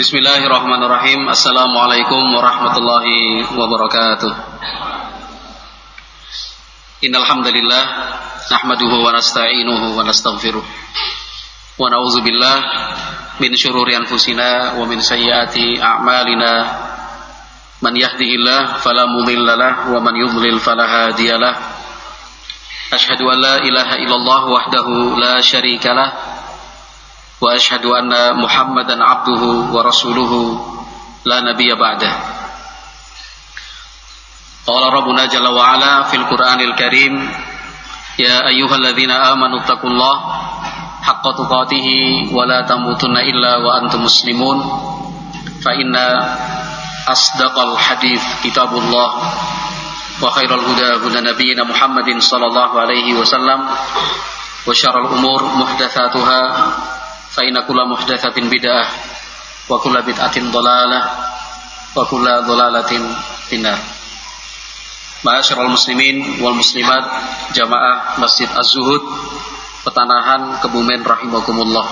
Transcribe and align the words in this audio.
Bismillahirrahmanirrahim. 0.00 1.28
Assalamualaikum 1.28 2.32
warahmatullahi 2.32 3.44
wabarakatuh. 3.52 4.32
Innal 7.04 7.28
hamdalillah 7.28 7.84
nahmaduhu 8.48 8.96
wa 8.96 9.12
nasta'inuhu 9.12 9.92
wa 9.92 10.00
nastaghfiruh. 10.00 10.64
Wa 11.76 11.92
na'udzu 11.92 12.24
billah 12.24 12.58
min 13.44 13.52
syururi 13.52 13.92
anfusina 13.92 14.80
wa 14.80 14.88
min 14.88 15.04
sayyiati 15.04 15.76
a'malina. 15.76 16.52
Man 17.84 17.92
yahdihillah 17.92 18.80
fala 18.80 19.04
mudhillalah 19.04 19.92
wa 19.92 20.00
man 20.00 20.16
yudlil 20.16 20.64
fala 20.64 21.12
hadiyalah. 21.12 21.60
Ashhadu 22.96 23.28
an 23.28 23.36
la 23.36 23.54
ilaha 23.68 24.00
illallah 24.00 24.48
wahdahu 24.48 25.20
la 25.20 25.44
syarikalah 25.44 26.19
واشهد 27.41 27.85
ان 27.85 28.11
محمدا 28.41 28.95
عبده 29.03 29.43
ورسوله 29.75 30.31
لا 31.25 31.39
نبي 31.41 31.73
بعده 31.75 32.13
قال 34.67 34.83
ربنا 34.93 35.25
جل 35.25 35.47
وعلا 35.47 36.03
في 36.03 36.17
القران 36.17 36.59
الكريم 36.61 37.13
يا 38.19 38.47
ايها 38.47 38.75
الذين 38.75 39.11
امنوا 39.11 39.59
اتقوا 39.59 39.89
الله 39.89 40.15
حق 41.03 41.25
تقاته 41.37 41.87
ولا 42.33 42.61
تموتن 42.61 43.17
الا 43.17 43.51
وانتم 43.57 44.03
مسلمون 44.03 44.57
فان 45.65 45.95
اصدق 47.09 47.59
الحديث 47.59 48.23
كتاب 48.43 48.71
الله 48.77 49.09
وخير 50.21 50.55
الهدى 50.55 50.89
هدى 51.05 51.19
نبينا 51.29 51.63
محمد 51.63 52.09
صلى 52.19 52.45
الله 52.45 52.79
عليه 52.79 53.13
وسلم 53.13 53.59
وشر 54.67 54.95
الامور 55.01 55.41
محدثاتها 55.55 56.39
kulla 57.64 57.88
muhdatsatin 57.88 58.52
bid'ah 58.52 58.86
wa 59.70 59.76
kulla 59.80 60.04
bid'atin 60.04 60.52
dhalalah 60.52 61.04
wa 61.96 62.02
kulla 62.04 62.44
dhalalatin 62.44 63.02
finnar 63.48 63.80
Ma'asyiral 65.20 65.68
muslimin 65.68 66.40
wal 66.40 66.56
muslimat 66.56 67.04
jamaah 67.52 68.16
Masjid 68.16 68.48
Az-Zuhud 68.48 69.04
Petanahan 69.84 70.64
Kebumen 70.64 71.04
rahimakumullah. 71.04 71.84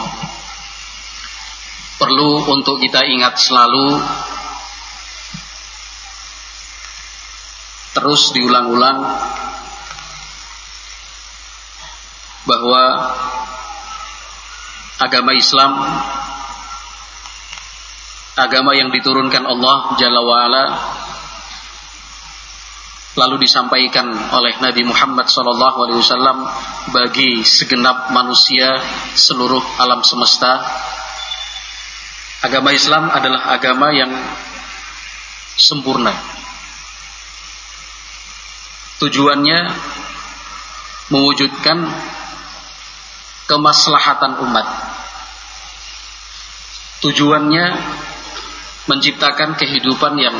Perlu 2.00 2.48
untuk 2.48 2.80
kita 2.80 3.04
ingat 3.04 3.36
selalu 3.36 4.00
Terus 7.92 8.32
diulang-ulang 8.32 8.96
bahwa 12.48 12.82
agama 14.98 15.30
Islam 15.34 15.72
agama 18.38 18.70
yang 18.74 18.90
diturunkan 18.94 19.42
Allah 19.46 19.98
Jalla 19.98 20.20
wa'ala 20.22 20.64
lalu 23.18 23.42
disampaikan 23.42 24.06
oleh 24.14 24.54
Nabi 24.62 24.86
Muhammad 24.86 25.26
SAW 25.26 26.38
bagi 26.94 27.42
segenap 27.42 28.14
manusia 28.14 28.78
seluruh 29.18 29.60
alam 29.82 30.06
semesta. 30.06 30.62
Agama 32.46 32.70
Islam 32.70 33.10
adalah 33.10 33.50
agama 33.50 33.90
yang 33.90 34.14
sempurna. 35.58 36.14
Tujuannya 39.02 39.58
mewujudkan 41.10 41.78
kemaslahatan 43.48 44.44
umat 44.44 44.68
Tujuannya 46.98 47.66
menciptakan 48.90 49.54
kehidupan 49.54 50.18
yang 50.18 50.34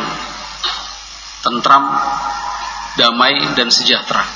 tentram, 1.47 1.87
damai 2.99 3.55
dan 3.55 3.71
sejahtera. 3.71 4.27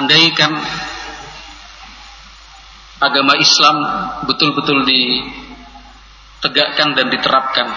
Andaikan 0.00 0.56
agama 3.04 3.36
Islam 3.36 3.76
betul-betul 4.24 4.88
ditegakkan 4.88 6.96
dan 6.96 7.12
diterapkan 7.12 7.68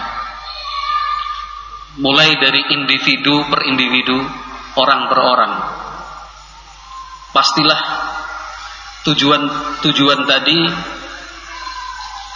mulai 2.00 2.32
dari 2.40 2.64
individu 2.72 3.44
per 3.52 3.60
individu, 3.68 4.24
orang 4.80 5.12
per 5.12 5.20
orang. 5.20 5.81
Pastilah 7.32 7.80
tujuan 9.08 9.42
tujuan 9.80 10.20
tadi 10.28 10.58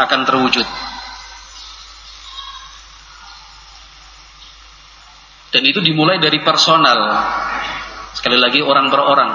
akan 0.01 0.21
terwujud. 0.25 0.69
Dan 5.53 5.63
itu 5.65 5.81
dimulai 5.81 6.21
dari 6.21 6.41
personal. 6.45 7.01
Sekali 8.13 8.37
lagi 8.37 8.61
orang 8.61 8.93
per 8.93 9.01
orang. 9.01 9.31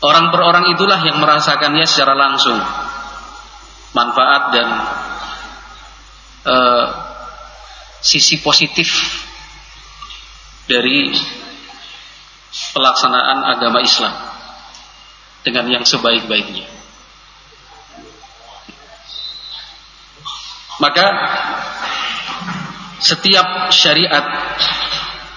Orang 0.00 0.32
per 0.32 0.40
orang 0.40 0.64
itulah 0.72 1.00
yang 1.04 1.20
merasakannya 1.20 1.84
secara 1.84 2.16
langsung. 2.16 2.56
Manfaat 3.92 4.42
dan 4.52 4.68
uh, 6.48 6.86
sisi 8.00 8.40
positif 8.40 8.88
dari 10.64 11.12
pelaksanaan 12.50 13.46
agama 13.46 13.78
Islam 13.82 14.14
dengan 15.46 15.64
yang 15.70 15.84
sebaik-baiknya. 15.86 16.66
Maka 20.80 21.06
setiap 23.00 23.68
syariat 23.72 24.24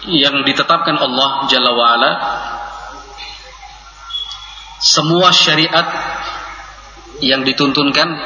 yang 0.08 0.44
ditetapkan 0.44 1.00
Allah 1.00 1.48
Jalla 1.48 1.72
wa'ala 1.72 2.12
semua 4.84 5.32
syariat 5.32 5.88
yang 7.24 7.48
dituntunkan 7.48 8.20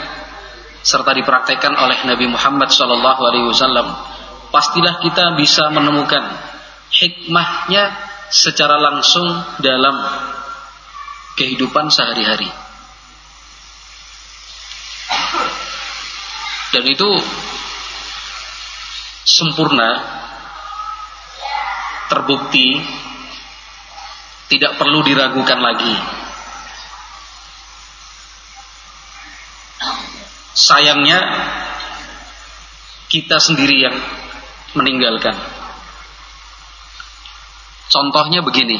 serta 0.81 1.13
dipraktekkan 1.13 1.77
oleh 1.77 2.01
Nabi 2.05 2.25
Muhammad 2.25 2.73
SAW 2.73 2.97
pastilah 4.49 5.03
kita 5.05 5.37
bisa 5.37 5.69
menemukan 5.69 6.23
hikmahnya 6.89 8.06
secara 8.27 8.75
langsung 8.79 9.27
dalam 9.63 9.95
kehidupan 11.37 11.87
sehari-hari. 11.87 12.49
Dan 16.75 16.83
itu 16.83 17.09
sempurna, 19.23 20.03
terbukti, 22.11 22.77
tidak 24.51 24.75
perlu 24.75 24.99
diragukan 25.03 25.59
lagi. 25.63 25.95
Sayangnya 30.57 31.19
kita 33.07 33.39
sendiri 33.39 33.87
yang 33.87 33.95
meninggalkan. 34.75 35.56
Contohnya 37.87 38.43
begini. 38.43 38.75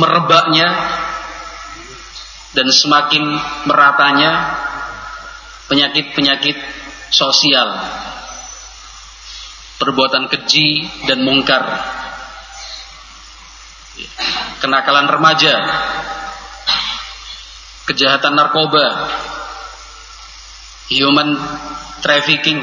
Merebaknya 0.00 0.68
dan 2.56 2.66
semakin 2.72 3.24
meratanya 3.68 4.32
penyakit-penyakit 5.68 6.56
sosial. 7.12 7.68
Perbuatan 9.76 10.28
keji 10.28 10.88
dan 11.08 11.20
mungkar. 11.24 11.62
Kenakalan 14.60 15.08
remaja. 15.08 15.54
Kejahatan 17.88 18.36
narkoba. 18.36 19.08
Human 20.90 21.38
trafficking 22.02 22.60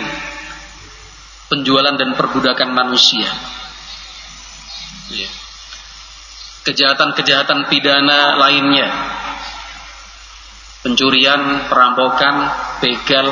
penjualan 1.48 1.96
dan 1.96 2.16
perbudakan 2.16 2.70
manusia. 2.72 3.28
Iya. 5.08 5.30
Kejahatan-kejahatan 6.68 7.72
pidana 7.72 8.36
lainnya, 8.36 8.92
pencurian, 10.84 11.72
perampokan, 11.72 12.44
begal, 12.84 13.32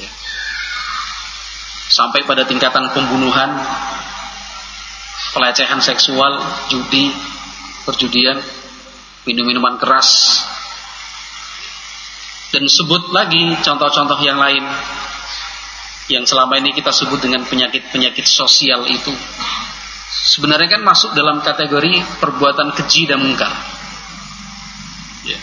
iya. 0.00 0.10
sampai 1.92 2.24
pada 2.24 2.48
tingkatan 2.48 2.88
pembunuhan, 2.96 3.60
pelecehan 5.36 5.84
seksual, 5.84 6.40
judi, 6.72 7.12
perjudian, 7.84 8.40
minum-minuman 9.28 9.76
keras, 9.76 10.40
dan 12.56 12.64
sebut 12.64 13.12
lagi 13.12 13.52
contoh-contoh 13.60 14.16
yang 14.24 14.40
lain 14.40 14.64
yang 16.10 16.26
selama 16.26 16.58
ini 16.58 16.74
kita 16.74 16.90
sebut 16.90 17.22
dengan 17.22 17.46
penyakit-penyakit 17.46 18.26
sosial 18.26 18.82
itu 18.90 19.14
sebenarnya 20.10 20.78
kan 20.78 20.82
masuk 20.82 21.14
dalam 21.14 21.38
kategori 21.40 22.02
perbuatan 22.18 22.74
keji 22.74 23.06
dan 23.06 23.22
mungkar. 23.22 23.54
Ya. 25.22 25.38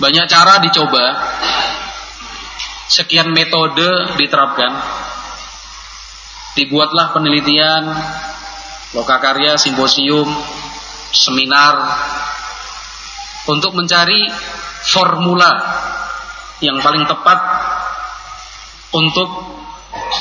Banyak 0.00 0.26
cara 0.32 0.64
dicoba, 0.64 1.04
sekian 2.88 3.28
metode 3.36 4.16
diterapkan, 4.16 4.72
dibuatlah 6.56 7.12
penelitian, 7.12 7.84
lokakarya, 8.96 9.60
simposium, 9.60 10.28
seminar, 11.12 11.76
untuk 13.46 13.76
mencari 13.76 14.26
formula 14.88 15.52
yang 16.64 16.80
paling 16.80 17.04
tepat 17.04 17.38
untuk 18.94 19.28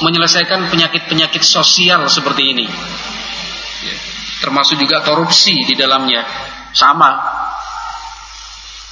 menyelesaikan 0.01 0.71
penyakit-penyakit 0.71 1.43
sosial 1.43 2.07
seperti 2.09 2.43
ini. 2.55 2.67
Termasuk 4.41 4.77
juga 4.81 5.01
korupsi 5.05 5.65
di 5.65 5.75
dalamnya. 5.77 6.25
Sama. 6.75 7.11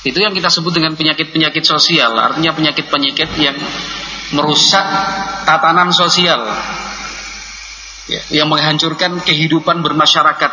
Itu 0.03 0.19
yang 0.19 0.31
kita 0.35 0.47
sebut 0.47 0.71
dengan 0.75 0.95
penyakit-penyakit 0.95 1.63
sosial. 1.63 2.15
Artinya 2.15 2.55
penyakit-penyakit 2.55 3.29
yang 3.39 3.55
merusak 4.35 4.85
tatanan 5.43 5.91
sosial. 5.91 6.47
Yang 8.31 8.47
menghancurkan 8.47 9.19
kehidupan 9.23 9.83
bermasyarakat. 9.83 10.51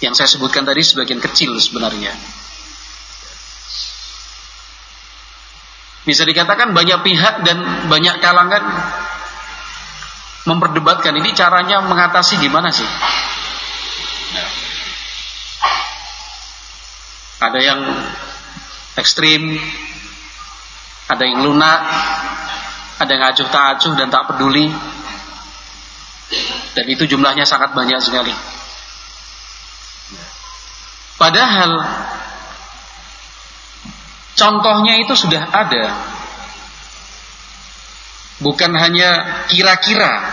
Yang 0.00 0.14
saya 0.16 0.28
sebutkan 0.30 0.64
tadi 0.66 0.82
sebagian 0.82 1.20
kecil 1.20 1.54
sebenarnya. 1.58 2.14
Bisa 6.04 6.24
dikatakan 6.24 6.72
banyak 6.72 7.04
pihak 7.04 7.44
dan 7.44 7.88
banyak 7.92 8.24
kalangan 8.24 8.64
memperdebatkan 10.48 11.12
ini 11.20 11.36
caranya 11.36 11.84
mengatasi 11.84 12.40
gimana 12.40 12.72
sih? 12.72 12.88
Ada 17.40 17.58
yang 17.60 17.80
ekstrim, 18.96 19.56
ada 21.08 21.22
yang 21.24 21.44
lunak, 21.44 21.80
ada 23.00 23.10
yang 23.10 23.24
acuh 23.32 23.48
tak 23.48 23.64
acuh 23.76 23.92
dan 23.96 24.08
tak 24.08 24.28
peduli. 24.28 24.68
Dan 26.76 26.84
itu 26.86 27.04
jumlahnya 27.08 27.44
sangat 27.44 27.74
banyak 27.74 27.98
sekali. 27.98 28.32
Padahal 31.20 31.70
Contohnya 34.40 34.96
itu 34.96 35.12
sudah 35.12 35.52
ada. 35.52 35.84
Bukan 38.40 38.72
hanya 38.72 39.44
kira-kira. 39.52 40.24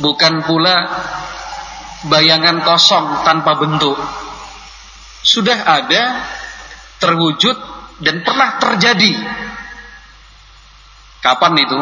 Bukan 0.00 0.48
pula 0.48 0.88
bayangan 2.08 2.64
kosong 2.64 3.28
tanpa 3.28 3.60
bentuk. 3.60 4.00
Sudah 5.20 5.68
ada, 5.68 6.24
terwujud, 6.96 7.60
dan 8.00 8.24
pernah 8.24 8.56
terjadi. 8.56 9.20
Kapan 11.20 11.60
itu? 11.60 11.80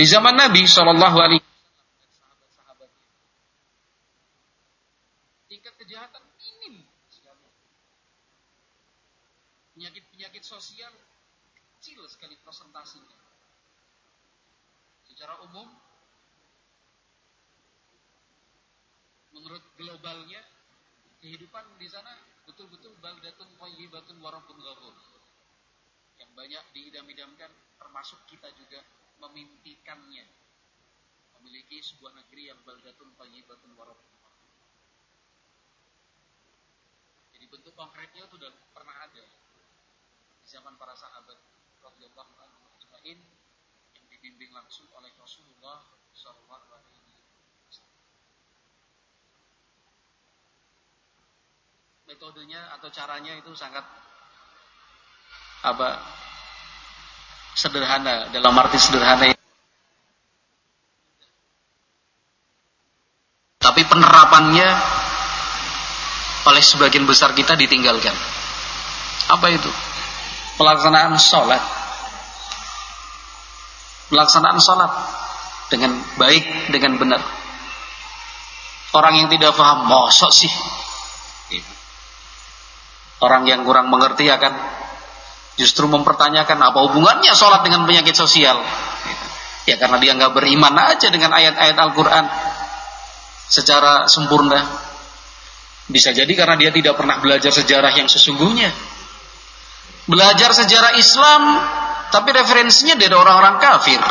Di 0.00 0.04
zaman 0.08 0.40
Nabi 0.40 0.64
Shallallahu 0.64 1.18
Alaihi 1.20 1.55
sosial 10.46 10.94
kecil 11.76 12.06
sekali 12.06 12.38
presentasinya. 12.38 13.18
Secara 15.10 15.42
umum, 15.42 15.66
menurut 19.34 19.64
globalnya, 19.74 20.38
kehidupan 21.18 21.66
di 21.82 21.90
sana 21.90 22.14
betul-betul 22.46 22.94
baldatun 23.02 23.50
thayyibatun 23.58 24.22
warabun 24.22 24.58
ghafur. 24.62 24.94
Yang 26.22 26.30
banyak 26.38 26.64
diidam-idamkan 26.78 27.50
termasuk 27.82 28.22
kita 28.30 28.46
juga 28.54 28.86
memimpikannya. 29.18 30.26
Memiliki 31.36 31.82
sebuah 31.82 32.14
negeri 32.14 32.54
yang 32.54 32.58
baldatun 32.62 33.10
thayyibatun 33.18 33.74
warabun 33.74 34.14
Jadi 37.36 37.44
bentuk 37.52 37.74
konkretnya 37.76 38.24
itu 38.24 38.40
sudah 38.40 38.48
pernah 38.72 38.96
ada 39.04 39.45
zaman 40.46 40.78
para 40.78 40.94
sahabat 40.94 41.38
radhiyallahu 41.82 42.32
anhu 42.38 42.62
ajmain 42.78 43.18
yang 43.98 44.06
dibimbing 44.14 44.54
langsung 44.54 44.86
oleh 44.94 45.10
Rasulullah 45.18 45.82
sallallahu. 46.14 46.64
Metodenya 52.06 52.70
atau 52.78 52.86
caranya 52.94 53.34
itu 53.34 53.50
sangat 53.58 53.82
apa 55.66 55.98
sederhana 57.58 58.30
dalam 58.30 58.54
arti 58.54 58.78
sederhana 58.78 59.34
tapi 63.58 63.82
penerapannya 63.90 64.68
oleh 66.46 66.62
sebagian 66.62 67.10
besar 67.10 67.34
kita 67.34 67.58
ditinggalkan. 67.58 68.14
Apa 69.34 69.50
itu 69.50 69.95
pelaksanaan 70.56 71.14
sholat. 71.20 71.62
Pelaksanaan 74.08 74.58
sholat 74.58 74.92
dengan 75.68 76.00
baik 76.16 76.72
dengan 76.72 76.96
benar. 76.96 77.22
Orang 78.96 79.14
yang 79.20 79.28
tidak 79.28 79.52
paham 79.54 79.86
mosok 79.86 80.32
sih. 80.32 80.52
Orang 83.20 83.48
yang 83.48 83.64
kurang 83.64 83.88
mengerti 83.88 84.28
akan 84.28 84.52
justru 85.56 85.88
mempertanyakan 85.88 86.60
apa 86.60 86.78
hubungannya 86.84 87.32
sholat 87.32 87.64
dengan 87.64 87.88
penyakit 87.88 88.12
sosial? 88.12 88.60
Ya 89.64 89.80
karena 89.80 89.98
dia 89.98 90.12
nggak 90.14 90.36
beriman 90.36 90.74
aja 90.76 91.08
dengan 91.08 91.32
ayat-ayat 91.32 91.76
Al-Quran. 91.76 92.24
Secara 93.46 94.10
sempurna. 94.10 94.62
Bisa 95.86 96.10
jadi 96.10 96.30
karena 96.34 96.58
dia 96.58 96.70
tidak 96.74 96.98
pernah 96.98 97.22
belajar 97.22 97.54
sejarah 97.54 97.94
yang 97.94 98.10
sesungguhnya 98.10 98.95
belajar 100.06 100.54
sejarah 100.54 100.96
Islam 100.98 101.42
tapi 102.14 102.30
referensinya 102.32 102.94
dari 102.94 103.12
orang-orang 103.12 103.58
kafir. 103.58 104.02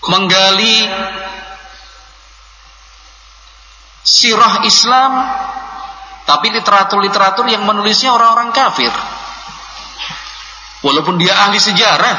Menggali 0.00 0.88
sirah 4.00 4.64
Islam 4.64 5.12
tapi 6.24 6.48
literatur-literatur 6.54 7.46
yang 7.50 7.66
menulisnya 7.66 8.14
orang-orang 8.14 8.54
kafir. 8.54 8.90
Walaupun 10.80 11.20
dia 11.20 11.36
ahli 11.36 11.60
sejarah 11.60 12.16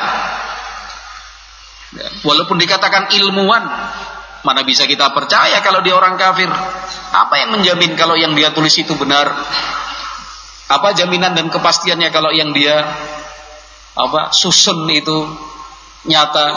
walaupun 2.21 2.55
dikatakan 2.55 3.11
ilmuwan 3.11 3.67
mana 4.45 4.61
bisa 4.63 4.85
kita 4.85 5.09
percaya 5.09 5.57
kalau 5.65 5.81
dia 5.81 5.97
orang 5.97 6.13
kafir? 6.21 6.49
Apa 7.11 7.41
yang 7.41 7.57
menjamin 7.57 7.97
kalau 7.97 8.13
yang 8.13 8.37
dia 8.37 8.53
tulis 8.53 8.73
itu 8.77 8.93
benar 8.93 9.33
apa 10.71 10.95
jaminan 10.95 11.35
dan 11.35 11.51
kepastiannya 11.51 12.09
kalau 12.15 12.31
yang 12.31 12.55
dia 12.55 12.79
apa 13.91 14.31
susun 14.31 14.87
itu 14.87 15.27
nyata 16.07 16.47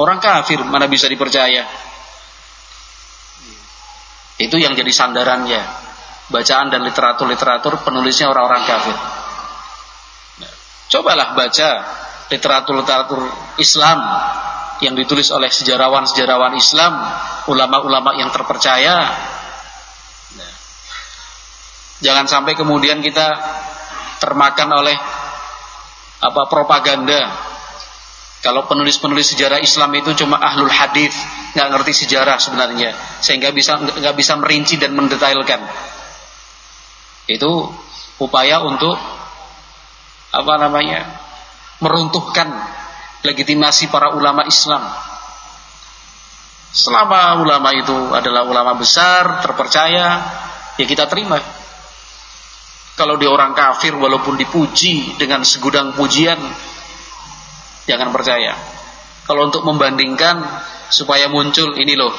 orang 0.00 0.18
kafir 0.18 0.64
mana 0.64 0.88
bisa 0.88 1.04
dipercaya? 1.12 1.68
Itu 4.38 4.56
yang 4.56 4.72
jadi 4.78 4.88
sandarannya 4.88 5.60
bacaan 6.32 6.68
dan 6.72 6.84
literatur-literatur 6.84 7.84
penulisnya 7.84 8.30
orang-orang 8.30 8.62
kafir. 8.64 8.96
Nah, 10.44 10.52
cobalah 10.88 11.34
baca 11.34 11.70
literatur-literatur 12.28 13.20
Islam 13.58 13.98
yang 14.78 14.94
ditulis 14.94 15.34
oleh 15.34 15.50
sejarawan-sejarawan 15.50 16.54
Islam, 16.54 16.92
ulama-ulama 17.50 18.14
yang 18.14 18.30
terpercaya, 18.30 19.10
Jangan 21.98 22.30
sampai 22.30 22.54
kemudian 22.54 23.02
kita 23.02 23.26
termakan 24.22 24.70
oleh 24.70 24.96
apa 26.18 26.42
propaganda. 26.50 27.46
Kalau 28.38 28.70
penulis-penulis 28.70 29.34
sejarah 29.34 29.58
Islam 29.58 29.90
itu 29.98 30.14
cuma 30.14 30.38
ahlul 30.38 30.70
hadis, 30.70 31.10
nggak 31.58 31.68
ngerti 31.74 32.06
sejarah 32.06 32.38
sebenarnya, 32.38 32.94
sehingga 33.18 33.50
bisa 33.50 33.82
nggak 33.82 34.14
bisa 34.14 34.38
merinci 34.38 34.78
dan 34.78 34.94
mendetailkan. 34.94 35.58
Itu 37.26 37.74
upaya 38.22 38.62
untuk 38.62 38.94
apa 40.28 40.54
namanya 40.54 41.18
meruntuhkan 41.82 42.46
legitimasi 43.26 43.90
para 43.90 44.14
ulama 44.14 44.46
Islam. 44.46 44.86
Selama 46.70 47.42
ulama 47.42 47.74
itu 47.74 47.96
adalah 48.14 48.46
ulama 48.46 48.78
besar, 48.78 49.42
terpercaya, 49.42 50.22
ya 50.78 50.86
kita 50.86 51.10
terima. 51.10 51.57
Kalau 52.98 53.14
dia 53.14 53.30
orang 53.30 53.54
kafir 53.54 53.94
walaupun 53.94 54.34
dipuji 54.34 55.14
dengan 55.22 55.46
segudang 55.46 55.94
pujian, 55.94 56.34
jangan 57.86 58.10
percaya. 58.10 58.58
Kalau 59.22 59.46
untuk 59.46 59.62
membandingkan 59.62 60.42
supaya 60.90 61.30
muncul 61.30 61.78
ini 61.78 61.94
loh 61.94 62.10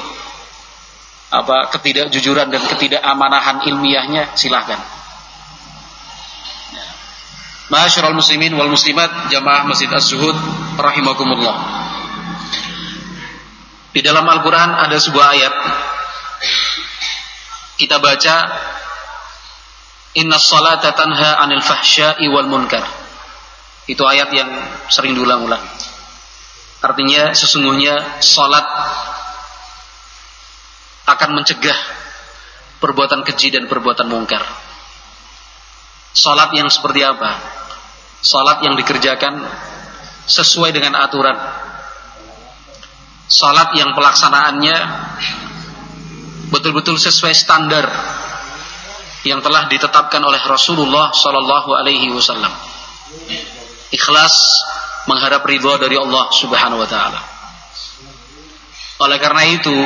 apa 1.29 1.69
ketidakjujuran 1.75 2.47
dan 2.47 2.63
ketidakamanahan 2.63 3.67
ilmiahnya 3.67 4.39
silahkan. 4.39 4.79
Masyarul 7.69 8.17
muslimin 8.17 8.55
wal 8.57 8.71
muslimat 8.71 9.29
jamaah 9.29 9.67
Masjid 9.67 9.91
Az-Zuhud 9.91 10.33
rahimakumullah. 10.79 11.57
Di 13.93 14.01
dalam 14.01 14.25
Al-Qur'an 14.25 14.73
ada 14.73 14.97
sebuah 14.97 15.27
ayat 15.37 15.53
kita 17.77 18.01
baca 18.01 18.35
Inna 20.17 20.41
salata 20.41 20.89
tanha 20.97 21.37
anil 21.45 21.61
fahsya'i 21.61 22.25
wal 22.33 22.49
munkar. 22.49 22.81
Itu 23.85 24.05
ayat 24.05 24.33
yang 24.33 24.49
sering 24.89 25.13
diulang-ulang. 25.13 25.61
Artinya 26.79 27.35
sesungguhnya 27.35 28.23
salat 28.23 28.63
akan 31.09 31.29
mencegah 31.35 31.75
perbuatan 32.79 33.27
keji 33.27 33.51
dan 33.51 33.67
perbuatan 33.67 34.07
mungkar. 34.07 34.45
Salat 36.15 36.55
yang 36.55 36.71
seperti 36.71 37.03
apa? 37.03 37.37
Salat 38.23 38.63
yang 38.63 38.79
dikerjakan 38.79 39.43
sesuai 40.25 40.71
dengan 40.71 40.95
aturan. 41.01 41.35
Salat 43.29 43.75
yang 43.77 43.93
pelaksanaannya 43.93 44.77
betul-betul 46.49 46.97
sesuai 46.97 47.35
standar 47.35 47.85
yang 49.27 49.43
telah 49.43 49.67
ditetapkan 49.67 50.23
oleh 50.23 50.39
Rasulullah 50.47 51.11
Sallallahu 51.11 51.69
Alaihi 51.75 52.11
Wasallam. 52.11 52.51
Ikhlas 53.89 54.35
mengharap 55.09 55.43
ridho 55.43 55.75
dari 55.81 55.99
Allah 55.99 56.29
Subhanahu 56.31 56.79
Wa 56.85 56.89
Taala. 56.89 57.21
Oleh 58.99 59.17
karena 59.19 59.43
itu, 59.47 59.77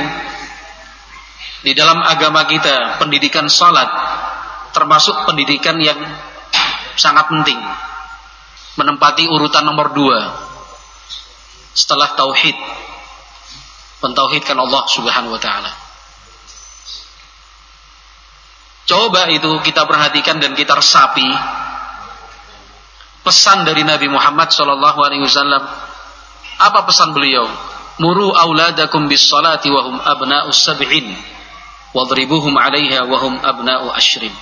di 1.63 1.71
dalam 1.77 2.01
agama 2.01 2.43
kita 2.49 2.99
pendidikan 2.99 3.47
salat 3.47 3.87
termasuk 4.73 5.29
pendidikan 5.29 5.77
yang 5.79 5.95
sangat 6.97 7.29
penting 7.29 7.57
menempati 8.75 9.29
urutan 9.29 9.63
nomor 9.63 9.93
dua 9.93 10.17
setelah 11.77 12.17
tauhid 12.17 12.57
pentauhidkan 14.01 14.57
Allah 14.59 14.83
Subhanahu 14.89 15.33
wa 15.37 15.41
taala. 15.41 15.71
Coba 18.83 19.31
itu 19.31 19.47
kita 19.63 19.87
perhatikan 19.87 20.43
dan 20.43 20.55
kita 20.59 20.75
resapi 20.75 21.27
pesan 23.23 23.63
dari 23.63 23.87
Nabi 23.87 24.11
Muhammad 24.11 24.51
sallallahu 24.51 24.99
alaihi 24.99 25.23
wasallam. 25.23 25.63
Apa 26.59 26.83
pesan 26.83 27.15
beliau? 27.15 27.47
Muru 28.03 28.33
auladakum 28.35 29.07
bis 29.07 29.23
salati 29.29 29.71
wa 29.71 29.81
hum 29.87 29.95
abna'us 30.01 30.59
sab'in 30.65 31.15
wadribuhum 31.93 32.57
'alaiha 32.57 33.07
wa 33.07 33.17
hum 33.21 33.39
abna'u 33.39 33.87
ashrin. 33.93 34.33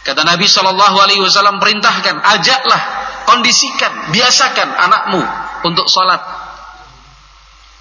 Kata 0.00 0.24
Nabi 0.24 0.48
Shallallahu 0.48 0.96
Alaihi 0.96 1.20
Wasallam 1.20 1.60
perintahkan, 1.60 2.24
ajaklah, 2.24 2.82
kondisikan, 3.28 4.08
biasakan 4.08 4.68
anakmu 4.72 5.20
untuk 5.68 5.84
sholat 5.92 6.24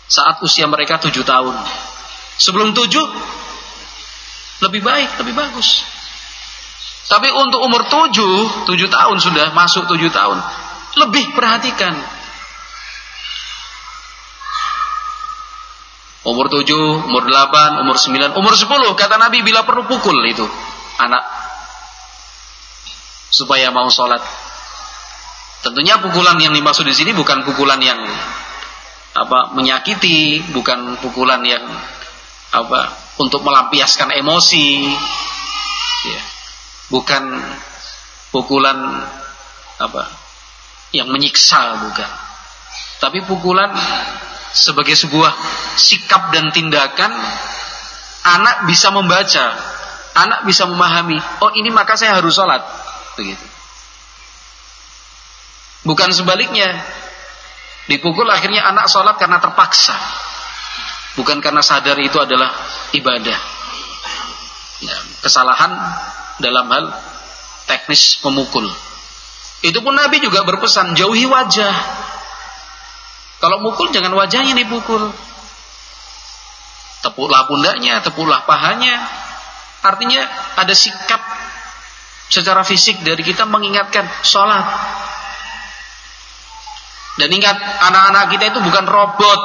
saat 0.10 0.44
usia 0.44 0.68
mereka 0.68 1.00
tujuh 1.00 1.24
tahun. 1.24 1.56
Sebelum 2.36 2.76
tujuh, 2.76 3.06
lebih 4.60 4.82
baik, 4.84 5.20
lebih 5.24 5.36
bagus. 5.36 5.84
Tapi 7.10 7.34
untuk 7.34 7.64
umur 7.66 7.90
tujuh, 7.90 8.68
tujuh 8.70 8.90
tahun 8.92 9.18
sudah 9.18 9.50
masuk 9.58 9.90
tujuh 9.90 10.14
tahun, 10.14 10.38
lebih 11.00 11.34
perhatikan. 11.34 11.98
Umur 16.28 16.52
tujuh, 16.52 17.10
umur 17.10 17.26
delapan, 17.26 17.82
umur 17.82 17.98
sembilan, 17.98 18.38
umur 18.38 18.54
sepuluh, 18.54 18.94
kata 18.94 19.18
Nabi 19.18 19.42
bila 19.42 19.66
perlu 19.66 19.88
pukul 19.90 20.22
itu 20.30 20.46
anak 21.00 21.24
supaya 23.32 23.72
mau 23.74 23.88
sholat. 23.90 24.22
Tentunya 25.66 25.98
pukulan 25.98 26.38
yang 26.38 26.54
dimaksud 26.54 26.86
di 26.86 26.94
sini 26.94 27.16
bukan 27.16 27.42
pukulan 27.48 27.80
yang 27.82 28.00
apa 29.16 29.56
menyakiti, 29.58 30.54
bukan 30.54 31.00
pukulan 31.02 31.42
yang 31.42 31.64
apa 32.54 33.09
untuk 33.20 33.44
melampiaskan 33.44 34.16
emosi, 34.16 34.88
ya. 36.08 36.22
bukan 36.88 37.24
pukulan 38.32 38.80
apa 39.80 40.04
yang 40.96 41.12
menyiksa, 41.12 41.84
bukan. 41.84 42.10
Tapi 43.00 43.24
pukulan 43.28 43.72
sebagai 44.56 44.96
sebuah 44.98 45.32
sikap 45.78 46.34
dan 46.34 46.50
tindakan 46.50 47.12
anak 48.24 48.68
bisa 48.68 48.92
membaca, 48.92 49.46
anak 50.16 50.48
bisa 50.48 50.68
memahami. 50.68 51.20
Oh 51.44 51.52
ini 51.56 51.70
maka 51.72 51.96
saya 51.96 52.18
harus 52.18 52.36
sholat 52.36 52.64
begitu. 53.16 53.46
Bukan 55.88 56.12
sebaliknya. 56.12 56.68
Dipukul 57.90 58.30
akhirnya 58.30 58.70
anak 58.70 58.86
sholat 58.86 59.18
karena 59.18 59.42
terpaksa. 59.42 59.98
Bukan 61.18 61.42
karena 61.42 61.66
sadar 61.66 61.98
itu 61.98 62.18
adalah 62.22 62.54
ibadah. 62.94 63.40
Ya, 64.80 64.96
kesalahan 65.26 65.74
dalam 66.40 66.66
hal 66.70 66.86
teknis 67.66 68.22
memukul. 68.24 68.70
Itu 69.60 69.84
pun 69.84 69.92
Nabi 69.98 70.24
juga 70.24 70.48
berpesan, 70.48 70.96
jauhi 70.96 71.28
wajah. 71.28 71.76
Kalau 73.40 73.60
mukul 73.64 73.92
jangan 73.92 74.12
wajahnya 74.16 74.56
dipukul. 74.56 75.12
Tepuklah 77.00 77.48
pundaknya, 77.48 78.04
tepuklah 78.04 78.44
pahanya. 78.44 79.00
Artinya 79.80 80.28
ada 80.60 80.76
sikap 80.76 81.20
secara 82.28 82.68
fisik 82.68 83.00
dari 83.04 83.24
kita 83.24 83.48
mengingatkan 83.48 84.04
sholat. 84.24 84.64
Dan 87.20 87.32
ingat, 87.36 87.56
anak-anak 87.60 88.32
kita 88.32 88.56
itu 88.56 88.60
bukan 88.64 88.86
robot. 88.88 89.40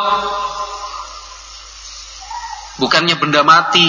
Bukannya 2.78 3.14
benda 3.18 3.46
mati. 3.46 3.86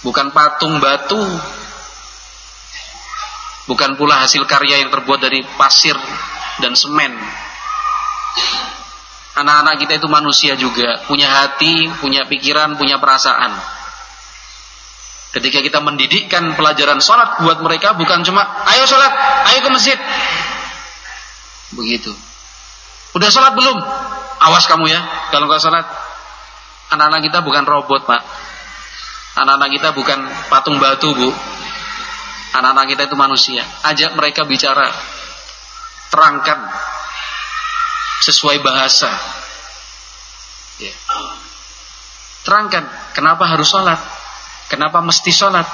Bukan 0.00 0.32
patung 0.32 0.80
batu. 0.80 1.20
Bukan 3.68 3.94
pula 4.00 4.24
hasil 4.24 4.48
karya 4.48 4.82
yang 4.82 4.90
terbuat 4.90 5.20
dari 5.20 5.44
pasir 5.54 5.94
dan 6.58 6.72
semen. 6.72 7.12
Anak-anak 9.36 9.78
kita 9.78 10.00
itu 10.00 10.08
manusia 10.10 10.56
juga. 10.56 11.04
Punya 11.06 11.28
hati, 11.28 11.86
punya 12.00 12.26
pikiran, 12.26 12.74
punya 12.80 12.98
perasaan. 12.98 13.54
Ketika 15.30 15.62
kita 15.62 15.78
mendidikkan 15.78 16.58
pelajaran 16.58 16.98
sholat 16.98 17.38
buat 17.46 17.62
mereka 17.62 17.94
bukan 17.94 18.26
cuma 18.26 18.42
ayo 18.74 18.82
sholat, 18.90 19.14
ayo 19.54 19.62
ke 19.62 19.70
masjid. 19.70 19.98
Begitu. 21.70 22.10
Udah 23.14 23.30
sholat 23.30 23.54
belum? 23.54 23.78
Awas 24.42 24.66
kamu 24.66 24.90
ya, 24.90 25.00
kalau 25.30 25.46
nggak 25.46 25.62
sholat. 25.62 25.86
Anak-anak 26.90 27.20
kita 27.22 27.38
bukan 27.46 27.64
robot 27.66 28.02
pak. 28.06 28.22
Anak-anak 29.38 29.70
kita 29.78 29.88
bukan 29.94 30.18
patung 30.50 30.82
batu 30.82 31.14
bu. 31.14 31.30
Anak-anak 32.50 32.86
kita 32.90 33.02
itu 33.06 33.14
manusia. 33.14 33.62
Ajak 33.86 34.14
mereka 34.18 34.42
bicara. 34.42 34.90
Terangkan. 36.10 36.58
Sesuai 38.26 38.58
bahasa. 38.60 39.08
Ya. 40.82 40.92
Terangkan. 42.42 42.84
Kenapa 43.14 43.46
harus 43.46 43.70
sholat? 43.70 44.02
Kenapa 44.66 44.98
mesti 44.98 45.30
sholat? 45.30 45.66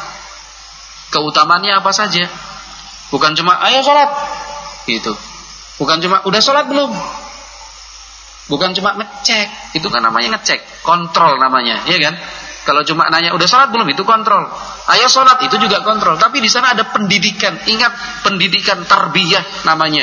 Keutamannya 1.12 1.80
apa 1.80 1.96
saja? 1.96 2.28
Bukan 3.08 3.38
cuma 3.38 3.54
ayo 3.70 3.86
sholat, 3.86 4.10
gitu. 4.90 5.14
Bukan 5.78 6.02
cuma 6.02 6.26
udah 6.26 6.42
sholat 6.42 6.66
belum? 6.66 6.90
Bukan 8.46 8.74
cuma 8.78 8.94
ngecek, 8.94 9.74
itu 9.74 9.88
kan 9.90 10.06
namanya 10.06 10.38
ngecek, 10.38 10.86
kontrol 10.86 11.34
namanya, 11.42 11.82
ya 11.90 11.98
kan? 11.98 12.14
Kalau 12.66 12.82
cuma 12.82 13.06
nanya 13.10 13.30
udah 13.30 13.46
sholat 13.46 13.70
belum 13.70 13.86
itu 13.94 14.02
kontrol. 14.02 14.42
Ayo 14.90 15.06
sholat 15.06 15.38
itu 15.46 15.54
juga 15.54 15.86
kontrol. 15.86 16.18
Tapi 16.18 16.42
di 16.42 16.50
sana 16.50 16.74
ada 16.74 16.90
pendidikan. 16.90 17.62
Ingat 17.62 18.26
pendidikan 18.26 18.82
tarbiyah 18.82 19.62
namanya. 19.62 20.02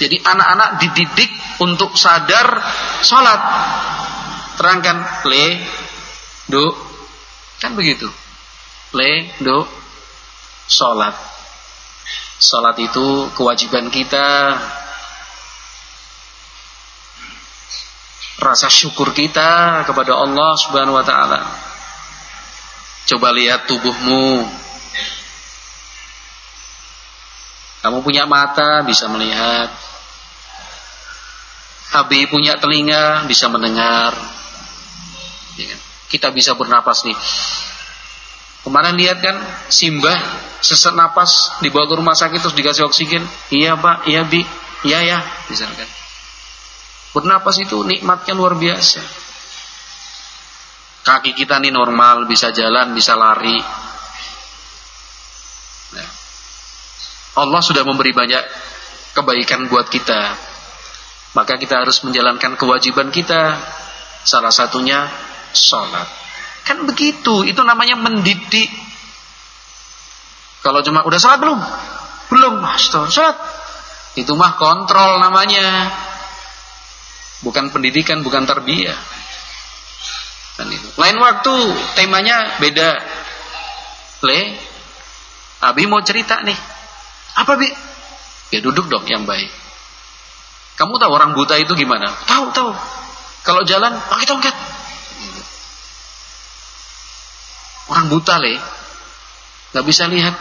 Jadi 0.00 0.16
anak-anak 0.24 0.80
dididik 0.80 1.28
untuk 1.60 1.92
sadar 2.00 2.64
sholat. 3.04 3.40
Terangkan 4.56 5.28
le, 5.28 5.46
do, 6.48 6.64
Kan 7.60 7.76
begitu. 7.76 8.08
Le, 8.96 9.28
do, 9.44 9.68
sholat. 10.64 11.12
Sholat 12.40 12.80
itu 12.80 13.28
kewajiban 13.36 13.92
kita. 13.92 14.56
Rasa 18.40 18.72
syukur 18.72 19.12
kita 19.12 19.84
kepada 19.84 20.16
Allah 20.16 20.56
subhanahu 20.56 20.96
wa 20.96 21.04
ta'ala. 21.04 21.40
Coba 23.04 23.36
lihat 23.36 23.68
tubuhmu. 23.68 24.48
Kamu 27.84 28.00
punya 28.00 28.24
mata 28.24 28.80
bisa 28.84 29.08
melihat. 29.12 29.68
Abi 31.90 32.24
punya 32.32 32.56
telinga 32.56 33.28
bisa 33.28 33.52
mendengar. 33.52 34.16
Ya 35.60 35.76
kan? 35.76 35.80
Kita 36.08 36.28
bisa 36.32 36.56
bernapas 36.56 37.04
nih. 37.04 37.18
Kemarin 38.60 38.96
lihat 38.96 39.24
kan 39.24 39.36
Simbah 39.72 40.16
sesak 40.60 40.92
napas 40.92 41.60
dibawa 41.64 41.88
ke 41.88 41.94
rumah 41.96 42.16
sakit 42.16 42.40
terus 42.40 42.56
dikasih 42.56 42.84
oksigen. 42.84 43.24
Iya 43.48 43.76
pak, 43.80 44.04
iya 44.04 44.22
bi, 44.28 44.44
iya 44.84 45.00
ya, 45.00 45.18
misalkan. 45.48 45.99
Bernapas 47.10 47.58
itu 47.58 47.82
nikmatnya 47.82 48.38
luar 48.38 48.54
biasa. 48.54 49.02
Kaki 51.00 51.34
kita 51.34 51.58
nih 51.58 51.74
normal, 51.74 52.28
bisa 52.30 52.54
jalan, 52.54 52.94
bisa 52.94 53.18
lari. 53.18 53.58
Nah, 55.96 56.10
Allah 57.40 57.60
sudah 57.64 57.82
memberi 57.82 58.14
banyak 58.14 58.44
kebaikan 59.16 59.66
buat 59.66 59.90
kita. 59.90 60.20
Maka 61.34 61.58
kita 61.58 61.82
harus 61.82 62.02
menjalankan 62.06 62.54
kewajiban 62.54 63.10
kita. 63.10 63.58
Salah 64.22 64.52
satunya 64.52 65.08
sholat. 65.56 66.06
Kan 66.68 66.84
begitu, 66.86 67.42
itu 67.42 67.62
namanya 67.64 67.96
mendidik. 67.98 68.70
Kalau 70.60 70.84
cuma 70.84 71.02
udah 71.02 71.18
sholat 71.18 71.40
belum? 71.40 71.58
Belum, 72.28 72.54
Astaga, 72.60 73.08
sholat. 73.10 73.36
Itu 74.14 74.36
mah 74.36 74.54
kontrol 74.60 75.18
namanya. 75.18 75.88
Bukan 77.40 77.72
pendidikan, 77.72 78.20
bukan 78.20 78.44
tarbiyah. 78.44 78.96
Kan 80.60 80.68
itu. 80.68 80.88
Lain 81.00 81.16
waktu 81.16 81.54
temanya 81.96 82.60
beda. 82.60 82.90
Le, 84.20 84.40
Abi 85.64 85.88
mau 85.88 86.04
cerita 86.04 86.44
nih. 86.44 86.56
Apa 87.40 87.56
Bi? 87.56 87.68
Ya 88.52 88.60
duduk 88.60 88.92
dong 88.92 89.08
yang 89.08 89.24
baik. 89.24 89.48
Kamu 90.76 90.96
tahu 90.96 91.12
orang 91.12 91.36
buta 91.36 91.60
itu 91.60 91.76
gimana? 91.76 92.08
Tahu, 92.24 92.52
tahu. 92.56 92.72
Kalau 93.44 93.64
jalan 93.64 93.96
pakai 94.08 94.26
tongkat. 94.28 94.56
Orang 97.90 98.06
buta 98.06 98.38
le, 98.38 98.54
nggak 99.74 99.84
bisa 99.84 100.06
lihat. 100.06 100.38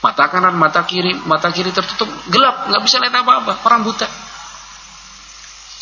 Mata 0.00 0.28
kanan, 0.28 0.54
mata 0.54 0.84
kiri, 0.84 1.16
mata 1.24 1.50
kiri 1.50 1.72
tertutup, 1.72 2.06
gelap, 2.28 2.70
nggak 2.70 2.82
bisa 2.84 3.00
lihat 3.00 3.12
apa-apa. 3.24 3.60
Orang 3.66 3.82
buta. 3.82 4.06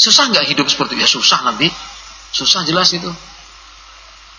Susah 0.02 0.35
nggak 0.35 0.50
hidup 0.50 0.66
seperti 0.66 0.99
itu? 0.99 1.06
Ya 1.06 1.09
susah 1.09 1.47
Nabi. 1.47 1.71
Susah 2.34 2.67
jelas 2.67 2.91
itu. 2.91 3.06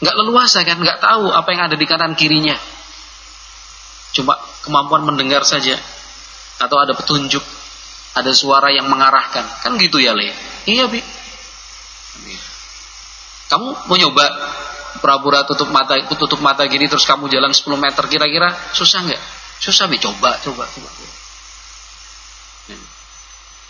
Nggak 0.04 0.16
leluasa 0.20 0.68
kan, 0.68 0.76
nggak 0.76 1.00
tahu 1.00 1.32
apa 1.32 1.48
yang 1.56 1.72
ada 1.72 1.80
di 1.80 1.88
kanan 1.88 2.20
kirinya. 2.20 2.60
Cuma 4.12 4.36
kemampuan 4.68 5.08
mendengar 5.08 5.48
saja. 5.48 5.80
Atau 6.60 6.76
ada 6.76 6.92
petunjuk, 6.92 7.40
ada 8.20 8.32
suara 8.36 8.76
yang 8.76 8.92
mengarahkan. 8.92 9.64
Kan 9.64 9.80
gitu 9.80 10.04
ya, 10.04 10.12
Le? 10.12 10.36
Iya, 10.68 10.92
Bi. 10.92 11.00
Kamu 13.48 13.88
mau 13.88 13.96
nyoba 13.96 14.26
pura-pura 14.98 15.46
tutup 15.46 15.70
mata 15.70 15.98
tutup 16.10 16.42
mata 16.42 16.66
gini 16.66 16.90
terus 16.90 17.06
kamu 17.06 17.30
jalan 17.30 17.54
10 17.54 17.70
meter 17.78 18.04
kira-kira 18.10 18.50
susah 18.74 19.06
nggak? 19.06 19.22
Susah 19.62 19.86
bi 19.86 20.02
coba 20.02 20.36
coba 20.42 20.66
coba. 20.66 20.90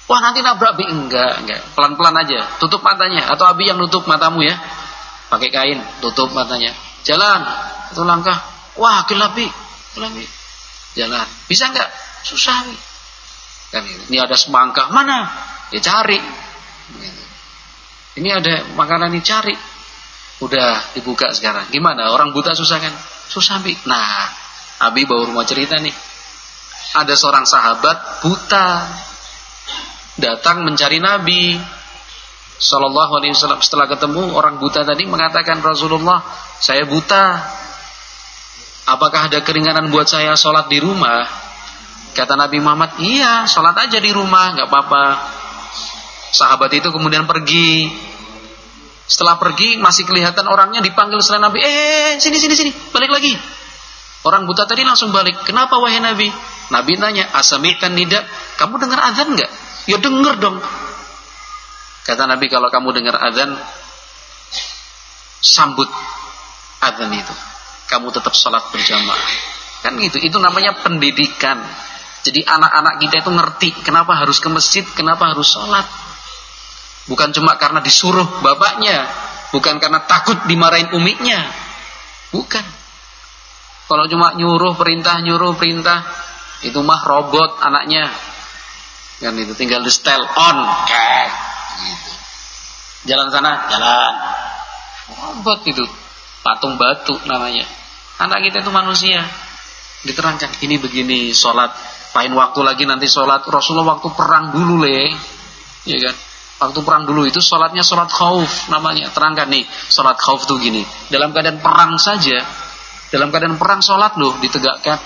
Wah 0.08 0.20
nanti 0.20 0.44
nabrak 0.44 0.76
bi. 0.76 0.84
Enggak 0.84 1.44
enggak. 1.44 1.60
Pelan-pelan 1.76 2.16
aja. 2.20 2.40
Tutup 2.60 2.84
matanya. 2.84 3.32
Atau 3.32 3.48
abi 3.48 3.72
yang 3.72 3.80
nutup 3.80 4.04
matamu 4.04 4.44
ya. 4.44 4.56
Pakai 5.32 5.50
kain. 5.50 5.80
Tutup 6.04 6.36
matanya. 6.36 6.76
Jalan. 7.08 7.40
Satu 7.92 8.04
langkah. 8.04 8.36
Wah 8.76 9.08
gelap 9.08 9.36
bi. 9.38 9.48
Gelap 9.96 10.12
bi. 10.12 10.26
Jalan. 11.00 11.28
Bisa 11.48 11.72
nggak 11.72 11.90
susah 12.28 12.68
bi. 12.68 12.78
Kan 13.72 13.84
ini. 13.88 14.18
Ada 14.20 14.36
semangka. 14.36 14.92
Mana? 14.92 15.32
Ya 15.72 15.80
cari. 15.80 16.20
Ini 18.14 18.30
ada 18.30 18.76
makanan 18.76 19.10
ini 19.16 19.24
cari. 19.24 19.56
Udah 20.44 20.94
dibuka 20.94 21.32
sekarang. 21.32 21.72
Gimana? 21.72 22.12
Orang 22.12 22.36
buta 22.36 22.52
susah 22.52 22.78
kan? 22.84 22.94
Susah 23.32 23.64
bi. 23.64 23.74
Nah 23.88 24.28
abi 24.84 25.08
baru 25.08 25.32
mau 25.32 25.48
cerita 25.48 25.80
nih. 25.80 25.96
Ada 26.94 27.18
seorang 27.18 27.48
sahabat 27.48 28.22
buta 28.22 28.68
datang 30.18 30.66
mencari 30.66 31.02
Nabi. 31.02 31.58
Sallallahu 32.54 33.20
Alaihi 33.20 33.34
Wasallam 33.36 33.60
setelah 33.60 33.90
ketemu 33.92 34.40
orang 34.40 34.56
buta 34.62 34.88
tadi 34.88 35.04
mengatakan 35.10 35.60
Rasulullah 35.60 36.22
saya 36.62 36.86
buta. 36.88 37.42
Apakah 38.84 39.32
ada 39.32 39.40
keringanan 39.44 39.88
buat 39.92 40.08
saya 40.08 40.36
sholat 40.36 40.68
di 40.68 40.80
rumah? 40.80 41.24
Kata 42.14 42.36
Nabi 42.36 42.60
Muhammad 42.60 43.00
iya 43.00 43.48
sholat 43.50 43.74
aja 43.80 43.98
di 43.98 44.12
rumah 44.14 44.54
nggak 44.56 44.70
apa-apa. 44.70 45.06
Sahabat 46.36 46.72
itu 46.78 46.88
kemudian 46.94 47.26
pergi. 47.28 47.90
Setelah 49.08 49.36
pergi 49.36 49.76
masih 49.82 50.08
kelihatan 50.08 50.48
orangnya 50.48 50.80
dipanggil 50.80 51.20
setelah 51.20 51.52
Nabi 51.52 51.60
eh 51.64 52.16
sini 52.22 52.38
sini 52.40 52.54
sini 52.56 52.72
balik 52.96 53.12
lagi. 53.12 53.34
Orang 54.24 54.48
buta 54.48 54.64
tadi 54.64 54.88
langsung 54.88 55.12
balik 55.12 55.44
kenapa 55.44 55.76
wahai 55.84 56.00
Nabi? 56.00 56.32
Nabi 56.72 56.94
nanya 56.96 57.28
asami'tan 57.36 57.92
nida? 57.92 58.24
Kamu 58.56 58.80
dengar 58.80 59.04
azan 59.04 59.36
nggak 59.36 59.63
Ya 59.88 60.00
denger 60.00 60.40
dong. 60.40 60.58
Kata 62.04 62.24
Nabi 62.28 62.48
kalau 62.52 62.68
kamu 62.68 62.96
dengar 62.96 63.16
azan 63.20 63.56
sambut 65.44 65.88
azan 66.80 67.12
itu. 67.12 67.36
Kamu 67.92 68.12
tetap 68.16 68.32
sholat 68.36 68.64
berjamaah. 68.72 69.28
Kan 69.84 70.00
gitu. 70.00 70.20
Itu 70.20 70.40
namanya 70.40 70.80
pendidikan. 70.84 71.60
Jadi 72.24 72.48
anak-anak 72.48 73.04
kita 73.04 73.16
itu 73.20 73.32
ngerti 73.36 73.70
kenapa 73.84 74.16
harus 74.16 74.40
ke 74.40 74.48
masjid, 74.48 74.88
kenapa 74.96 75.36
harus 75.36 75.52
sholat. 75.52 75.84
Bukan 77.12 77.36
cuma 77.36 77.60
karena 77.60 77.84
disuruh 77.84 78.24
bapaknya, 78.40 79.04
bukan 79.52 79.76
karena 79.84 80.08
takut 80.08 80.40
dimarahin 80.48 80.96
umiknya. 80.96 81.44
Bukan. 82.32 82.64
Kalau 83.92 84.08
cuma 84.08 84.32
nyuruh 84.40 84.80
perintah, 84.80 85.20
nyuruh 85.20 85.60
perintah, 85.60 86.00
itu 86.64 86.80
mah 86.80 87.04
robot 87.04 87.60
anaknya 87.60 88.08
kan 89.24 89.34
itu 89.40 89.56
tinggal 89.56 89.80
di 89.80 89.92
setel 89.92 90.20
on. 90.20 90.58
Kayak 90.84 91.32
gitu. 91.80 92.12
jalan 93.08 93.28
sana 93.32 93.72
jalan. 93.72 94.14
Robot 95.16 95.60
itu. 95.64 95.86
Patung 96.44 96.76
batu 96.76 97.16
namanya. 97.24 97.64
Anak 98.20 98.44
kita 98.44 98.60
itu 98.60 98.72
manusia. 98.76 99.24
Diterangkan 100.04 100.60
ini 100.60 100.76
begini 100.76 101.32
sholat. 101.32 101.72
Lain 102.14 102.36
waktu 102.36 102.60
lagi 102.68 102.84
nanti 102.84 103.08
sholat. 103.08 103.48
Rasulullah 103.48 103.96
waktu 103.96 104.12
perang 104.12 104.52
dulu 104.52 104.84
le. 104.84 105.16
Ya 105.88 105.98
kan? 106.04 106.16
Waktu 106.68 106.80
perang 106.84 107.04
dulu 107.08 107.24
itu 107.24 107.40
sholatnya 107.40 107.84
sholat 107.84 108.12
khauf 108.12 108.68
namanya. 108.68 109.08
Terangkan 109.16 109.48
nih 109.48 109.64
sholat 109.88 110.20
khauf 110.20 110.44
tuh 110.44 110.60
gini. 110.60 110.84
Dalam 111.08 111.32
keadaan 111.32 111.64
perang 111.64 111.96
saja 111.96 112.44
dalam 113.14 113.30
keadaan 113.30 113.62
perang 113.62 113.78
sholat 113.86 114.18
loh 114.18 114.34
ditegakkan 114.42 114.98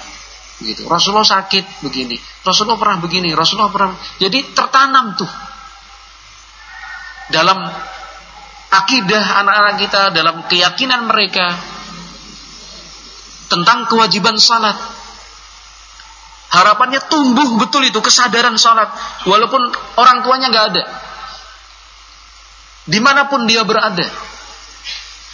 Gitu. 0.57 0.89
Rasulullah 0.89 1.27
sakit 1.27 1.85
begini, 1.85 2.17
Rasulullah 2.41 2.81
pernah 2.81 2.97
begini, 2.97 3.29
Rasulullah 3.37 3.69
pernah. 3.69 3.93
Jadi 4.17 4.57
tertanam 4.57 5.13
tuh 5.13 5.29
dalam 7.29 7.61
akidah 8.73 9.23
anak-anak 9.45 9.75
kita, 9.77 10.01
dalam 10.17 10.35
keyakinan 10.49 11.05
mereka 11.05 11.53
tentang 13.53 13.85
kewajiban 13.85 14.41
salat. 14.41 14.75
Harapannya 16.47 17.05
tumbuh 17.05 17.59
betul 17.59 17.85
itu 17.85 17.99
kesadaran 17.99 18.55
salat, 18.57 18.89
walaupun 19.27 19.61
orang 19.99 20.25
tuanya 20.25 20.47
nggak 20.49 20.67
ada. 20.73 20.83
Di 22.87 22.97
mana 23.03 23.27
pun 23.27 23.45
dia 23.45 23.67
berada, 23.67 24.07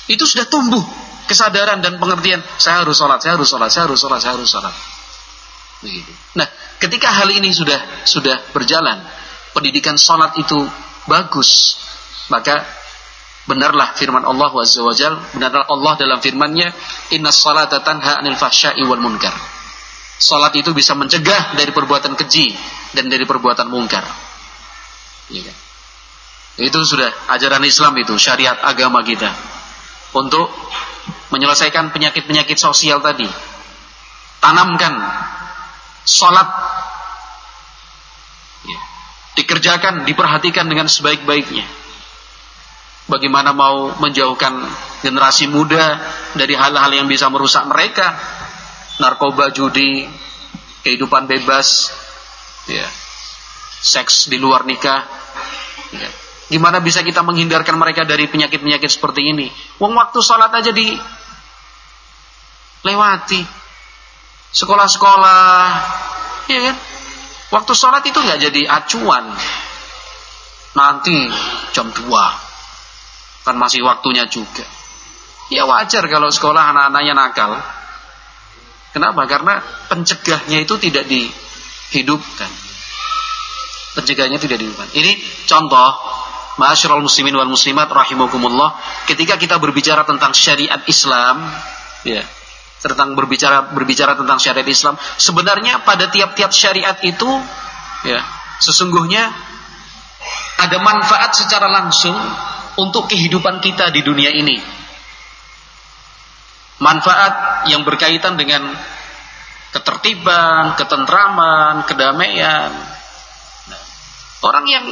itu 0.10 0.26
sudah 0.26 0.50
tumbuh 0.50 0.82
kesadaran 1.30 1.80
dan 1.80 1.96
pengertian. 2.02 2.42
Saya 2.58 2.82
harus 2.84 2.98
sholat, 2.98 3.22
saya 3.22 3.38
harus 3.38 3.48
sholat, 3.48 3.70
saya 3.70 3.88
harus 3.88 4.02
sholat, 4.02 4.20
saya 4.20 4.34
harus 4.36 4.50
sholat. 4.50 4.74
Begitu. 5.84 6.12
Nah, 6.40 6.48
ketika 6.80 7.12
hal 7.12 7.28
ini 7.28 7.52
sudah 7.52 8.08
sudah 8.08 8.40
berjalan, 8.56 9.04
pendidikan 9.52 10.00
salat 10.00 10.32
itu 10.40 10.64
bagus, 11.12 11.76
maka 12.32 12.64
benarlah 13.44 13.92
firman 14.00 14.24
Allah 14.24 14.52
Azza 14.56 14.80
wa 14.80 14.96
Jal, 14.96 15.20
benarlah 15.36 15.68
Allah 15.68 15.94
dalam 16.00 16.20
firman-Nya, 16.24 16.72
"Inna 17.20 17.36
salata 17.36 17.84
tanha 17.84 18.24
'anil 18.24 18.40
fahsya'i 18.40 18.80
wal 18.88 19.04
munkar." 19.04 19.36
Salat 20.24 20.56
itu 20.56 20.72
bisa 20.72 20.96
mencegah 20.96 21.60
dari 21.60 21.76
perbuatan 21.76 22.16
keji 22.16 22.56
dan 22.96 23.12
dari 23.12 23.28
perbuatan 23.28 23.68
mungkar. 23.68 24.08
Ya. 25.28 25.52
Itu 26.56 26.80
sudah 26.86 27.12
ajaran 27.34 27.66
Islam 27.66 27.98
itu, 28.00 28.16
syariat 28.16 28.56
agama 28.64 29.04
kita. 29.04 29.28
Untuk 30.16 30.48
menyelesaikan 31.34 31.92
penyakit-penyakit 31.92 32.56
sosial 32.56 33.02
tadi. 33.02 33.26
Tanamkan 34.40 34.94
Salat 36.04 36.50
ya, 38.68 38.80
dikerjakan, 39.40 40.04
diperhatikan 40.04 40.68
dengan 40.68 40.92
sebaik-baiknya. 40.92 41.64
Bagaimana 43.08 43.52
mau 43.52 43.92
menjauhkan 44.00 44.64
generasi 45.04 45.52
muda 45.52 46.00
dari 46.40 46.56
hal-hal 46.56 46.92
yang 46.92 47.08
bisa 47.08 47.28
merusak 47.28 47.68
mereka, 47.68 48.16
narkoba, 49.00 49.52
judi, 49.52 50.08
kehidupan 50.88 51.28
bebas, 51.28 51.92
ya, 52.68 52.88
seks 53.84 54.32
di 54.32 54.40
luar 54.40 54.64
nikah, 54.64 55.04
Ya. 55.94 56.10
Gimana 56.50 56.82
bisa 56.82 57.06
kita 57.06 57.22
menghindarkan 57.22 57.78
mereka 57.78 58.04
dari 58.04 58.28
penyakit-penyakit 58.30 58.90
seperti 58.90 59.32
ini? 59.34 59.48
Wong 59.80 59.94
waktu 59.94 60.20
sholat 60.20 60.52
aja 60.54 60.74
di 60.74 60.98
lewati. 62.84 63.63
Sekolah-sekolah, 64.54 65.58
ya 66.46 66.60
kan? 66.72 66.76
Waktu 67.54 67.72
sholat 67.74 68.06
itu 68.06 68.18
nggak 68.18 68.40
jadi 68.50 68.62
acuan. 68.70 69.30
Nanti 70.74 71.30
jam 71.74 71.94
2 71.94 73.46
kan 73.46 73.56
masih 73.60 73.86
waktunya 73.86 74.26
juga. 74.26 74.66
Ya 75.54 75.70
wajar 75.70 76.08
kalau 76.10 76.34
sekolah 76.34 76.74
anak-anaknya 76.74 77.14
nakal. 77.14 77.52
Kenapa? 78.94 79.26
Karena 79.30 79.62
pencegahnya 79.90 80.66
itu 80.66 80.78
tidak 80.82 81.06
dihidupkan. 81.06 82.50
Pencegahnya 83.94 84.42
tidak 84.42 84.58
dihidupkan. 84.58 84.90
Ini 84.98 85.12
contoh 85.46 85.94
Ma'asyiral 86.54 87.02
muslimin 87.02 87.34
wal 87.34 87.50
muslimat 87.50 87.90
rahimakumullah, 87.90 88.78
ketika 89.10 89.42
kita 89.42 89.58
berbicara 89.58 90.06
tentang 90.06 90.38
syariat 90.38 90.78
Islam, 90.86 91.50
ya, 92.06 92.22
tentang 92.84 93.16
berbicara 93.16 93.72
berbicara 93.72 94.20
tentang 94.20 94.36
syariat 94.38 94.68
Islam, 94.68 95.00
sebenarnya 95.16 95.88
pada 95.88 96.12
tiap-tiap 96.12 96.52
syariat 96.52 97.00
itu 97.00 97.30
ya, 98.04 98.20
sesungguhnya 98.60 99.32
ada 100.60 100.78
manfaat 100.84 101.32
secara 101.36 101.72
langsung 101.72 102.16
untuk 102.80 103.08
kehidupan 103.08 103.64
kita 103.64 103.92
di 103.92 104.04
dunia 104.04 104.32
ini. 104.32 104.60
Manfaat 106.84 107.66
yang 107.72 107.88
berkaitan 107.88 108.36
dengan 108.36 108.76
ketertiban, 109.72 110.76
ketentraman, 110.76 111.88
kedamaian. 111.88 112.72
Orang 114.44 114.68
yang 114.68 114.86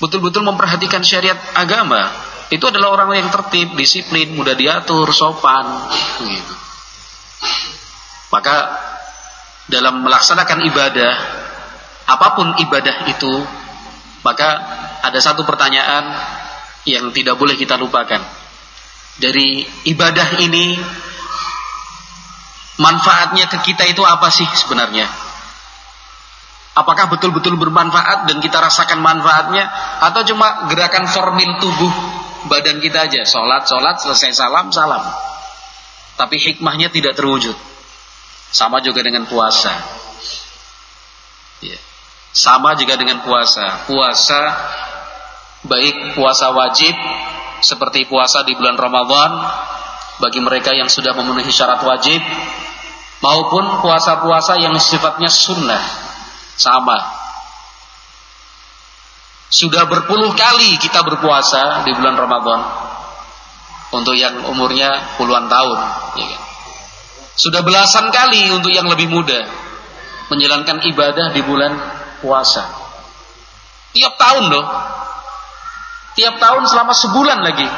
betul-betul 0.00 0.40
memperhatikan 0.40 1.04
syariat 1.04 1.36
agama, 1.52 2.08
itu 2.48 2.64
adalah 2.66 2.96
orang 2.96 3.14
yang 3.14 3.28
tertib, 3.28 3.76
disiplin, 3.76 4.32
mudah 4.32 4.56
diatur, 4.56 5.12
sopan, 5.12 5.86
gitu. 6.24 6.54
Maka 8.30 8.56
dalam 9.66 10.02
melaksanakan 10.06 10.58
ibadah, 10.70 11.12
apa 12.10 12.28
pun 12.34 12.54
ibadah 12.58 13.06
itu, 13.10 13.32
maka 14.26 14.48
ada 15.02 15.18
satu 15.18 15.46
pertanyaan 15.46 16.10
yang 16.84 17.10
tidak 17.14 17.38
boleh 17.38 17.54
kita 17.54 17.78
lupakan. 17.78 18.20
Dari 19.20 19.66
ibadah 19.90 20.40
ini, 20.40 20.78
manfaatnya 22.80 23.46
ke 23.52 23.58
kita 23.62 23.84
itu 23.90 24.00
apa 24.02 24.32
sih 24.32 24.48
sebenarnya? 24.56 25.06
Apakah 26.70 27.10
betul-betul 27.12 27.58
bermanfaat 27.60 28.30
dan 28.30 28.38
kita 28.40 28.62
rasakan 28.62 29.02
manfaatnya 29.02 29.68
atau 30.00 30.22
cuma 30.24 30.70
gerakan 30.70 31.04
formil 31.10 31.58
tubuh 31.60 31.92
badan 32.46 32.80
kita 32.80 33.10
aja, 33.10 33.26
sholat, 33.26 33.68
sholat, 33.68 34.00
selesai 34.00 34.32
salam, 34.32 34.72
salam. 34.72 35.29
Tapi 36.20 36.36
hikmahnya 36.36 36.92
tidak 36.92 37.16
terwujud. 37.16 37.56
Sama 38.52 38.84
juga 38.84 39.00
dengan 39.00 39.24
puasa. 39.24 39.72
Ya. 41.64 41.80
Sama 42.36 42.76
juga 42.76 43.00
dengan 43.00 43.24
puasa. 43.24 43.88
Puasa 43.88 44.40
baik 45.64 46.12
puasa 46.16 46.52
wajib 46.52 46.92
seperti 47.64 48.04
puasa 48.04 48.44
di 48.44 48.52
bulan 48.52 48.76
Ramadan 48.76 49.32
bagi 50.20 50.40
mereka 50.44 50.76
yang 50.76 50.92
sudah 50.92 51.16
memenuhi 51.16 51.48
syarat 51.48 51.80
wajib 51.84 52.20
maupun 53.24 53.80
puasa-puasa 53.80 54.60
yang 54.60 54.76
sifatnya 54.76 55.32
sunnah 55.32 55.80
sama. 56.56 57.16
Sudah 59.50 59.88
berpuluh 59.88 60.36
kali 60.36 60.76
kita 60.78 61.00
berpuasa 61.00 61.84
di 61.88 61.96
bulan 61.96 62.16
Ramadan. 62.16 62.89
Untuk 63.90 64.14
yang 64.14 64.46
umurnya 64.46 65.18
puluhan 65.18 65.50
tahun. 65.50 65.78
Ya 66.14 66.26
kan? 66.30 66.42
Sudah 67.34 67.64
belasan 67.64 68.12
kali 68.14 68.50
untuk 68.54 68.70
yang 68.70 68.86
lebih 68.86 69.10
muda. 69.10 69.46
Menjalankan 70.30 70.78
ibadah 70.86 71.34
di 71.34 71.42
bulan 71.42 71.74
puasa. 72.22 72.70
Tiap 73.90 74.14
tahun 74.14 74.44
loh. 74.46 74.66
Tiap 76.14 76.38
tahun 76.38 76.62
selama 76.70 76.94
sebulan 76.94 77.38
lagi. 77.42 77.68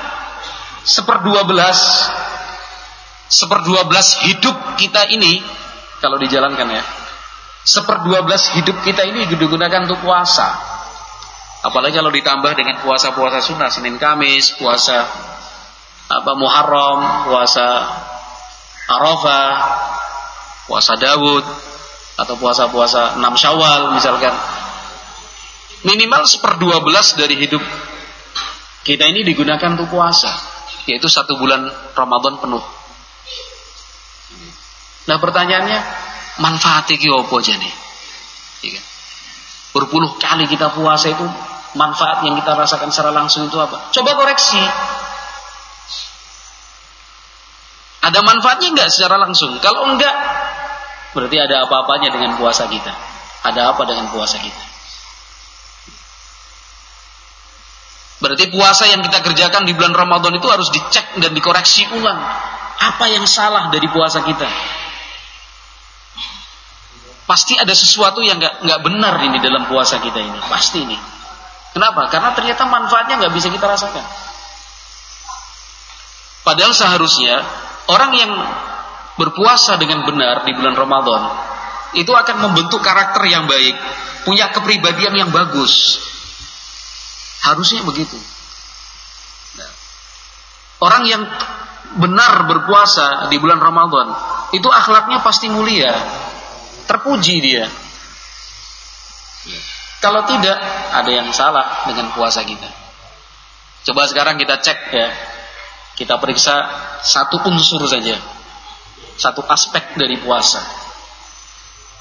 Seperdua 0.85 1.48
belas. 1.48 1.79
Seperdua 3.33 3.88
belas 3.88 4.20
hidup 4.29 4.77
kita 4.77 5.09
ini. 5.09 5.40
Kalau 6.03 6.18
dijalankan 6.18 6.68
ya 6.68 6.85
Seperdua 7.62 8.27
belas 8.27 8.51
hidup 8.59 8.83
kita 8.83 9.07
ini 9.07 9.31
digunakan 9.31 9.87
untuk 9.87 10.03
puasa. 10.03 10.51
Apalagi 11.62 11.94
kalau 11.94 12.11
ditambah 12.11 12.59
dengan 12.59 12.83
puasa-puasa 12.83 13.38
sunnah, 13.38 13.70
Senin 13.70 14.03
Kamis, 14.03 14.59
puasa 14.59 15.07
apa 16.20 16.33
Muharram, 16.37 17.31
puasa 17.31 17.68
Arafah, 18.92 19.51
puasa 20.68 20.92
Dawud, 21.01 21.44
atau 22.20 22.35
puasa-puasa 22.37 23.16
6 23.16 23.40
Syawal 23.40 23.96
misalkan. 23.96 24.35
Minimal 25.83 26.22
seperdua 26.31 26.79
belas 26.85 27.18
dari 27.18 27.35
hidup 27.35 27.62
kita 28.87 29.03
ini 29.11 29.27
digunakan 29.27 29.75
untuk 29.75 29.90
puasa, 29.90 30.31
yaitu 30.87 31.11
satu 31.11 31.35
bulan 31.38 31.66
Ramadan 31.96 32.38
penuh. 32.38 32.62
Nah 35.11 35.18
pertanyaannya, 35.18 35.79
manfaatnya 36.38 36.94
ki 36.94 37.09
apa 37.11 37.37
jane? 37.42 37.70
Iya 38.62 38.79
kan? 38.79 38.85
Berpuluh 39.72 40.14
kali 40.20 40.46
kita 40.46 40.70
puasa 40.77 41.11
itu 41.11 41.27
manfaat 41.75 42.22
yang 42.22 42.38
kita 42.38 42.55
rasakan 42.55 42.92
secara 42.94 43.11
langsung 43.11 43.51
itu 43.51 43.59
apa? 43.59 43.90
Coba 43.90 44.14
koreksi. 44.14 44.61
Ada 48.03 48.19
manfaatnya 48.27 48.75
enggak 48.75 48.91
secara 48.91 49.15
langsung? 49.23 49.62
Kalau 49.62 49.87
enggak, 49.87 50.11
berarti 51.15 51.38
ada 51.38 51.62
apa-apanya 51.71 52.11
dengan 52.11 52.35
puasa 52.35 52.67
kita. 52.67 52.91
Ada 53.47 53.75
apa 53.75 53.83
dengan 53.87 54.11
puasa 54.11 54.43
kita? 54.43 54.62
Berarti 58.23 58.55
puasa 58.55 58.87
yang 58.87 59.03
kita 59.03 59.19
kerjakan 59.19 59.67
di 59.67 59.75
bulan 59.75 59.95
Ramadan 59.95 60.35
itu 60.38 60.47
harus 60.47 60.71
dicek 60.71 61.19
dan 61.19 61.35
dikoreksi 61.35 61.91
ulang. 61.95 62.23
Apa 62.83 63.11
yang 63.11 63.27
salah 63.27 63.71
dari 63.71 63.87
puasa 63.91 64.23
kita? 64.23 64.47
Pasti 67.27 67.59
ada 67.59 67.75
sesuatu 67.75 68.23
yang 68.23 68.38
nggak 68.38 68.67
nggak 68.67 68.81
benar 68.83 69.15
ini 69.27 69.38
dalam 69.43 69.67
puasa 69.67 69.99
kita 69.99 70.23
ini. 70.23 70.38
Pasti 70.47 70.87
ini. 70.87 70.99
Kenapa? 71.75 72.07
Karena 72.11 72.31
ternyata 72.35 72.62
manfaatnya 72.67 73.27
nggak 73.27 73.35
bisa 73.35 73.51
kita 73.51 73.67
rasakan. 73.67 74.05
Padahal 76.43 76.75
seharusnya 76.75 77.43
orang 77.90 78.12
yang 78.14 78.33
berpuasa 79.16 79.79
dengan 79.79 80.07
benar 80.07 80.47
di 80.47 80.53
bulan 80.55 80.75
Ramadan 80.75 81.23
itu 81.92 82.09
akan 82.09 82.37
membentuk 82.49 82.81
karakter 82.81 83.21
yang 83.29 83.45
baik, 83.45 83.77
punya 84.25 84.49
kepribadian 84.49 85.12
yang 85.12 85.31
bagus. 85.31 86.01
Harusnya 87.45 87.85
begitu. 87.85 88.16
Nah, 89.59 89.71
orang 90.81 91.03
yang 91.05 91.23
benar 92.01 92.49
berpuasa 92.49 93.29
di 93.29 93.37
bulan 93.37 93.61
Ramadan 93.61 94.09
itu 94.57 94.68
akhlaknya 94.73 95.21
pasti 95.21 95.53
mulia, 95.53 95.92
terpuji 96.88 97.37
dia. 97.45 97.66
Kalau 100.03 100.27
tidak, 100.27 100.59
ada 100.90 101.11
yang 101.12 101.31
salah 101.31 101.87
dengan 101.87 102.11
puasa 102.11 102.42
kita. 102.42 102.66
Coba 103.87 104.07
sekarang 104.11 104.38
kita 104.38 104.59
cek 104.59 104.79
ya. 104.90 105.09
Kita 106.03 106.19
periksa 106.19 106.67
satu 107.07 107.47
unsur 107.47 107.87
saja. 107.87 108.19
Satu 109.15 109.47
aspek 109.47 109.95
dari 109.95 110.19
puasa. 110.19 110.59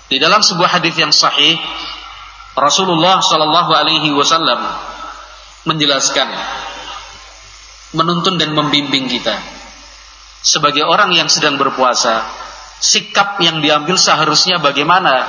Di 0.09 0.17
dalam 0.17 0.41
sebuah 0.41 0.81
hadis 0.81 0.97
yang 0.97 1.13
sahih, 1.13 1.53
Rasulullah 2.57 3.21
Shallallahu 3.21 3.71
alaihi 3.77 4.09
wasallam 4.09 4.57
menjelaskan 5.69 6.27
menuntun 7.93 8.41
dan 8.41 8.57
membimbing 8.57 9.05
kita 9.05 9.37
sebagai 10.41 10.81
orang 10.81 11.13
yang 11.13 11.29
sedang 11.29 11.61
berpuasa 11.61 12.25
sikap 12.81 13.37
yang 13.45 13.61
diambil 13.61 13.93
seharusnya 13.93 14.57
bagaimana 14.57 15.21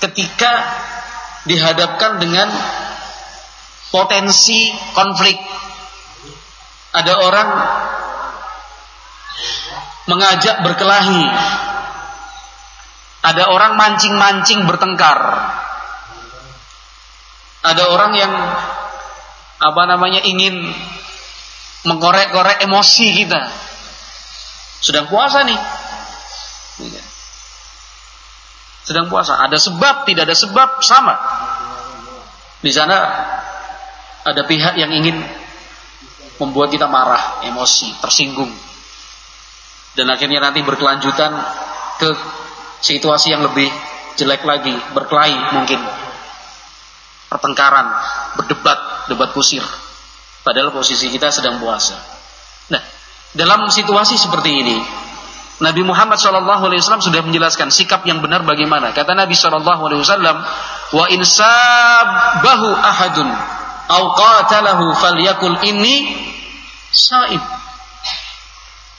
ketika 0.00 0.50
dihadapkan 1.44 2.16
dengan 2.16 2.48
potensi 3.92 4.72
konflik. 4.96 5.36
Ada 6.92 7.12
orang 7.24 7.48
mengajak 10.12 10.60
berkelahi. 10.60 11.24
Ada 13.22 13.48
orang 13.48 13.78
mancing-mancing 13.78 14.66
bertengkar. 14.66 15.18
Ada 17.62 17.84
orang 17.88 18.12
yang 18.18 18.32
apa 19.62 19.82
namanya 19.86 20.20
ingin 20.26 20.58
mengkorek-korek 21.86 22.66
emosi 22.66 23.06
kita. 23.22 23.40
Sedang 24.82 25.06
puasa 25.06 25.46
nih. 25.46 25.60
Sedang 28.82 29.06
puasa. 29.06 29.38
Ada 29.38 29.62
sebab, 29.62 30.02
tidak 30.10 30.26
ada 30.26 30.34
sebab, 30.34 30.82
sama. 30.82 31.14
Di 32.58 32.70
sana 32.74 32.98
ada 34.26 34.42
pihak 34.46 34.74
yang 34.74 34.90
ingin 34.90 35.22
membuat 36.42 36.74
kita 36.74 36.90
marah, 36.90 37.46
emosi, 37.46 38.02
tersinggung. 38.02 38.50
Dan 39.94 40.10
akhirnya 40.10 40.42
nanti 40.42 40.64
berkelanjutan 40.66 41.30
ke 42.02 42.10
situasi 42.82 43.30
yang 43.30 43.46
lebih 43.46 43.70
jelek 44.18 44.42
lagi, 44.42 44.74
berkelahi 44.90 45.54
mungkin. 45.54 45.80
Pertengkaran, 47.30 47.86
berdebat, 48.36 48.78
debat 49.08 49.30
kusir. 49.32 49.64
Padahal 50.42 50.74
posisi 50.74 51.08
kita 51.08 51.30
sedang 51.30 51.62
puasa. 51.62 51.96
Nah, 52.68 52.82
dalam 53.32 53.70
situasi 53.70 54.18
seperti 54.18 54.50
ini, 54.50 54.76
Nabi 55.62 55.86
Muhammad 55.86 56.18
SAW 56.18 56.98
sudah 56.98 57.22
menjelaskan 57.22 57.70
sikap 57.70 58.02
yang 58.02 58.18
benar 58.18 58.42
bagaimana. 58.42 58.90
Kata 58.90 59.14
Nabi 59.14 59.38
SAW, 59.38 59.62
wa 60.92 61.04
insabahu 61.06 62.68
ahadun 62.74 63.28
au 63.92 64.04
qatalahu 64.16 64.96
falyakul 64.96 65.56
ini 65.62 65.94
saib. 66.92 67.42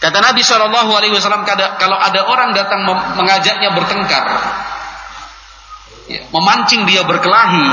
Kata 0.03 0.19
Nabi 0.19 0.43
Shallallahu 0.43 0.91
Alaihi 0.91 1.15
Wasallam 1.15 1.47
kalau 1.47 1.95
ada 1.95 2.27
orang 2.27 2.51
datang 2.51 2.83
mengajaknya 3.15 3.71
bertengkar, 3.71 4.25
ya, 6.11 6.27
memancing 6.27 6.83
dia 6.83 7.07
berkelahi, 7.07 7.67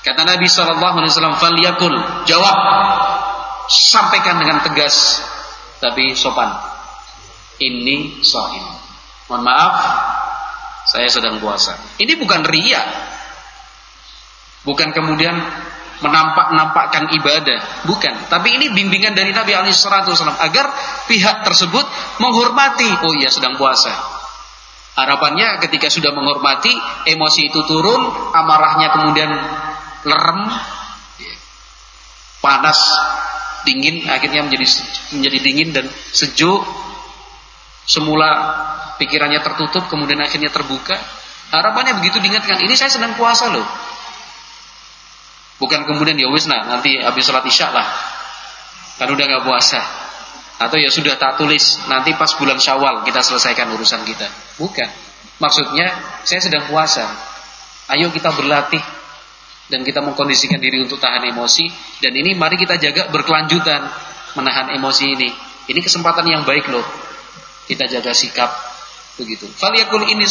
kata 0.00 0.24
Nabi 0.24 0.48
Shallallahu 0.48 1.04
Alaihi 1.04 1.12
Wasallam, 1.12 1.36
"Falyakul 1.36 1.92
jawab, 2.24 2.56
sampaikan 3.68 4.40
dengan 4.40 4.64
tegas, 4.64 5.20
tapi 5.82 6.14
sopan. 6.16 6.48
Ini 7.62 8.24
sahim. 8.24 8.64
Mohon 9.30 9.42
maaf, 9.46 9.74
saya 10.88 11.06
sedang 11.06 11.38
puasa. 11.38 11.78
Ini 11.98 12.18
bukan 12.18 12.42
ria, 12.42 12.82
bukan 14.66 14.90
kemudian 14.90 15.34
menampak-nampakkan 16.02 17.14
ibadah, 17.14 17.86
bukan. 17.86 18.26
Tapi 18.26 18.48
ini 18.58 18.74
bimbingan 18.74 19.14
dari 19.14 19.30
Nabi 19.30 19.54
alaihi 19.54 19.72
wasallam 19.72 20.36
agar 20.42 20.68
pihak 21.06 21.46
tersebut 21.46 21.86
menghormati, 22.18 22.90
oh 23.06 23.14
iya 23.16 23.30
sedang 23.30 23.54
puasa. 23.54 23.94
Harapannya 24.92 25.62
ketika 25.64 25.88
sudah 25.88 26.12
menghormati, 26.12 26.74
emosi 27.08 27.48
itu 27.48 27.64
turun, 27.64 28.02
amarahnya 28.36 28.92
kemudian 28.92 29.30
lerem, 30.04 30.40
panas, 32.44 32.76
dingin, 33.64 34.04
akhirnya 34.10 34.44
menjadi 34.44 34.66
menjadi 35.16 35.38
dingin 35.40 35.68
dan 35.72 35.86
sejuk. 36.12 36.60
Semula 37.82 38.30
pikirannya 39.00 39.40
tertutup, 39.42 39.88
kemudian 39.88 40.20
akhirnya 40.20 40.52
terbuka. 40.52 40.94
Harapannya 41.50 41.98
begitu 41.98 42.20
diingatkan, 42.20 42.60
ini 42.60 42.76
saya 42.76 42.92
sedang 42.92 43.16
puasa 43.16 43.48
loh. 43.48 43.64
Bukan 45.62 45.86
kemudian 45.86 46.18
ya 46.18 46.26
wis 46.26 46.50
nah 46.50 46.66
nanti 46.66 46.98
habis 46.98 47.22
sholat 47.22 47.46
isya 47.46 47.70
lah. 47.70 47.86
Kan 48.98 49.06
udah 49.14 49.24
nggak 49.30 49.46
puasa. 49.46 49.78
Atau 50.58 50.82
ya 50.82 50.90
sudah 50.90 51.14
tak 51.14 51.38
tulis 51.38 51.78
nanti 51.86 52.18
pas 52.18 52.34
bulan 52.34 52.58
Syawal 52.58 53.06
kita 53.06 53.22
selesaikan 53.22 53.70
urusan 53.70 54.02
kita. 54.02 54.26
Bukan. 54.58 54.90
Maksudnya 55.38 55.94
saya 56.26 56.42
sedang 56.42 56.66
puasa. 56.66 57.06
Ayo 57.94 58.10
kita 58.10 58.34
berlatih 58.34 58.82
dan 59.70 59.86
kita 59.86 60.02
mengkondisikan 60.02 60.58
diri 60.58 60.82
untuk 60.82 60.98
tahan 60.98 61.30
emosi 61.30 61.70
dan 62.02 62.10
ini 62.10 62.34
mari 62.34 62.58
kita 62.58 62.82
jaga 62.82 63.06
berkelanjutan 63.14 63.86
menahan 64.34 64.74
emosi 64.74 65.14
ini. 65.14 65.30
Ini 65.70 65.78
kesempatan 65.78 66.26
yang 66.26 66.42
baik 66.42 66.66
loh. 66.74 66.82
Kita 67.70 67.86
jaga 67.86 68.10
sikap 68.10 68.50
begitu. 69.14 69.46
Faliyakul 69.46 70.10
ini. 70.10 70.26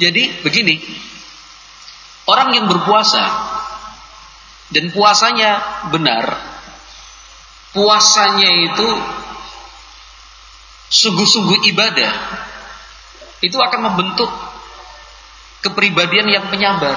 Jadi 0.00 0.40
begini, 0.40 0.80
orang 2.24 2.56
yang 2.56 2.64
berpuasa 2.72 3.20
dan 4.70 4.94
puasanya 4.94 5.82
benar, 5.90 6.24
puasanya 7.74 8.50
itu 8.70 8.88
sungguh-sungguh 10.90 11.66
ibadah, 11.74 12.12
itu 13.42 13.58
akan 13.58 13.80
membentuk 13.90 14.30
kepribadian 15.64 16.30
yang 16.30 16.44
penyabar. 16.48 16.96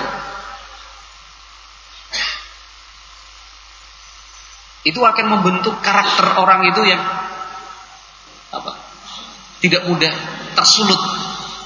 Itu 4.83 4.99
akan 4.99 5.39
membentuk 5.39 5.79
karakter 5.79 6.43
orang 6.43 6.67
itu 6.67 6.83
yang 6.83 6.99
apa? 8.51 8.75
Tidak 9.63 9.87
mudah 9.87 10.11
tersulut 10.59 10.99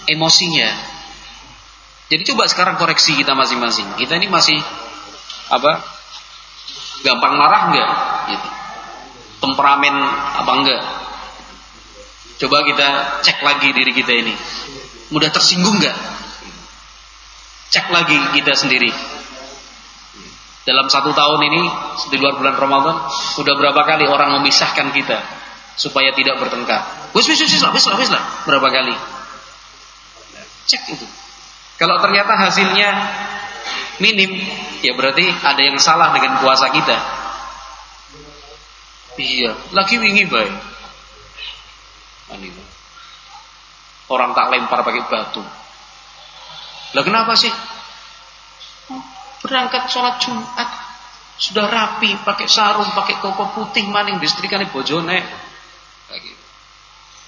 emosinya. 0.06 0.70
Jadi 2.08 2.24
coba 2.32 2.46
sekarang 2.46 2.78
koreksi 2.78 3.18
kita 3.18 3.34
masing-masing. 3.34 3.98
Kita 3.98 4.16
ini 4.22 4.30
masih 4.30 4.62
apa? 5.50 5.97
Gampang 7.06 7.34
marah 7.38 7.62
enggak? 7.70 7.92
Gitu. 8.34 8.48
Temperamen 9.44 9.96
apa 10.42 10.52
enggak? 10.58 10.82
Coba 12.38 12.66
kita 12.66 12.88
cek 13.26 13.42
lagi 13.42 13.70
diri 13.74 13.92
kita 13.94 14.14
ini. 14.14 14.34
Mudah 15.14 15.30
tersinggung 15.34 15.78
enggak? 15.78 15.98
Cek 17.74 17.90
lagi 17.90 18.18
kita 18.38 18.54
sendiri. 18.54 18.90
Dalam 20.68 20.92
satu 20.92 21.16
tahun 21.16 21.42
ini, 21.48 21.64
di 22.12 22.18
luar 22.20 22.36
bulan 22.36 22.60
Ramadan, 22.60 22.96
sudah 23.40 23.56
berapa 23.56 23.88
kali 23.88 24.04
orang 24.04 24.36
memisahkan 24.42 24.92
kita 24.92 25.18
supaya 25.80 26.12
tidak 26.12 26.44
bertengkar? 26.44 27.14
Wis 27.16 27.24
wis 27.30 27.40
wis 27.40 27.64
lah, 27.64 27.72
wis 27.72 27.88
lah, 27.88 27.96
wis 27.96 28.12
lah. 28.12 28.24
Berapa 28.44 28.68
kali? 28.68 28.96
Cek 30.68 30.82
itu. 30.92 31.08
Kalau 31.78 32.02
ternyata 32.04 32.36
hasilnya 32.36 32.90
minim, 33.98 34.34
ya 34.86 34.94
berarti 34.94 35.26
ada 35.26 35.62
yang 35.62 35.78
salah 35.82 36.14
dengan 36.14 36.42
puasa 36.42 36.70
kita. 36.74 36.98
Iya, 39.18 39.58
lagi 39.74 39.98
wingi 39.98 40.30
baik. 40.30 40.54
Orang 44.08 44.32
tak 44.38 44.54
lempar 44.54 44.86
pakai 44.86 45.04
batu. 45.10 45.44
Lah 46.96 47.04
kenapa 47.04 47.36
sih? 47.36 47.52
Oh, 48.94 49.04
berangkat 49.44 49.92
sholat 49.92 50.22
Jumat 50.24 50.70
sudah 51.38 51.70
rapi, 51.70 52.18
pakai 52.26 52.50
sarung, 52.50 52.90
pakai 52.98 53.22
koko 53.22 53.54
putih 53.54 53.86
maning 53.90 54.18
disetrika 54.18 54.58
nih 54.58 54.70
bojone. 54.74 55.22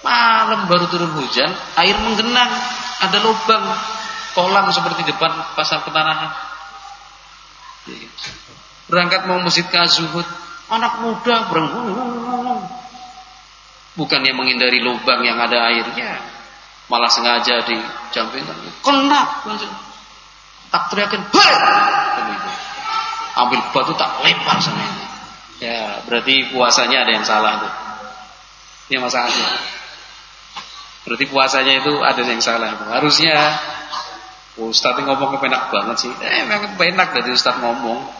Malam 0.00 0.64
baru 0.64 0.88
turun 0.88 1.12
hujan, 1.12 1.52
air 1.76 1.94
menggenang, 2.00 2.48
ada 3.04 3.18
lubang 3.20 3.60
kolam 4.32 4.66
seperti 4.72 5.04
depan 5.04 5.30
pasar 5.52 5.84
petanahan. 5.84 6.49
Berangkat 8.90 9.30
mau 9.30 9.38
masjid 9.38 9.62
ke 9.62 9.78
Zuhud, 9.86 10.26
anak 10.70 10.98
muda 11.02 11.46
berengung. 11.46 12.66
Bukan 13.94 14.20
yang 14.22 14.38
menghindari 14.38 14.82
lubang 14.82 15.22
yang 15.22 15.38
ada 15.38 15.70
airnya, 15.70 16.18
malah 16.90 17.10
sengaja 17.10 17.62
di 17.66 17.78
jampingan. 18.14 18.54
Kena, 18.82 19.22
tak 20.70 20.82
teriakin, 20.94 21.22
hei! 21.22 21.54
Ambil 23.38 23.62
batu 23.70 23.94
tak 23.94 24.10
lempar 24.26 24.58
sama 24.58 24.82
ini. 24.82 25.06
Ya, 25.60 26.02
berarti 26.08 26.50
puasanya 26.50 27.04
ada 27.06 27.12
yang 27.14 27.26
salah 27.26 27.52
tuh. 27.62 27.72
Ya 28.90 28.98
masalahnya. 28.98 29.48
Berarti 31.06 31.24
puasanya 31.30 31.72
itu 31.78 31.92
ada 32.02 32.20
yang 32.26 32.42
salah. 32.42 32.74
Harusnya 32.90 33.34
Ustadz 34.58 35.06
ngomong 35.06 35.38
kepenak 35.38 35.70
banget 35.70 35.96
sih. 36.08 36.12
Eh, 36.18 36.42
memang 36.42 36.74
kepenak 36.74 37.14
dari 37.14 37.30
Ustadz 37.30 37.62
ngomong. 37.62 38.18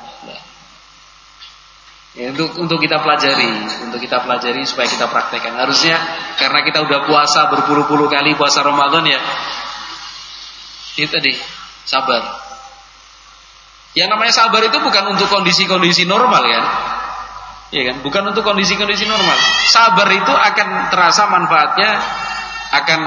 Ya, 2.11 2.35
untuk 2.35 2.59
untuk 2.59 2.83
kita 2.83 2.99
pelajari, 3.07 3.47
untuk 3.87 4.03
kita 4.03 4.19
pelajari 4.27 4.67
supaya 4.67 4.91
kita 4.91 5.07
praktekkan. 5.07 5.55
Harusnya 5.55 5.95
karena 6.43 6.67
kita 6.67 6.83
udah 6.83 7.07
puasa 7.07 7.47
berpuluh-puluh 7.55 8.11
kali 8.11 8.35
puasa 8.35 8.67
Ramadan 8.67 9.07
ya. 9.07 9.21
Itu 10.99 11.07
tadi, 11.07 11.39
sabar. 11.87 12.19
Yang 13.95 14.09
namanya 14.11 14.35
sabar 14.35 14.63
itu 14.67 14.79
bukan 14.83 15.15
untuk 15.15 15.31
kondisi-kondisi 15.31 16.03
normal 16.07 16.43
kan? 16.43 16.65
Iya 17.71 17.95
kan? 17.95 17.97
Bukan 18.03 18.23
untuk 18.35 18.43
kondisi-kondisi 18.43 19.07
normal. 19.07 19.39
Sabar 19.71 20.11
itu 20.11 20.35
akan 20.35 20.91
terasa 20.91 21.31
manfaatnya 21.31 21.91
akan 22.71 23.01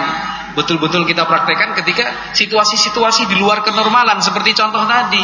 betul-betul 0.59 1.07
kita 1.07 1.23
praktekkan 1.23 1.71
ketika 1.79 2.35
situasi-situasi 2.35 3.31
di 3.31 3.35
luar 3.39 3.63
kenormalan 3.63 4.19
seperti 4.19 4.51
contoh 4.51 4.83
tadi. 4.83 5.23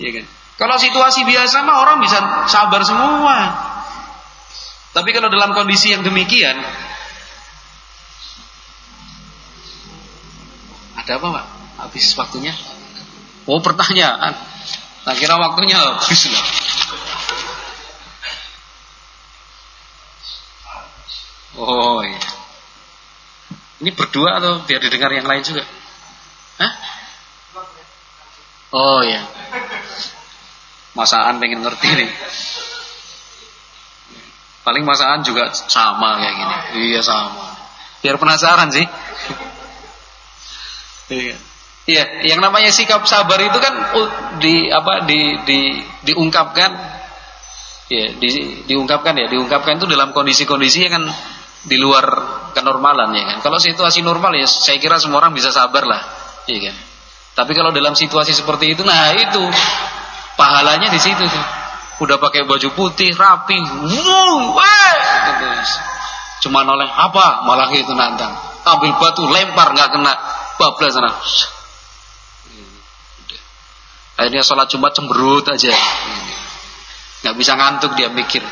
Ya 0.00 0.10
kan? 0.14 0.26
Kalau 0.54 0.76
situasi 0.78 1.26
biasa 1.26 1.66
mah 1.66 1.82
orang 1.82 1.98
bisa 2.04 2.46
sabar 2.46 2.84
semua. 2.86 3.36
Tapi 4.90 5.10
kalau 5.14 5.30
dalam 5.30 5.54
kondisi 5.54 5.94
yang 5.94 6.02
demikian 6.02 6.58
ada 10.98 11.12
apa 11.16 11.26
Pak? 11.26 11.46
Habis 11.86 12.14
waktunya? 12.14 12.54
Oh 13.48 13.58
pertanyaan. 13.58 14.36
Nah 15.06 15.14
kira 15.16 15.34
waktunya 15.40 15.78
habis 15.80 16.22
lah. 16.30 16.44
Oh 21.58 21.98
iya. 22.06 22.29
Ini 23.80 23.90
berdua 23.96 24.36
atau 24.36 24.60
biar 24.68 24.80
didengar 24.80 25.08
yang 25.12 25.24
lain 25.24 25.40
juga? 25.40 25.64
Hah? 26.60 26.72
Oh 28.76 29.00
ya. 29.00 29.24
Masaan 30.92 31.40
pengen 31.40 31.64
ngerti 31.64 31.88
nih. 31.88 32.10
Paling 34.60 34.84
masaan 34.84 35.24
juga 35.24 35.48
sama 35.56 36.20
kayak 36.20 36.34
gini. 36.36 36.56
Iya 36.92 37.00
sama. 37.00 37.56
Biar 38.04 38.20
penasaran 38.20 38.68
sih. 38.68 38.84
Iya. 41.10 41.36
Iya, 41.90 42.04
yang 42.22 42.44
namanya 42.44 42.70
sikap 42.70 43.02
sabar 43.08 43.40
itu 43.40 43.58
kan 43.58 43.74
di 44.38 44.70
apa 44.70 45.08
di 45.10 45.42
di 45.42 45.60
diungkapkan 46.06 46.70
ya 47.90 48.14
di, 48.14 48.28
diungkapkan 48.68 49.18
ya 49.18 49.26
diungkapkan 49.26 49.80
itu 49.82 49.90
dalam 49.90 50.14
kondisi-kondisi 50.14 50.86
yang 50.86 51.00
kan 51.00 51.04
di 51.64 51.76
luar 51.76 52.06
kenormalan 52.56 53.12
ya 53.12 53.24
kan. 53.34 53.38
Kalau 53.44 53.58
situasi 53.60 54.00
normal 54.00 54.36
ya 54.36 54.48
saya 54.48 54.80
kira 54.80 54.96
semua 54.96 55.20
orang 55.20 55.36
bisa 55.36 55.52
sabar 55.52 55.84
lah, 55.84 56.00
iya 56.48 56.72
kan. 56.72 56.76
Tapi 57.40 57.52
kalau 57.56 57.70
dalam 57.70 57.96
situasi 57.96 58.32
seperti 58.36 58.74
itu, 58.76 58.82
nah 58.84 59.12
itu 59.16 59.42
pahalanya 60.36 60.88
di 60.92 61.00
situ 61.00 61.24
tuh. 61.24 61.46
Udah 62.00 62.16
pakai 62.16 62.48
baju 62.48 62.68
putih, 62.72 63.12
rapi, 63.12 63.60
wuh, 63.60 64.56
wah, 64.56 64.96
gitu. 65.28 65.46
Cuma 66.48 66.64
oleh 66.64 66.88
apa? 66.88 67.44
Malah 67.44 67.68
itu 67.76 67.92
nantang. 67.92 68.32
Ambil 68.64 68.96
batu, 68.96 69.28
lempar 69.28 69.76
nggak 69.76 69.88
kena, 69.92 70.12
bablas 70.56 70.96
sana. 70.96 71.12
Akhirnya 74.20 74.44
sholat 74.44 74.68
Jumat 74.68 74.92
cemberut 74.92 75.48
aja. 75.48 75.72
Nggak 77.24 77.34
bisa 77.40 77.52
ngantuk 77.56 77.96
dia 77.96 78.12
mikir. 78.12 78.44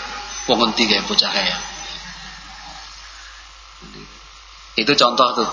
Wong 0.49 0.64
ngerti 0.64 0.88
kayak 0.88 1.05
bocah 1.05 1.29
kayak. 1.29 1.78
Itu 4.79 4.95
contoh 4.95 5.43
tuh. 5.43 5.51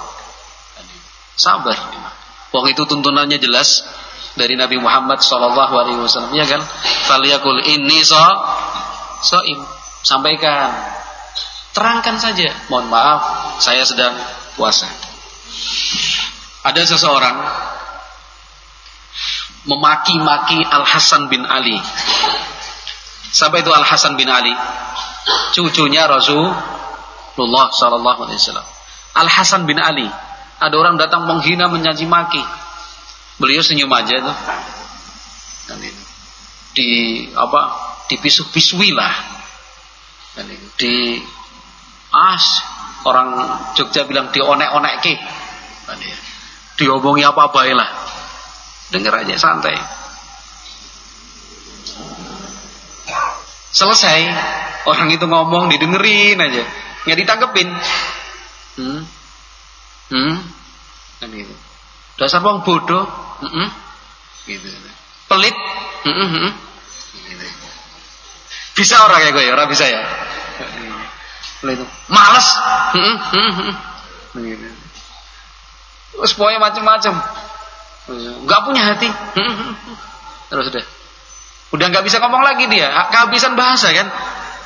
Sabar. 1.35 1.75
Wong 2.53 2.65
itu 2.69 2.85
tuntunannya 2.85 3.41
jelas 3.41 3.83
dari 4.37 4.53
Nabi 4.55 4.77
Muhammad 4.77 5.19
Wasallam. 5.19 6.31
Ya 6.37 6.45
kan? 6.45 6.61
Faliyakul 7.09 7.65
ini 7.65 8.05
so 8.05 8.15
soim. 9.25 9.59
Sampaikan. 10.05 10.69
Terangkan 11.73 12.15
saja. 12.21 12.53
Mohon 12.71 12.87
maaf, 12.93 13.21
saya 13.59 13.83
sedang 13.83 14.15
puasa. 14.55 14.87
Ada 16.63 16.81
seseorang 16.95 17.35
memaki-maki 19.65 20.61
Al 20.63 20.85
Hasan 20.87 21.27
bin 21.27 21.43
Ali. 21.43 21.75
Siapa 23.35 23.59
itu 23.59 23.73
Al 23.73 23.83
Hasan 23.83 24.15
bin 24.15 24.31
Ali? 24.31 24.55
Cucunya 25.51 26.07
Rasulullah 26.07 27.67
Sallallahu 27.73 28.19
Alaihi 28.29 28.39
Wasallam. 28.39 28.74
Al 29.15 29.31
Hasan 29.31 29.63
bin 29.63 29.79
Ali. 29.79 30.07
Ada 30.59 30.75
orang 30.75 30.99
datang 30.99 31.27
menghina, 31.27 31.71
mencaci 31.71 32.07
maki. 32.07 32.43
Beliau 33.39 33.63
senyum 33.63 33.91
aja 33.91 34.15
tuh. 34.19 34.37
Dan 35.71 35.79
itu. 35.83 36.03
Di 36.75 36.89
apa? 37.35 37.61
Dipisu-pisui 38.11 38.91
lah. 38.91 39.15
Dan 40.35 40.51
itu. 40.51 40.67
Di 40.79 40.95
as 42.11 42.63
orang 43.03 43.35
Jogja 43.75 44.07
bilang 44.07 44.31
dionek-onek 44.31 44.95
ke. 45.03 45.15
Diomongi 46.75 47.23
apa-apa 47.23 47.61
lah 47.71 47.87
Dengar 48.91 49.23
aja 49.23 49.35
santai. 49.39 49.75
Selesai, 53.75 54.19
orang 54.87 55.11
itu 55.11 55.27
ngomong 55.27 55.67
didengerin 55.67 56.39
aja, 56.39 56.63
nggak 57.03 57.17
ditangkepin. 57.19 57.67
Hmm, 58.75 59.01
hmm, 60.11 60.35
kan 61.23 61.27
gitu. 61.31 61.55
Dasar 62.19 62.43
bang 62.43 62.59
bodoh, 62.63 63.07
hmm, 63.43 63.69
gitu. 64.47 64.67
Pelit, 65.31 65.55
hmm, 66.05 66.27
hmm. 66.27 66.51
Gitu. 67.25 67.45
Bisa 68.75 68.99
orang 69.07 69.23
kayak 69.23 69.33
gue 69.33 69.43
ya, 69.47 69.51
orang 69.55 69.67
bisa 69.71 69.87
ya. 69.87 70.03
Pelit, 71.63 71.79
males, 72.11 72.47
hmm. 72.93 73.15
Gitu. 74.35 74.67
Terus 76.15 76.31
pokoknya 76.35 76.59
macam-macam. 76.59 77.13
Gak 78.45 78.61
punya 78.63 78.81
hati. 78.85 79.09
Terus 80.51 80.65
udah. 80.71 80.85
Udah 81.73 81.85
nggak 81.91 82.05
bisa 82.07 82.23
ngomong 82.23 82.45
lagi 82.45 82.71
dia. 82.71 82.87
Kehabisan 83.11 83.57
bahasa 83.59 83.91
kan. 83.91 84.07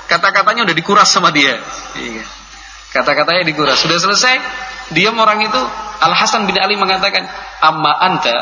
Kata-katanya 0.10 0.66
udah 0.70 0.76
dikuras 0.76 1.10
sama 1.10 1.34
dia. 1.34 1.58
Iya. 1.98 2.26
Kata-katanya 2.90 3.46
dikuras. 3.46 3.78
Sudah 3.78 4.02
selesai. 4.02 4.36
Diam 4.94 5.14
orang 5.22 5.46
itu. 5.46 5.62
Al 6.00 6.14
Hasan 6.16 6.48
bin 6.50 6.56
Ali 6.58 6.80
mengatakan, 6.80 7.28
"Amma 7.62 7.94
anta 8.02 8.34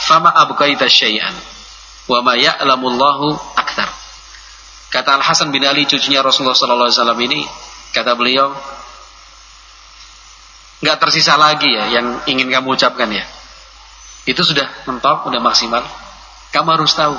fama 0.00 0.30
abqaita 0.30 0.86
syai'an 0.86 1.34
wa 2.08 2.22
ma 2.24 2.38
ya'lamullahu 2.38 3.58
aktar." 3.58 3.90
Kata 4.94 5.20
Al 5.20 5.22
Hasan 5.26 5.52
bin 5.52 5.66
Ali 5.66 5.84
cucunya 5.84 6.24
Rasulullah 6.24 6.56
sallallahu 6.56 6.88
alaihi 6.88 6.98
wasallam 7.02 7.20
ini, 7.20 7.40
kata 7.92 8.14
beliau, 8.14 8.54
nggak 10.80 10.96
tersisa 10.96 11.36
lagi 11.36 11.68
ya 11.68 12.00
yang 12.00 12.24
ingin 12.24 12.48
kamu 12.48 12.78
ucapkan 12.78 13.10
ya. 13.10 13.26
Itu 14.24 14.40
sudah 14.46 14.70
mentok, 14.86 15.28
sudah 15.28 15.42
maksimal. 15.42 15.84
Kamu 16.54 16.68
harus 16.78 16.94
tahu. 16.96 17.18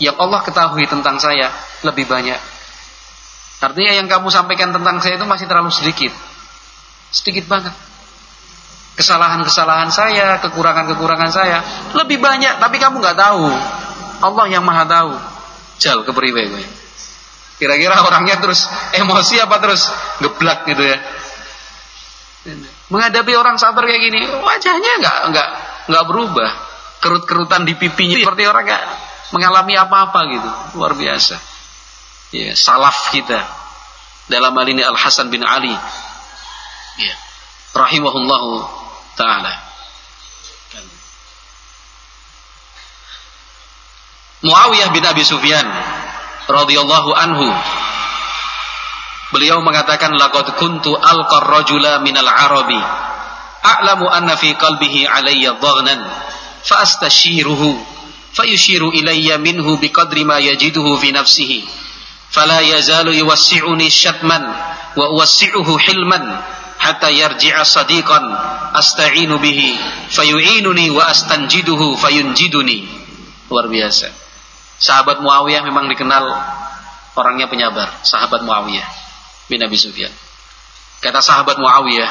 Yang 0.00 0.16
Allah 0.16 0.40
ketahui 0.42 0.84
tentang 0.88 1.20
saya 1.20 1.52
lebih 1.84 2.08
banyak. 2.08 2.40
Artinya 3.60 3.92
yang 3.92 4.08
kamu 4.08 4.32
sampaikan 4.32 4.72
tentang 4.72 5.04
saya 5.04 5.20
itu 5.20 5.28
masih 5.28 5.44
terlalu 5.44 5.68
sedikit. 5.68 6.12
Sedikit 7.12 7.44
banget. 7.44 7.76
Kesalahan-kesalahan 8.96 9.92
saya, 9.92 10.40
kekurangan-kekurangan 10.40 11.30
saya 11.32 11.60
lebih 11.92 12.20
banyak, 12.20 12.56
tapi 12.56 12.80
kamu 12.80 13.00
nggak 13.00 13.16
tahu. 13.20 13.48
Allah 14.20 14.44
yang 14.48 14.64
maha 14.64 14.84
tahu. 14.88 15.12
Jal 15.80 16.04
keperiwe 16.04 16.42
gue. 16.52 16.64
Kira-kira 17.60 18.00
orangnya 18.00 18.40
terus 18.40 18.64
emosi 18.96 19.36
apa 19.36 19.60
terus 19.60 19.84
geblak 20.24 20.64
gitu 20.64 20.80
ya. 20.80 20.96
Menghadapi 22.88 23.36
orang 23.36 23.60
sabar 23.60 23.84
kayak 23.84 24.00
gini, 24.00 24.24
wajahnya 24.40 24.92
nggak 25.04 25.18
nggak 25.32 25.48
nggak 25.92 26.04
berubah. 26.08 26.50
Kerut-kerutan 27.00 27.68
di 27.68 27.76
pipinya 27.76 28.16
seperti 28.16 28.48
orang 28.48 28.64
nggak 28.64 28.84
mengalami 29.36 29.76
apa-apa 29.76 30.20
gitu. 30.32 30.50
Luar 30.80 30.96
biasa. 30.96 31.36
Ya, 32.30 32.54
salaf 32.54 33.10
kita 33.10 33.42
dalam 34.30 34.54
hal 34.54 34.68
ini 34.70 34.86
Al 34.86 34.94
Hasan 34.94 35.34
bin 35.34 35.42
Ali. 35.42 35.74
Ya. 37.00 37.14
Rahimahullahu 37.74 38.50
taala. 39.18 39.70
Muawiyah 44.40 44.88
bin 44.96 45.04
Abi 45.04 45.20
Sufyan 45.20 45.68
radhiyallahu 46.48 47.10
anhu 47.12 47.44
beliau 49.36 49.60
mengatakan 49.60 50.16
laqad 50.16 50.56
kuntu 50.56 50.96
alqar 50.96 51.44
rajula 51.44 52.00
minal 52.00 52.26
arabi 52.26 52.80
a'lamu 53.60 54.08
anna 54.08 54.40
fi 54.40 54.56
qalbihi 54.56 55.04
alayya 55.04 55.60
dhaghnan 55.60 56.00
fa 56.64 56.82
astashiruhu 56.88 57.76
fa 58.32 58.48
yushiru 58.48 58.96
ilayya 58.96 59.36
minhu 59.36 59.76
biqadri 59.76 60.24
ma 60.24 60.40
yajiduhu 60.40 60.96
fi 60.96 61.12
nafsihi 61.12 61.68
yuwassi'uni 63.10 63.86
syatman 63.90 64.44
wa 64.96 65.06
uwassi'uhu 65.14 65.72
hilman 65.82 66.24
hatta 66.80 67.10
yarji'a 67.10 67.62
sadiqan 67.66 68.24
asta'inu 68.74 69.36
bihi 69.42 69.76
fayu'inuni 70.14 70.94
wa 70.94 71.10
astanjiduhu 71.10 71.98
fayunjiduni 71.98 72.86
luar 73.50 73.66
biasa 73.66 74.08
sahabat 74.80 75.20
Muawiyah 75.20 75.66
memang 75.66 75.90
dikenal 75.90 76.24
orangnya 77.18 77.50
penyabar 77.50 77.90
sahabat 78.06 78.46
Muawiyah 78.46 78.86
bin 79.50 79.60
Abi 79.60 79.76
Sufyan 79.76 80.14
kata 81.04 81.20
sahabat 81.20 81.58
Muawiyah 81.58 82.08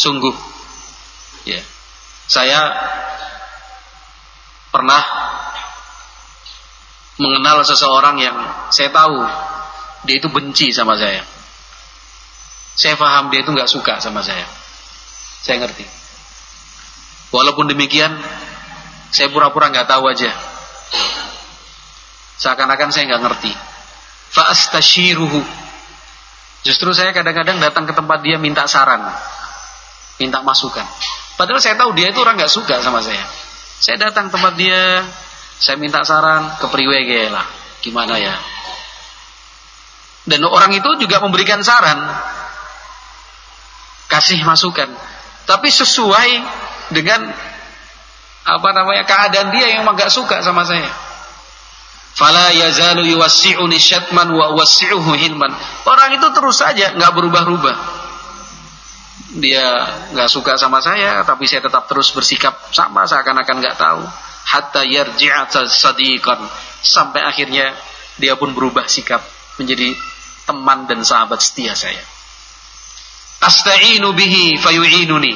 sungguh 0.00 0.52
Ya. 1.42 1.58
Saya 2.30 2.60
pernah 4.70 5.02
mengenal 7.20 7.60
seseorang 7.66 8.16
yang 8.20 8.36
saya 8.72 8.88
tahu 8.88 9.20
dia 10.08 10.16
itu 10.18 10.28
benci 10.32 10.72
sama 10.72 10.96
saya. 10.96 11.22
Saya 12.72 12.96
paham 12.96 13.28
dia 13.28 13.44
itu 13.44 13.52
nggak 13.52 13.68
suka 13.68 14.00
sama 14.00 14.24
saya. 14.24 14.48
Saya 15.44 15.60
ngerti. 15.60 15.84
Walaupun 17.32 17.68
demikian, 17.68 18.12
saya 19.12 19.28
pura-pura 19.28 19.68
nggak 19.68 19.88
tahu 19.88 20.08
aja. 20.08 20.32
Seakan-akan 22.40 22.88
saya 22.92 23.12
nggak 23.12 23.22
ngerti. 23.28 23.52
Fa'astashiruhu. 24.32 25.40
Justru 26.62 26.94
saya 26.94 27.10
kadang-kadang 27.12 27.58
datang 27.58 27.84
ke 27.84 27.92
tempat 27.92 28.22
dia 28.22 28.38
minta 28.38 28.64
saran, 28.70 29.02
minta 30.16 30.40
masukan. 30.40 30.86
Padahal 31.34 31.58
saya 31.58 31.74
tahu 31.74 31.90
dia 31.92 32.14
itu 32.14 32.22
orang 32.22 32.38
nggak 32.38 32.52
suka 32.52 32.78
sama 32.80 33.02
saya. 33.02 33.26
Saya 33.82 33.98
datang 33.98 34.30
tempat 34.30 34.54
dia, 34.54 35.02
saya 35.62 35.78
minta 35.78 36.02
saran 36.02 36.58
ke 36.58 36.66
priwege 36.66 37.30
lah, 37.30 37.46
gimana 37.78 38.18
ya. 38.18 38.34
Dan 40.26 40.42
orang 40.42 40.74
itu 40.74 40.98
juga 40.98 41.22
memberikan 41.22 41.62
saran, 41.62 42.02
kasih 44.10 44.42
masukan, 44.42 44.90
tapi 45.46 45.70
sesuai 45.70 46.30
dengan 46.90 47.30
apa 48.42 48.68
namanya 48.74 49.06
keadaan 49.06 49.54
dia 49.54 49.70
yang 49.70 49.86
emang 49.86 49.94
gak 49.94 50.10
suka 50.10 50.42
sama 50.42 50.66
saya. 50.66 50.90
Fala 52.12 52.50
yazalu 52.50 53.14
yuwassi'uni 53.14 53.78
syatman 53.78 54.34
wa 54.34 54.50
uwassi'uhu 54.58 55.14
hilman. 55.14 55.48
Orang 55.86 56.10
itu 56.12 56.26
terus 56.34 56.58
saja 56.58 56.92
nggak 56.92 57.12
berubah-ubah. 57.14 57.76
Dia 59.38 59.64
nggak 60.12 60.28
suka 60.28 60.60
sama 60.60 60.84
saya, 60.84 61.24
tapi 61.24 61.48
saya 61.48 61.64
tetap 61.64 61.88
terus 61.88 62.12
bersikap 62.12 62.52
sama 62.74 63.08
seakan-akan 63.08 63.56
nggak 63.64 63.78
tahu. 63.80 64.04
Hatta 64.48 64.82
yarji'a 64.86 65.48
sadiqan. 65.68 66.40
Sampai 66.82 67.22
akhirnya 67.22 67.78
dia 68.18 68.34
pun 68.34 68.52
berubah 68.52 68.90
sikap 68.90 69.22
menjadi 69.56 69.94
teman 70.44 70.90
dan 70.90 71.06
sahabat 71.06 71.38
setia 71.38 71.78
saya. 71.78 72.02
Asta'inu 73.42 74.14
bihi 74.14 74.58
fayu'inuni. 74.58 75.34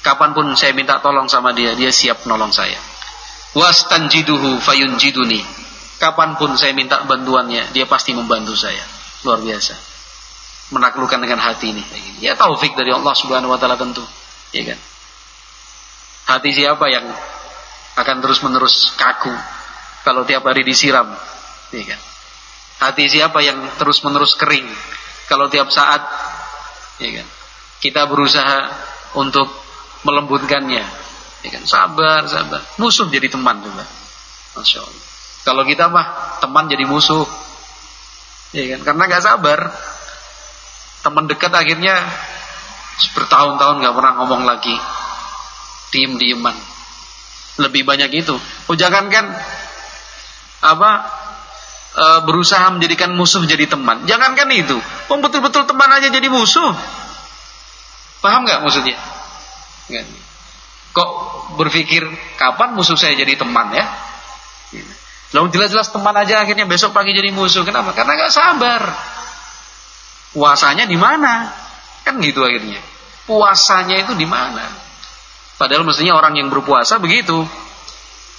Kapan 0.00 0.32
pun 0.32 0.56
saya 0.56 0.72
minta 0.72 1.00
tolong 1.04 1.28
sama 1.28 1.52
dia, 1.52 1.76
dia 1.76 1.92
siap 1.92 2.24
nolong 2.24 2.52
saya. 2.52 2.80
Wastanjiduhu 3.52 4.62
fayunjiduni 4.62 5.42
Kapan 6.00 6.40
pun 6.40 6.56
saya 6.56 6.72
minta 6.72 7.04
bantuannya, 7.04 7.76
dia 7.76 7.84
pasti 7.84 8.16
membantu 8.16 8.56
saya. 8.56 8.80
Luar 9.20 9.44
biasa. 9.44 9.76
Menaklukkan 10.72 11.20
dengan 11.20 11.44
hati 11.44 11.76
ini. 11.76 11.84
Ya 12.24 12.32
taufik 12.40 12.72
dari 12.72 12.88
Allah 12.88 13.12
Subhanahu 13.12 13.52
wa 13.52 13.60
taala 13.60 13.76
tentu. 13.76 14.00
Ya 14.56 14.64
kan? 14.64 14.80
Hati 16.24 16.56
siapa 16.56 16.88
yang 16.88 17.04
akan 18.00 18.16
terus-menerus 18.24 18.96
kaku 18.96 19.32
kalau 20.02 20.24
tiap 20.24 20.44
hari 20.48 20.64
disiram? 20.64 21.12
Ya 21.70 21.84
kan? 21.84 22.00
Hati 22.80 23.12
siapa 23.12 23.44
yang 23.44 23.60
terus-menerus 23.76 24.34
kering 24.40 24.66
kalau 25.28 25.52
tiap 25.52 25.68
saat 25.68 26.00
ya 26.98 27.20
kan? 27.20 27.26
Kita 27.80 28.08
berusaha 28.08 28.72
untuk 29.16 29.48
melembutkannya. 30.04 30.84
Ya 31.40 31.50
kan? 31.52 31.64
Sabar, 31.64 32.28
sabar. 32.28 32.60
Musuh 32.76 33.08
jadi 33.08 33.28
teman 33.32 33.60
juga. 33.64 33.84
Masya 34.56 34.80
Allah. 34.84 35.06
Kalau 35.40 35.62
kita 35.64 35.88
mah 35.88 36.36
teman 36.44 36.68
jadi 36.68 36.84
musuh. 36.84 37.24
Ya 38.52 38.76
kan? 38.76 38.80
Karena 38.84 39.02
nggak 39.08 39.24
sabar. 39.24 39.72
Teman 41.00 41.24
dekat 41.24 41.52
akhirnya 41.52 41.96
bertahun-tahun 43.16 43.80
nggak 43.80 43.94
pernah 43.96 44.12
ngomong 44.20 44.44
lagi. 44.44 44.76
Diem-dieman. 45.96 46.69
Lebih 47.58 47.82
banyak 47.82 48.10
itu. 48.14 48.36
Oh 48.70 48.76
jangankan 48.78 49.34
apa 50.60 50.90
e, 51.96 52.04
berusaha 52.28 52.70
menjadikan 52.70 53.10
musuh 53.16 53.42
jadi 53.48 53.66
teman. 53.66 54.06
Jangankan 54.06 54.48
itu. 54.54 54.76
Oh 55.10 55.18
betul-betul 55.18 55.66
teman 55.66 55.90
aja 55.90 56.12
jadi 56.12 56.28
musuh. 56.30 56.70
Paham 58.20 58.44
nggak 58.44 58.60
maksudnya? 58.62 58.96
Gak. 59.90 60.04
Kok 60.90 61.10
berpikir 61.58 62.02
kapan 62.36 62.74
musuh 62.74 62.98
saya 62.98 63.16
jadi 63.16 63.34
teman 63.38 63.72
ya? 63.74 63.86
Lalu 65.30 65.54
jelas-jelas 65.54 65.94
teman 65.94 66.14
aja 66.18 66.42
akhirnya 66.42 66.66
besok 66.66 66.90
pagi 66.90 67.14
jadi 67.14 67.30
musuh. 67.30 67.62
Kenapa? 67.62 67.94
Karena 67.94 68.18
gak 68.18 68.34
sabar. 68.34 68.82
Puasanya 70.34 70.90
di 70.90 70.98
mana? 70.98 71.50
Kan 72.02 72.18
gitu 72.18 72.42
akhirnya. 72.42 72.82
Puasanya 73.30 74.02
itu 74.02 74.18
di 74.18 74.26
mana? 74.26 74.89
Padahal 75.60 75.84
mestinya 75.84 76.16
orang 76.16 76.40
yang 76.40 76.48
berpuasa 76.48 76.96
begitu. 76.96 77.44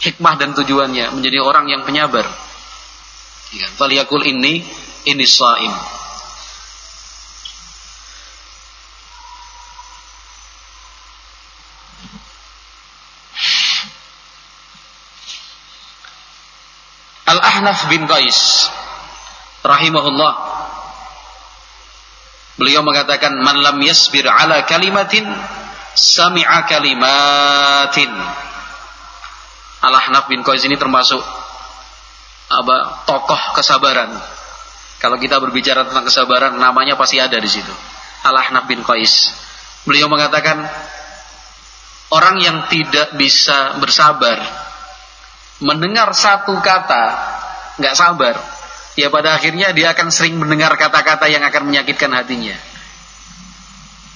Hikmah 0.02 0.42
dan 0.42 0.58
tujuannya 0.58 1.14
menjadi 1.14 1.38
orang 1.38 1.70
yang 1.70 1.86
penyabar. 1.86 2.26
Ya, 3.54 3.70
ini 4.26 4.66
ini 5.06 5.26
saim. 5.30 5.70
Al-Ahnaf 17.30 17.86
bin 17.86 18.10
Qais 18.10 18.66
rahimahullah 19.62 20.34
beliau 22.58 22.82
mengatakan 22.82 23.38
man 23.38 23.62
lam 23.62 23.78
yasbir 23.78 24.26
ala 24.26 24.66
kalimatin 24.66 25.30
sami'a 25.96 26.66
kalimatin 26.68 28.12
Al-Ahnaf 29.82 30.30
bin 30.30 30.46
Qais 30.46 30.62
ini 30.66 30.78
termasuk 30.78 31.22
apa 32.52 33.08
tokoh 33.08 33.42
kesabaran 33.58 34.12
kalau 35.02 35.18
kita 35.18 35.42
berbicara 35.42 35.88
tentang 35.88 36.06
kesabaran 36.06 36.54
namanya 36.60 37.00
pasti 37.00 37.18
ada 37.18 37.40
di 37.40 37.50
situ 37.50 37.74
Al-Ahnaf 38.28 38.68
bin 38.70 38.84
Qais 38.86 39.32
beliau 39.88 40.12
mengatakan 40.12 40.62
orang 42.12 42.38
yang 42.44 42.58
tidak 42.70 43.16
bisa 43.18 43.80
bersabar 43.82 44.38
mendengar 45.62 46.10
satu 46.12 46.58
kata 46.60 47.06
nggak 47.78 47.96
sabar, 47.96 48.36
ya 48.98 49.08
pada 49.08 49.38
akhirnya 49.38 49.72
dia 49.72 49.94
akan 49.94 50.10
sering 50.12 50.36
mendengar 50.36 50.74
kata-kata 50.76 51.30
yang 51.32 51.46
akan 51.46 51.72
menyakitkan 51.72 52.12
hatinya. 52.12 52.58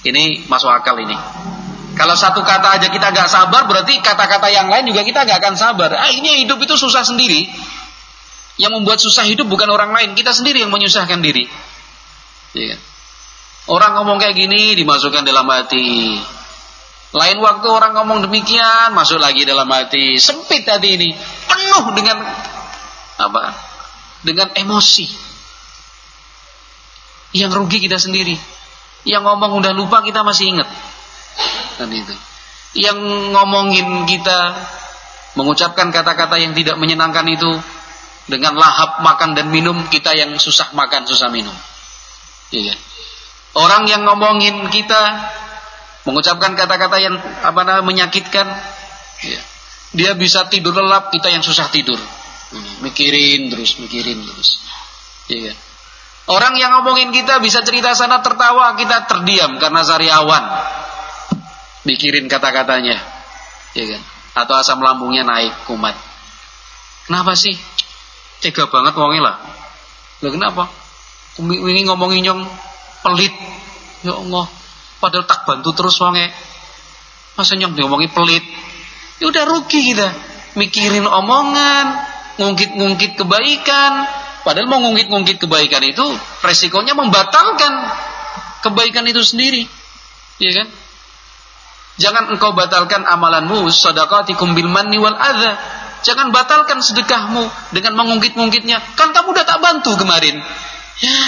Ini 0.06 0.46
masuk 0.46 0.70
akal 0.70 0.98
ini. 1.02 1.16
Kalau 1.96 2.12
satu 2.12 2.44
kata 2.44 2.76
aja 2.76 2.92
kita 2.92 3.08
nggak 3.08 3.24
sabar, 3.24 3.64
berarti 3.64 4.04
kata-kata 4.04 4.52
yang 4.52 4.68
lain 4.68 4.92
juga 4.92 5.00
kita 5.00 5.24
nggak 5.24 5.40
akan 5.40 5.54
sabar. 5.56 5.96
Ah, 5.96 6.12
ini 6.12 6.44
hidup 6.44 6.60
itu 6.60 6.76
susah 6.76 7.00
sendiri. 7.00 7.48
Yang 8.60 8.72
membuat 8.76 9.00
susah 9.00 9.24
hidup 9.24 9.48
bukan 9.48 9.68
orang 9.72 9.96
lain, 9.96 10.12
kita 10.12 10.36
sendiri 10.36 10.60
yang 10.60 10.68
menyusahkan 10.68 11.24
diri. 11.24 11.48
Ya? 12.52 12.76
Orang 13.66 13.96
ngomong 13.96 14.20
kayak 14.20 14.36
gini 14.36 14.76
dimasukkan 14.76 15.24
dalam 15.24 15.48
hati. 15.48 16.20
Lain 17.16 17.38
waktu 17.40 17.64
orang 17.64 17.96
ngomong 17.96 18.28
demikian, 18.28 18.92
masuk 18.92 19.16
lagi 19.16 19.48
dalam 19.48 19.64
hati. 19.72 20.20
Sempit 20.20 20.68
hati 20.68 21.00
ini 21.00 21.16
penuh 21.48 21.96
dengan 21.96 22.20
apa? 23.16 23.56
Dengan 24.20 24.52
emosi. 24.52 25.08
Yang 27.32 27.50
rugi 27.56 27.78
kita 27.88 27.96
sendiri. 27.96 28.36
Yang 29.08 29.22
ngomong 29.24 29.64
udah 29.64 29.72
lupa 29.72 30.04
kita 30.04 30.20
masih 30.20 30.56
ingat. 30.56 30.68
Dan 31.76 31.92
itu. 31.92 32.14
Yang 32.76 32.98
ngomongin 33.32 34.04
kita 34.08 34.54
mengucapkan 35.36 35.92
kata-kata 35.92 36.40
yang 36.40 36.56
tidak 36.56 36.76
menyenangkan 36.80 37.24
itu 37.28 37.50
dengan 38.26 38.58
lahap 38.58 39.04
makan 39.04 39.38
dan 39.38 39.52
minum 39.52 39.86
kita 39.88 40.12
yang 40.16 40.34
susah 40.36 40.72
makan 40.72 41.06
susah 41.06 41.30
minum. 41.30 41.54
Iya. 42.52 42.74
Orang 43.56 43.88
yang 43.88 44.04
ngomongin 44.04 44.68
kita 44.68 45.32
mengucapkan 46.04 46.52
kata-kata 46.54 46.96
yang 47.00 47.16
apa 47.42 47.60
namanya 47.64 47.84
menyakitkan, 47.84 48.46
ya 49.24 49.40
dia 49.96 50.12
bisa 50.12 50.44
tidur 50.52 50.76
lelap, 50.76 51.08
kita 51.08 51.32
yang 51.32 51.40
susah 51.40 51.72
tidur. 51.72 51.98
Mikirin 52.84 53.48
terus, 53.48 53.80
mikirin 53.80 54.20
terus. 54.22 54.60
Ya 55.32 55.50
kan? 55.50 55.56
Orang 56.26 56.54
yang 56.58 56.74
ngomongin 56.78 57.14
kita 57.14 57.38
bisa 57.38 57.62
cerita 57.62 57.94
sana 57.94 58.18
tertawa, 58.20 58.74
kita 58.74 59.06
terdiam 59.06 59.56
karena 59.62 59.82
sariawan. 59.86 60.44
Mikirin 61.86 62.26
kata-katanya. 62.26 62.98
Ya 63.78 63.84
kan? 63.86 64.02
Atau 64.34 64.54
asam 64.58 64.82
lambungnya 64.82 65.22
naik 65.22 65.54
kumat. 65.70 65.94
Kenapa 67.06 67.38
sih? 67.38 67.54
Tega 68.42 68.66
banget 68.66 68.98
ngomongin 68.98 69.22
lah. 69.22 69.38
Loh 70.20 70.32
kenapa? 70.34 70.66
Ini 71.38 71.86
ngomongin 71.86 72.26
yang 72.26 72.40
pelit. 73.06 73.32
Ya 74.02 74.18
Allah. 74.18 74.50
Padahal 74.98 75.24
tak 75.24 75.46
bantu 75.46 75.70
terus 75.72 75.94
wonge. 76.02 76.26
Masa 77.38 77.54
nyong 77.54 77.78
diomongin 77.78 78.10
pelit. 78.10 78.42
Ya 79.22 79.30
udah 79.30 79.44
rugi 79.46 79.94
kita. 79.94 80.08
Mikirin 80.56 81.04
omongan, 81.04 82.00
ngungkit-ngungkit 82.40 83.20
kebaikan. 83.20 83.92
Padahal 84.42 84.66
mau 84.66 84.80
ngungkit-ngungkit 84.82 85.38
kebaikan 85.42 85.84
itu 85.84 86.06
resikonya 86.40 86.96
membatalkan 86.96 87.72
kebaikan 88.64 89.04
itu 89.04 89.20
sendiri. 89.20 89.68
Iya 90.40 90.64
kan? 90.64 90.68
Jangan 91.96 92.28
engkau 92.28 92.52
batalkan 92.52 93.08
amalanmu 93.08 93.72
sadaqatikum 93.72 94.52
bil 94.52 94.68
manni 94.68 95.00
wal 95.00 95.16
adha. 95.16 95.56
Jangan 96.04 96.28
batalkan 96.28 96.84
sedekahmu 96.84 97.72
dengan 97.72 97.96
mengungkit-ungkitnya. 97.96 98.78
Kan 99.00 99.16
kamu 99.16 99.32
udah 99.32 99.46
tak 99.48 99.58
bantu 99.64 99.96
kemarin. 99.96 100.38
Ya, 101.00 101.24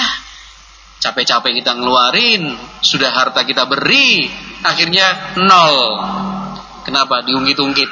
capek-capek 1.01 1.65
kita 1.65 1.73
ngeluarin, 1.73 2.53
sudah 2.85 3.09
harta 3.11 3.49
kita 3.49 3.65
beri, 3.65 4.29
akhirnya 4.61 5.37
nol. 5.41 5.77
Kenapa? 6.85 7.25
Diungkit-ungkit. 7.25 7.91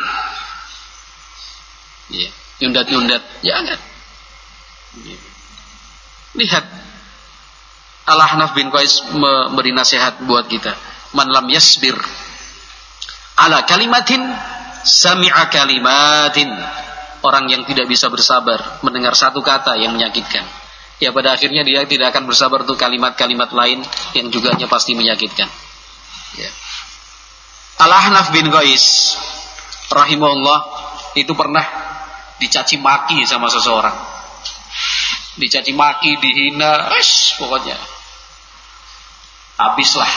Ya, 2.12 2.30
yundat-yundat. 2.60 3.24
Jangan. 3.40 3.78
Ya. 5.00 5.18
Lihat. 6.36 6.64
Al-Ahnaf 8.06 8.54
bin 8.54 8.70
Qais 8.70 9.02
memberi 9.10 9.74
nasihat 9.74 10.22
buat 10.22 10.46
kita. 10.46 10.76
Man 11.18 11.32
lam 11.34 11.50
yasbir 11.50 11.98
ala 13.36 13.64
kalimatin 13.68 14.20
sami'a 14.82 15.48
kalimatin. 15.52 16.50
Orang 17.24 17.50
yang 17.50 17.66
tidak 17.66 17.90
bisa 17.90 18.06
bersabar 18.06 18.78
mendengar 18.86 19.16
satu 19.18 19.42
kata 19.42 19.74
yang 19.74 19.98
menyakitkan. 19.98 20.46
Ya 21.02 21.10
pada 21.10 21.34
akhirnya 21.34 21.66
dia 21.66 21.82
tidak 21.84 22.14
akan 22.14 22.30
bersabar 22.30 22.62
untuk 22.62 22.78
kalimat-kalimat 22.78 23.50
lain 23.50 23.82
yang 24.14 24.30
juga 24.30 24.54
pasti 24.70 24.94
menyakitkan. 24.94 25.50
Ya. 26.38 26.50
Al-Ahnaf 27.82 28.30
bin 28.30 28.46
Qais 28.48 29.16
rahimahullah 29.90 30.58
itu 31.18 31.32
pernah 31.34 31.64
dicaci 32.38 32.78
maki 32.78 33.26
sama 33.26 33.50
seseorang. 33.52 33.96
dicaci 35.36 35.76
maki, 35.76 36.16
dihina, 36.16 36.88
wes 36.96 37.36
pokoknya. 37.36 37.76
Habislah. 39.60 40.12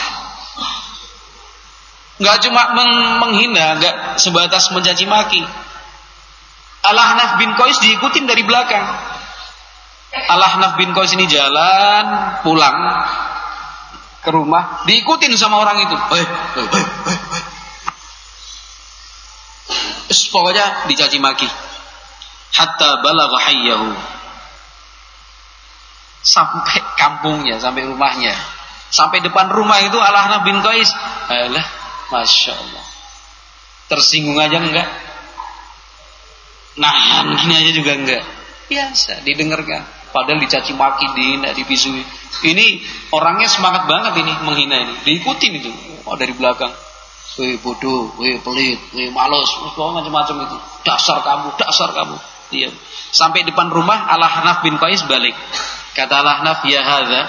Enggak 2.20 2.44
cuma 2.44 2.76
meng 2.76 2.92
menghina, 3.16 3.80
enggak 3.80 4.20
sebatas 4.20 4.68
mencaci 4.76 5.08
maki. 5.08 5.40
Al-Ahnaf 6.84 7.40
bin 7.40 7.56
Qais 7.56 7.80
diikutin 7.80 8.28
dari 8.28 8.44
belakang. 8.44 8.84
Al-Ahnaf 10.28 10.76
bin 10.76 10.92
Qais 10.92 11.16
ini 11.16 11.24
jalan 11.24 12.04
pulang 12.44 12.76
ke 14.20 14.28
rumah, 14.28 14.84
diikutin 14.84 15.32
sama 15.40 15.64
orang 15.64 15.80
itu. 15.80 15.96
Eh, 15.96 16.20
eh, 16.60 16.68
eh, 16.68 16.92
eh. 17.08 17.44
pokoknya 20.28 20.92
dicaci 20.92 21.16
maki. 21.24 21.48
Hatta 22.52 23.00
balagha 23.00 23.38
hayyahu. 23.48 23.96
Sampai 26.20 26.84
kampungnya, 27.00 27.56
sampai 27.56 27.88
rumahnya. 27.88 28.36
Sampai 28.92 29.24
depan 29.24 29.48
rumah 29.48 29.80
itu 29.80 29.96
Al-Ahnaf 29.96 30.44
bin 30.44 30.60
Qais. 30.60 30.92
Alah, 31.32 31.79
Masya 32.10 32.52
Allah. 32.52 32.84
Tersinggung 33.90 34.38
aja 34.38 34.58
enggak? 34.58 34.86
Nahan 36.78 37.26
gini 37.42 37.54
aja 37.54 37.72
juga 37.74 37.92
enggak. 37.98 38.22
Biasa, 38.70 39.26
didengarkan. 39.26 39.82
Padahal 40.10 40.42
dicaci 40.42 40.74
maki, 40.74 41.06
dihina, 41.14 41.54
dipisui. 41.54 42.02
Ini 42.46 42.66
orangnya 43.14 43.46
semangat 43.46 43.86
banget 43.86 44.18
ini 44.22 44.32
menghina 44.42 44.76
ini. 44.78 44.94
Diikutin 45.06 45.52
itu. 45.58 45.70
Oh 46.06 46.18
dari 46.18 46.34
belakang. 46.34 46.70
Wih 47.38 47.56
bodoh, 47.62 48.10
wih 48.18 48.42
pelit, 48.42 48.78
wih 48.90 49.08
malos, 49.14 49.48
macam-macam 49.78 50.36
itu. 50.50 50.56
Dasar 50.82 51.22
kamu, 51.22 51.54
dasar 51.56 51.94
kamu. 51.94 52.18
Iya. 52.50 52.74
Sampai 53.14 53.46
depan 53.46 53.70
rumah 53.70 54.10
Al-Hanaf 54.10 54.66
bin 54.66 54.76
Qais 54.82 55.06
balik. 55.06 55.34
Kata 55.94 56.20
Al-Hanaf, 56.20 56.66
ya 56.66 56.82
hadza 56.82 57.22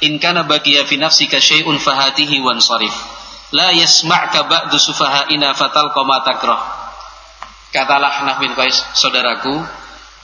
in 0.00 0.16
kana 0.20 0.48
baqiya 0.48 0.88
fi 0.88 0.96
nafsika 0.96 1.40
syai'un 1.40 1.76
fahatihi 1.76 2.40
wansarif. 2.40 2.92
La 3.54 3.70
yasma'ka 3.70 4.50
ba'du 4.50 4.74
sufaha'ina 4.82 5.54
fatal 5.54 5.94
qama 5.94 6.26
takrah. 6.26 6.62
Kata 7.70 8.02
Al-Hanaf 8.02 8.42
bin 8.42 8.54
Qais, 8.58 8.74
saudaraku, 8.98 9.54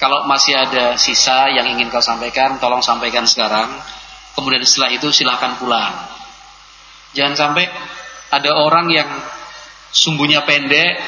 kalau 0.02 0.26
masih 0.26 0.58
ada 0.58 0.98
sisa 0.98 1.50
yang 1.50 1.66
ingin 1.70 1.90
kau 1.94 2.02
sampaikan, 2.02 2.58
tolong 2.58 2.82
sampaikan 2.82 3.26
sekarang. 3.26 3.70
Kemudian 4.34 4.66
setelah 4.66 4.90
itu 4.94 5.14
silahkan 5.14 5.58
pulang. 5.62 5.94
Jangan 7.14 7.34
sampai 7.34 7.70
ada 8.30 8.50
orang 8.54 8.90
yang 8.90 9.10
sumbunya 9.90 10.42
pendek, 10.46 10.98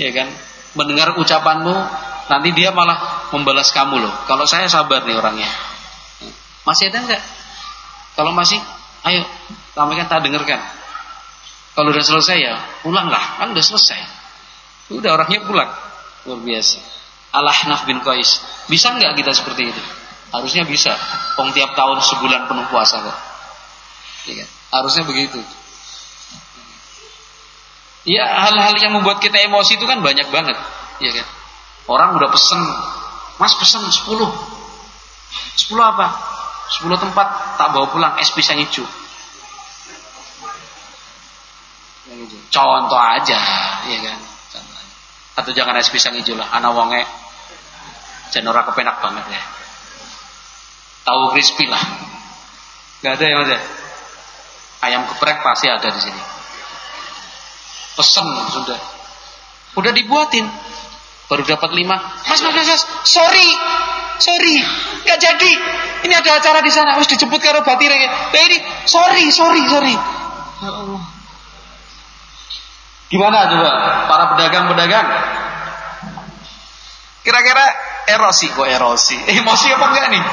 ya 0.00 0.10
kan, 0.12 0.28
mendengar 0.76 1.16
ucapanmu, 1.20 1.76
nanti 2.28 2.50
dia 2.56 2.72
malah 2.72 3.28
membalas 3.32 3.72
kamu 3.72 4.00
loh. 4.00 4.12
Kalau 4.24 4.44
saya 4.44 4.68
sabar 4.68 5.04
nih 5.04 5.16
orangnya. 5.16 5.48
Masih 6.64 6.88
ada 6.88 7.04
enggak? 7.04 7.22
Kalau 8.16 8.32
masih, 8.32 8.60
ayo 9.04 9.24
sampaikan 9.76 10.08
tak 10.08 10.24
dengarkan. 10.24 10.83
Kalau 11.74 11.90
udah 11.90 12.04
selesai 12.06 12.38
ya 12.38 12.54
pulanglah, 12.86 13.42
kan 13.42 13.50
udah 13.50 13.64
selesai. 13.64 13.98
Udah 14.94 15.18
orangnya 15.18 15.42
pulang. 15.42 15.70
Luar 16.24 16.40
biasa. 16.40 16.78
Al-Ahnaf 17.34 17.82
bin 17.90 17.98
Qais. 17.98 18.38
Bisa 18.70 18.94
nggak 18.94 19.18
kita 19.18 19.34
seperti 19.34 19.74
itu? 19.74 19.82
Harusnya 20.30 20.62
bisa. 20.62 20.94
Pong 21.34 21.50
tiap 21.50 21.74
tahun 21.74 21.98
sebulan 21.98 22.46
penuh 22.46 22.66
puasa 22.70 23.02
kok. 23.02 23.18
Ya? 24.30 24.46
Harusnya 24.70 25.02
begitu. 25.02 25.42
Ya 28.04 28.28
hal-hal 28.28 28.76
yang 28.78 28.92
membuat 28.94 29.24
kita 29.24 29.40
emosi 29.48 29.80
itu 29.80 29.88
kan 29.88 30.04
banyak 30.04 30.28
banget, 30.28 30.60
ya 31.00 31.10
kan? 31.10 31.26
Orang 31.88 32.20
udah 32.20 32.28
pesen, 32.28 32.60
Mas 33.40 33.56
pesen 33.56 33.80
10. 33.80 34.04
10 34.12 35.80
apa? 35.80 36.06
10 36.84 37.00
tempat 37.00 37.26
tak 37.56 37.68
bawa 37.72 37.88
pulang 37.88 38.12
es 38.20 38.28
pisang 38.32 38.60
hijau. 38.60 38.84
Contoh 42.52 43.00
aja, 43.00 43.40
ya 43.88 43.98
kan? 44.04 44.18
Atau 45.34 45.50
jangan 45.56 45.74
es 45.80 45.90
pisang 45.90 46.14
hijau 46.14 46.36
lah, 46.38 46.46
anak 46.52 46.72
wonge 46.76 47.02
dan 48.34 48.44
orang 48.50 48.66
kepenak 48.66 48.98
banget 48.98 49.24
ya. 49.30 49.42
Tahu 51.06 51.32
crispy 51.32 51.70
lah. 51.70 51.82
Gak 53.04 53.20
ada 53.20 53.24
ya 53.24 53.36
mas 53.38 53.50
ya? 53.52 53.60
Ayam 54.84 55.06
geprek 55.06 55.40
pasti 55.44 55.70
ada 55.70 55.86
di 55.86 56.00
sini. 56.00 56.22
Pesen 57.94 58.26
sudah. 58.52 58.80
Udah 59.78 59.92
dibuatin. 59.94 60.48
Baru 61.30 61.40
dapat 61.46 61.72
lima. 61.72 61.96
Mas, 62.28 62.40
mas, 62.42 62.52
mas, 62.52 62.68
mas. 62.68 62.82
Sorry. 63.06 63.48
Sorry. 64.20 64.60
Gak 65.08 65.18
jadi. 65.20 65.52
Ini 66.04 66.14
ada 66.20 66.36
acara 66.36 66.60
di 66.60 66.72
sana. 66.72 66.96
Harus 66.96 67.08
dijemput 67.08 67.40
ke 67.40 67.48
Robati. 67.48 67.84
Nah, 67.88 67.96
ini. 68.34 68.58
Sorry, 68.84 69.30
sorry, 69.32 69.62
sorry. 69.68 69.94
Ya 70.64 70.70
Allah. 70.72 71.13
Gimana 73.12 73.46
coba 73.52 73.70
para 74.08 74.24
pedagang-pedagang? 74.34 75.08
Kira-kira 77.24 77.64
erosi 78.08 78.52
kok 78.52 78.68
erosi. 78.68 79.16
Emosi 79.16 79.66
apa 79.72 79.84
enggak 79.92 80.06
nih? 80.12 80.24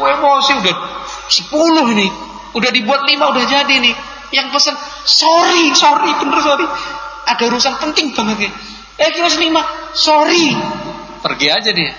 Oh, 0.00 0.08
emosi 0.08 0.52
udah 0.60 0.76
10 1.28 1.92
ini. 1.96 2.08
Udah 2.56 2.70
dibuat 2.72 3.04
5 3.04 3.32
udah 3.32 3.44
jadi 3.44 3.74
nih. 3.80 3.94
Yang 4.32 4.46
pesan 4.56 4.74
sorry, 5.04 5.76
sorry, 5.76 6.10
bener 6.18 6.40
sorry. 6.40 6.66
Ada 7.28 7.42
urusan 7.52 7.74
penting 7.80 8.16
banget 8.16 8.48
ya. 8.48 8.50
Eh 9.04 9.08
kira 9.12 9.28
5, 9.28 9.96
sorry. 9.96 10.56
Pergi 11.20 11.48
aja 11.52 11.70
dia. 11.72 11.92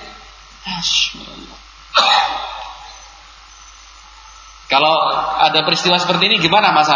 Kalau 4.66 4.96
ada 5.46 5.62
peristiwa 5.62 6.02
seperti 6.02 6.26
ini 6.26 6.42
gimana 6.42 6.74
Mas? 6.74 6.90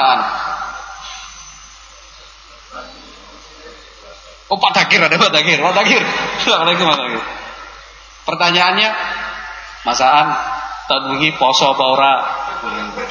Oh 4.49 4.57
Pak 4.57 4.73
Takir 4.73 4.97
ada 4.97 5.13
Pak 5.13 5.29
Takir, 5.29 5.61
Pak 5.61 5.73
Takir. 5.77 6.01
Assalamualaikum 6.41 6.89
Pak 6.89 6.97
Takir. 6.97 7.21
Pertanyaannya, 8.25 8.89
masaan 9.85 10.27
tahun 10.89 11.21
ini 11.21 11.37
poso 11.37 11.77
apa 11.77 11.85
ora? 11.85 12.13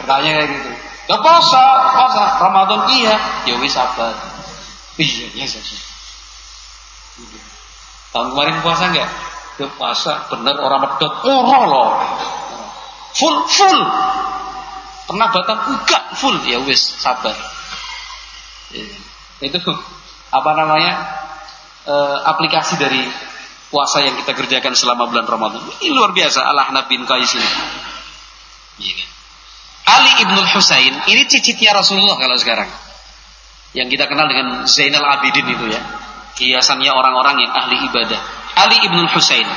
Pertanyaan 0.03 0.35
kayak 0.35 0.49
gitu. 0.51 0.71
Ya 1.09 1.17
poso, 1.23 1.67
poso. 1.95 2.23
Ramadan 2.43 2.91
iya, 2.91 3.15
ya 3.47 3.55
wis 3.63 3.71
sabar. 3.71 4.19
Iya, 4.99 5.31
iya, 5.31 5.47
iya. 5.47 5.81
Tahun 8.11 8.35
kemarin 8.35 8.59
puasa 8.59 8.91
enggak? 8.91 9.07
Ya 9.63 9.67
puasa, 9.79 10.27
bener 10.35 10.59
orang 10.59 10.91
medot. 10.91 11.13
Ora 11.23 11.59
loh. 11.71 11.91
Full, 13.15 13.37
full. 13.47 13.81
Pernah 15.07 15.27
batam 15.31 15.59
enggak 15.71 16.03
full, 16.19 16.35
ya 16.51 16.59
wis 16.67 16.83
sabar. 16.99 17.35
Ya. 18.75 18.83
Itu 19.39 19.63
apa 20.29 20.51
namanya? 20.57 20.93
E, 21.89 21.95
aplikasi 22.29 22.77
dari 22.77 23.01
puasa 23.69 24.05
yang 24.05 24.17
kita 24.17 24.33
kerjakan 24.33 24.73
selama 24.77 25.09
bulan 25.09 25.29
Ramadan. 25.29 25.61
Ini 25.81 25.93
luar 25.93 26.13
biasa 26.13 26.45
Allah 26.45 26.73
Nabi 26.73 27.01
bin 27.01 27.05
Qais 27.05 27.33
ini. 27.37 27.51
Iya 28.79 28.93
kan? 28.99 29.09
Ali 29.89 30.11
ibnu 30.21 30.41
Husain 30.53 30.95
ini 31.09 31.23
cicitnya 31.25 31.73
Rasulullah 31.73 32.21
kalau 32.21 32.37
sekarang. 32.37 32.69
Yang 33.77 33.97
kita 33.97 34.05
kenal 34.09 34.29
dengan 34.29 34.65
Zainal 34.65 35.05
Abidin 35.05 35.49
itu 35.49 35.67
ya. 35.69 35.81
Kiasannya 36.37 36.93
orang-orang 36.93 37.45
yang 37.45 37.53
ahli 37.53 37.77
ibadah. 37.89 38.21
Ali 38.57 38.77
ibnu 38.85 39.05
Husain. 39.13 39.49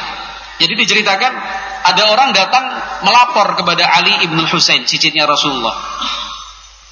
Jadi 0.61 0.73
diceritakan 0.77 1.33
ada 1.81 2.03
orang 2.13 2.29
datang 2.37 2.63
melapor 3.01 3.57
kepada 3.57 3.81
Ali 3.97 4.13
ibnu 4.29 4.45
Husain, 4.45 4.85
cicitnya 4.85 5.25
Rasulullah. 5.25 5.73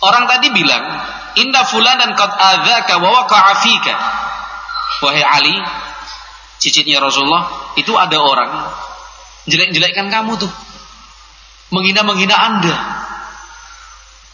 Orang 0.01 0.25
tadi 0.25 0.49
bilang, 0.49 0.83
"Inna 1.39 1.63
fulanan 1.63 2.13
qad 2.13 2.31
adzaka 2.31 2.99
wa 2.99 3.09
waqa'a 3.23 3.53
fika." 3.63 3.93
Wahai 4.99 5.23
Ali, 5.23 5.55
cicitnya 6.59 6.99
Rasulullah, 6.99 7.73
itu 7.79 7.95
ada 7.95 8.19
orang 8.19 8.51
jelek-jelekkan 9.47 10.11
kamu 10.11 10.35
tuh. 10.35 10.51
Menghina-menghina 11.71 12.35
Anda. 12.35 12.75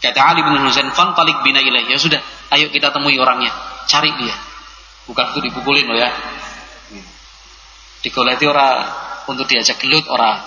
Kata 0.02 0.20
Ali 0.20 0.42
bin 0.42 0.58
Husain, 0.66 0.90
"Fantalik 0.90 1.46
bina 1.46 1.62
ilaih." 1.62 1.86
Ya 1.86 1.98
sudah, 2.00 2.18
ayo 2.52 2.68
kita 2.74 2.90
temui 2.90 3.16
orangnya, 3.16 3.54
cari 3.86 4.10
dia. 4.18 4.34
Bukan 5.06 5.36
itu 5.36 5.40
dipukulin 5.46 5.86
loh 5.86 5.98
ya. 5.98 6.10
Digoleti 8.02 8.44
orang 8.46 8.86
untuk 9.30 9.46
diajak 9.46 9.78
gelut 9.78 10.06
orang. 10.10 10.42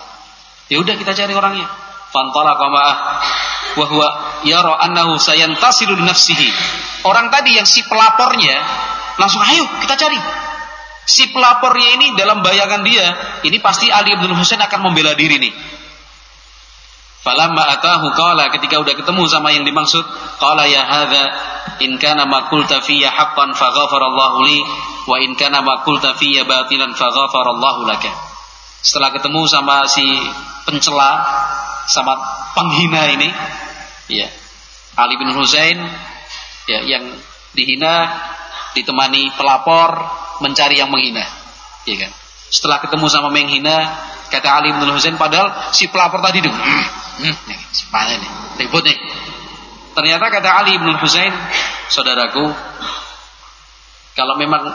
Ya 0.68 0.78
udah 0.84 0.96
kita 0.96 1.16
cari 1.16 1.32
orangnya. 1.32 1.68
Fantala 2.10 2.58
ma'ah 2.58 2.98
wa 3.80 3.88
huwa 3.88 4.10
yara 4.44 4.84
annahu 4.84 5.16
sayantasilu 5.16 5.96
nafsihi. 6.04 6.52
Orang 7.08 7.32
tadi 7.32 7.56
yang 7.56 7.66
si 7.66 7.80
pelapornya 7.88 8.60
langsung 9.16 9.40
ayo 9.40 9.64
kita 9.80 9.96
cari 9.96 10.20
si 11.10 11.26
pelapornya 11.34 11.98
ini 11.98 12.14
dalam 12.14 12.46
bayangan 12.46 12.86
dia, 12.86 13.08
ini 13.42 13.58
pasti 13.58 13.90
Ali 13.90 14.14
bin 14.14 14.30
Husain 14.38 14.62
akan 14.62 14.80
membela 14.86 15.18
diri 15.18 15.42
nih. 15.42 15.54
Falamma 17.26 17.76
atahu 17.76 18.14
qala 18.16 18.54
ketika 18.54 18.80
udah 18.80 18.94
ketemu 18.94 19.26
sama 19.28 19.52
yang 19.52 19.66
dimaksud, 19.66 20.06
qala 20.40 20.70
ya 20.70 20.86
hadza 20.86 21.24
in 21.82 21.98
kana 21.98 22.30
ma 22.30 22.48
qulta 22.48 22.80
fiyya 22.86 23.12
haqqan 23.12 23.58
fa 23.58 23.74
li 24.46 24.58
wa 25.10 25.18
in 25.20 25.34
kana 25.36 25.60
ma 25.66 25.82
qulta 25.82 26.14
fiyya 26.16 26.46
batilan 26.46 26.94
fa 26.94 27.10
laka. 27.10 28.12
Setelah 28.80 29.12
ketemu 29.12 29.44
sama 29.52 29.84
si 29.92 30.06
pencela, 30.64 31.20
sama 31.92 32.16
penghina 32.56 33.12
ini, 33.12 33.28
ya 34.10 34.28
Ali 35.00 35.16
bin 35.16 35.32
Husain, 35.32 35.80
ya 36.68 36.80
yang 36.84 37.08
dihina 37.56 38.10
ditemani 38.76 39.32
pelapor 39.40 39.96
mencari 40.44 40.82
yang 40.82 40.92
menghina, 40.92 41.24
ya 41.88 41.96
kan? 42.04 42.12
Setelah 42.50 42.84
ketemu 42.84 43.06
sama 43.08 43.30
menghina, 43.32 43.78
kata 44.28 44.50
Ali 44.50 44.76
bin 44.76 44.90
Husain, 44.92 45.16
padahal 45.16 45.72
si 45.72 45.88
pelapor 45.88 46.20
tadi 46.20 46.44
itu, 46.44 46.52
hmm, 46.52 46.86
nih, 47.24 47.60
nih, 47.94 48.32
ribut 48.66 48.84
nih. 48.84 48.98
Ternyata 49.96 50.26
kata 50.28 50.50
Ali 50.64 50.76
bin 50.76 50.96
Husain, 51.00 51.32
saudaraku, 51.88 52.50
kalau 54.18 54.36
memang 54.36 54.68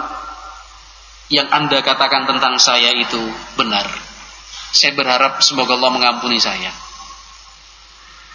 yang 1.28 1.49
anda 1.53 1.80
katakan 1.85 2.24
tentang 2.28 2.57
saya 2.61 2.97
itu 2.97 3.20
benar, 3.61 3.85
saya 4.72 4.93
berharap 4.97 5.41
semoga 5.45 5.76
Allah 5.76 5.93
mengampuni 5.93 6.41
saya. 6.41 6.84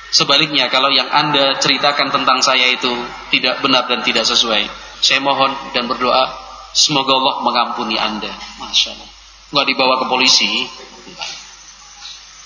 Sebaliknya, 0.09 0.73
kalau 0.73 0.89
yang 0.89 1.05
anda 1.09 1.61
ceritakan 1.61 2.09
tentang 2.09 2.41
saya 2.41 2.73
itu 2.73 2.89
tidak 3.29 3.61
benar 3.61 3.85
dan 3.85 4.01
tidak 4.01 4.25
sesuai, 4.25 4.65
saya 5.05 5.21
mohon 5.21 5.53
dan 5.71 5.85
berdoa 5.85 6.33
semoga 6.73 7.13
Allah 7.13 7.35
mengampuni 7.45 7.95
anda. 7.95 8.31
Masya 8.57 8.97
Allah. 8.97 9.09
Nggak 9.49 9.65
dibawa 9.69 9.93
ke 10.01 10.05
polisi 10.09 10.51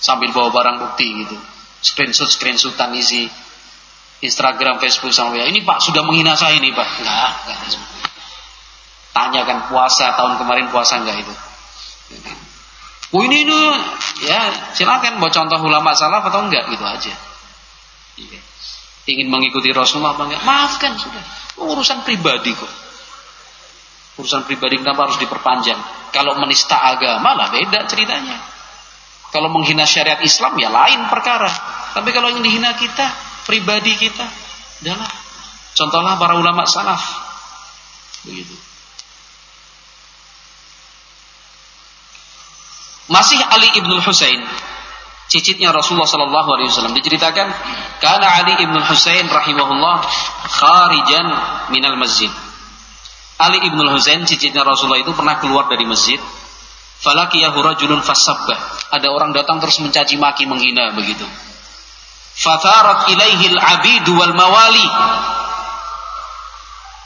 sambil 0.03 0.36
bawa 0.36 0.51
barang 0.51 0.78
bukti 0.84 1.07
gitu. 1.24 1.36
Screenshot 1.84 2.32
screenshotan 2.32 2.95
isi 2.95 3.28
Instagram 4.24 4.80
Facebook 4.80 5.11
sama 5.11 5.36
ya 5.36 5.51
ini 5.51 5.68
pak 5.68 5.84
sudah 5.84 6.03
menghina 6.03 6.36
saya 6.36 6.59
ini 6.59 6.72
pak. 6.72 6.88
Nggak 7.03 7.32
nggak 7.47 7.57
tanyakan 9.14 9.59
puasa 9.70 10.16
tahun 10.16 10.39
kemarin 10.39 10.68
puasa 10.72 10.99
nggak 11.03 11.18
itu? 11.24 11.34
Oh 13.14 13.22
ini 13.22 13.45
ini 13.45 13.59
ya 14.26 14.74
silakan 14.74 15.22
mau 15.22 15.30
contoh 15.30 15.59
ulama 15.61 15.93
salah 15.93 16.24
atau 16.24 16.43
enggak 16.43 16.72
gitu 16.72 16.82
aja. 16.82 17.14
Iya. 18.18 18.41
Ingin 19.03 19.28
mengikuti 19.28 19.74
Rasulullah 19.76 20.16
apa 20.16 20.24
enggak? 20.30 20.41
Maafkan 20.45 20.93
sudah. 20.95 21.24
Urusan 21.59 22.07
pribadi 22.07 22.55
kok. 22.55 22.72
Urusan 24.22 24.45
pribadi 24.45 24.80
kenapa 24.80 25.09
harus 25.09 25.18
diperpanjang? 25.18 25.80
Kalau 26.14 26.38
menista 26.38 26.78
agama 26.78 27.34
lah 27.34 27.49
beda 27.49 27.89
ceritanya. 27.89 28.38
Kalau 29.34 29.49
menghina 29.49 29.84
syariat 29.89 30.22
Islam 30.22 30.53
ya 30.61 30.70
lain 30.70 31.09
perkara. 31.09 31.49
Tapi 31.97 32.09
kalau 32.14 32.30
yang 32.30 32.45
dihina 32.45 32.78
kita, 32.78 33.09
pribadi 33.49 33.97
kita, 33.97 34.26
adalah 34.86 35.09
contohlah 35.74 36.14
para 36.22 36.38
ulama 36.38 36.70
salaf. 36.70 37.01
Begitu. 38.30 38.53
Masih 43.09 43.41
Ali 43.51 43.68
ibn 43.78 43.91
Husain, 43.99 44.39
cicitnya 45.34 45.74
Rasulullah 45.74 46.06
Sallallahu 46.06 46.50
Alaihi 46.54 46.70
Wasallam 46.70 46.94
diceritakan, 46.94 47.50
karena 47.98 48.28
Ali 48.38 48.54
ibn 48.62 48.78
Husain 48.86 49.26
rahimahullah 49.26 50.06
kharijan 50.46 51.28
minal 51.74 51.98
masjid. 51.98 52.30
Ali 53.42 53.66
ibn 53.66 53.82
Husain 53.90 54.22
cicitnya 54.30 54.62
Rasulullah 54.62 55.02
itu 55.02 55.10
pernah 55.18 55.42
keluar 55.42 55.66
dari 55.66 55.90
masjid. 55.90 56.22
Falakiyahu 57.02 57.58
rajulun 57.60 58.06
fasabbah. 58.06 58.94
Ada 58.94 59.10
orang 59.10 59.34
datang 59.34 59.58
terus 59.58 59.82
mencaci 59.82 60.22
maki 60.22 60.46
menghina 60.46 60.94
begitu. 60.94 61.26
Fatharat 62.38 63.10
ilaihi 63.10 63.58
al-abidu 63.58 64.14
wal 64.14 64.38
mawali. 64.38 64.88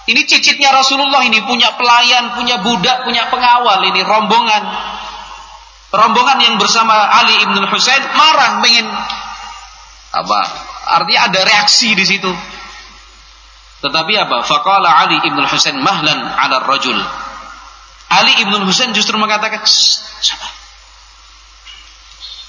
Ini 0.07 0.21
cicitnya 0.23 0.71
Rasulullah 0.71 1.23
ini 1.23 1.43
punya 1.43 1.75
pelayan, 1.75 2.35
punya 2.35 2.59
budak, 2.63 3.03
punya 3.07 3.27
pengawal 3.27 3.83
ini 3.87 4.03
rombongan. 4.03 4.63
Rombongan 5.97 6.37
yang 6.37 6.55
bersama 6.61 6.93
Ali 6.93 7.41
ibn 7.41 7.57
Husain 7.73 8.05
marah 8.13 8.61
pengen 8.61 8.85
apa? 10.13 10.39
Artinya 11.01 11.33
ada 11.33 11.41
reaksi 11.41 11.97
di 11.97 12.05
situ. 12.05 12.29
Tetapi 13.81 14.13
apa? 14.17 14.45
Faqala 14.45 14.89
Ali 15.05 15.17
ibn 15.25 15.41
Husain 15.41 15.77
mahlan 15.81 16.21
ala 16.21 16.61
rajul. 16.61 16.97
Ali 18.13 18.33
ibn 18.45 18.53
Husain 18.61 18.93
justru 18.93 19.17
mengatakan, 19.17 19.65
sabar. 20.21 20.51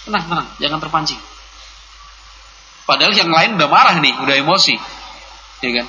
Tenang, 0.05 0.25
tenang, 0.29 0.49
jangan 0.61 0.79
terpancing. 0.85 1.21
Padahal 2.89 3.13
yang 3.13 3.29
lain 3.29 3.61
udah 3.61 3.69
marah 3.69 3.97
nih, 4.01 4.17
udah 4.25 4.37
emosi. 4.41 4.77
Ya 5.61 5.71
kan? 5.83 5.87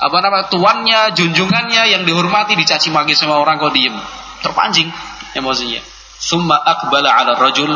Apa 0.00 0.16
nama 0.24 0.48
tuannya, 0.48 1.12
junjungannya 1.16 1.92
yang 1.92 2.02
dihormati 2.08 2.56
dicaci 2.56 2.88
maki 2.88 3.12
sama 3.12 3.36
orang 3.36 3.60
kok 3.60 3.72
diem. 3.72 3.92
Terpancing 4.40 4.88
emosinya. 5.36 5.99
Summa 6.20 6.60
akbala 6.60 7.16
ala 7.16 7.32
rajul 7.40 7.72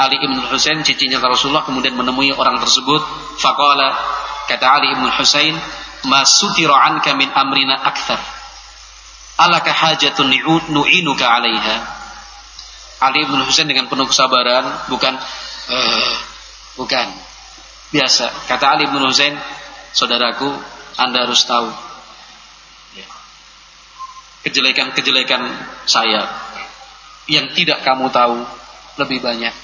Ali 0.00 0.16
ibn 0.16 0.36
Husain 0.48 0.80
cicinya 0.80 1.20
Rasulullah 1.20 1.64
kemudian 1.64 1.92
menemui 1.92 2.32
orang 2.32 2.56
tersebut. 2.60 3.00
Faqala 3.36 3.92
Kata 4.48 4.66
Ali 4.66 4.90
ibn 4.90 5.06
Husain, 5.14 5.54
"Ma 6.10 6.26
sutira 6.26 6.74
anka 6.74 7.14
min 7.14 7.30
amrina 7.30 7.78
akthar." 7.86 8.18
Alaka 9.38 9.70
hajatun 9.70 10.32
nu'inuka 10.74 11.22
'alaiha? 11.22 11.76
Ali 13.06 13.28
ibn 13.28 13.38
Husain 13.46 13.70
dengan 13.70 13.86
penuh 13.86 14.10
kesabaran, 14.10 14.90
bukan 14.90 15.14
uh, 15.70 16.14
bukan. 16.74 17.06
Biasa. 17.94 18.50
Kata 18.50 18.74
Ali 18.74 18.90
ibn 18.90 18.98
Husain, 19.06 19.38
"Saudaraku, 19.94 20.50
Anda 20.98 21.30
harus 21.30 21.46
tahu 21.46 21.70
kejelekan-kejelekan 24.40 25.52
saya 25.84 26.24
yang 27.30 27.54
tidak 27.54 27.86
kamu 27.86 28.10
tahu 28.10 28.42
lebih 28.98 29.22
banyak." 29.22 29.54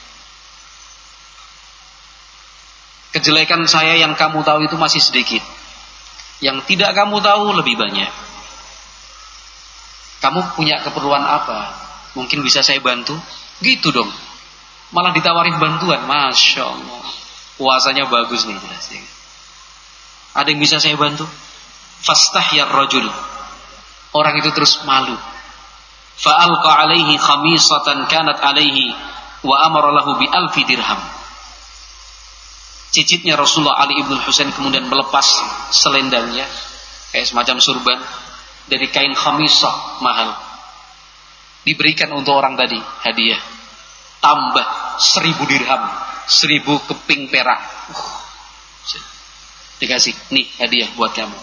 Kejelekan 3.17 3.65
saya 3.65 3.97
yang 3.97 4.13
kamu 4.13 4.45
tahu 4.45 4.69
itu 4.69 4.77
masih 4.77 5.01
sedikit. 5.01 5.41
Yang 6.45 6.69
tidak 6.69 6.93
kamu 6.93 7.25
tahu 7.25 7.57
lebih 7.57 7.81
banyak. 7.81 8.13
Kamu 10.21 10.53
punya 10.53 10.85
keperluan 10.85 11.25
apa? 11.25 11.73
Mungkin 12.13 12.45
bisa 12.45 12.61
saya 12.61 12.77
bantu? 12.85 13.17
Gitu 13.65 13.89
dong. 13.89 14.13
Malah 14.93 15.17
ditawarin 15.17 15.57
bantuan. 15.57 16.05
Masya 16.05 16.61
Allah. 16.61 17.05
Puasanya 17.57 18.05
bagus 18.05 18.45
nih. 18.45 18.61
Ya. 18.61 19.01
Ada 20.37 20.53
yang 20.53 20.61
bisa 20.61 20.77
saya 20.77 21.01
bantu? 21.01 21.25
Fastahyar 22.05 22.69
rajul. 22.69 23.09
Orang 24.13 24.37
itu 24.37 24.53
terus 24.53 24.85
malu. 24.85 25.17
Fa'alqa 26.17 26.71
alaihi 26.85 27.21
khamisatan 27.21 28.09
kanat 28.09 28.41
alaihi 28.41 28.93
wa 29.45 29.57
amara 29.69 29.93
lahu 29.93 30.17
bi 30.17 30.27
alfi 30.27 30.65
dirham. 30.65 31.01
Cicitnya 32.91 33.37
Rasulullah 33.37 33.85
Ali 33.85 34.01
ibn 34.01 34.17
Husain 34.25 34.49
kemudian 34.57 34.89
melepas 34.89 35.27
selendangnya 35.69 36.49
kayak 37.13 37.29
semacam 37.29 37.61
surban 37.61 37.99
dari 38.73 38.89
kain 38.89 39.13
khamisah 39.13 40.01
mahal. 40.01 40.33
Diberikan 41.69 42.09
untuk 42.17 42.33
orang 42.33 42.57
tadi 42.57 42.79
hadiah. 42.79 43.43
Tambah 44.25 44.67
seribu 44.97 45.45
dirham 45.45 45.85
seribu 46.27 46.81
keping 46.89 47.29
perak. 47.29 47.61
Uh, 47.93 48.17
dikasih 49.79 50.17
nih 50.33 50.47
hadiah 50.57 50.89
buat 50.97 51.13
kamu. 51.13 51.37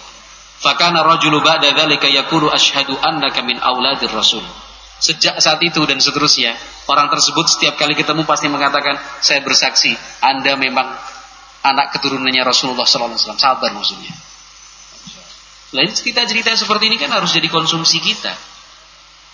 Fakana 0.64 1.04
rajulu 1.04 1.44
ba'da 1.44 1.76
dzalika 1.76 2.08
yaqulu 2.08 2.48
asyhadu 2.50 2.96
annaka 2.98 3.44
min 3.44 3.60
auladir 3.60 4.10
rasul 4.10 4.44
Sejak 5.04 5.36
saat 5.44 5.60
itu 5.60 5.84
dan 5.84 6.00
seterusnya, 6.00 6.56
orang 6.88 7.12
tersebut 7.12 7.44
setiap 7.52 7.76
kali 7.76 7.92
ketemu 7.92 8.24
pasti 8.24 8.48
mengatakan, 8.48 8.96
saya 9.20 9.44
bersaksi, 9.44 9.92
Anda 10.24 10.56
memang 10.56 10.96
anak 11.60 11.92
keturunannya 12.00 12.40
Rasulullah 12.48 12.88
SAW. 12.88 13.36
Sabar 13.36 13.76
maksudnya. 13.76 14.16
Lain 15.76 15.92
cerita-cerita 15.92 16.56
seperti 16.56 16.88
ini 16.88 16.96
kan 16.96 17.12
harus 17.12 17.36
jadi 17.36 17.52
konsumsi 17.52 18.00
kita. 18.00 18.32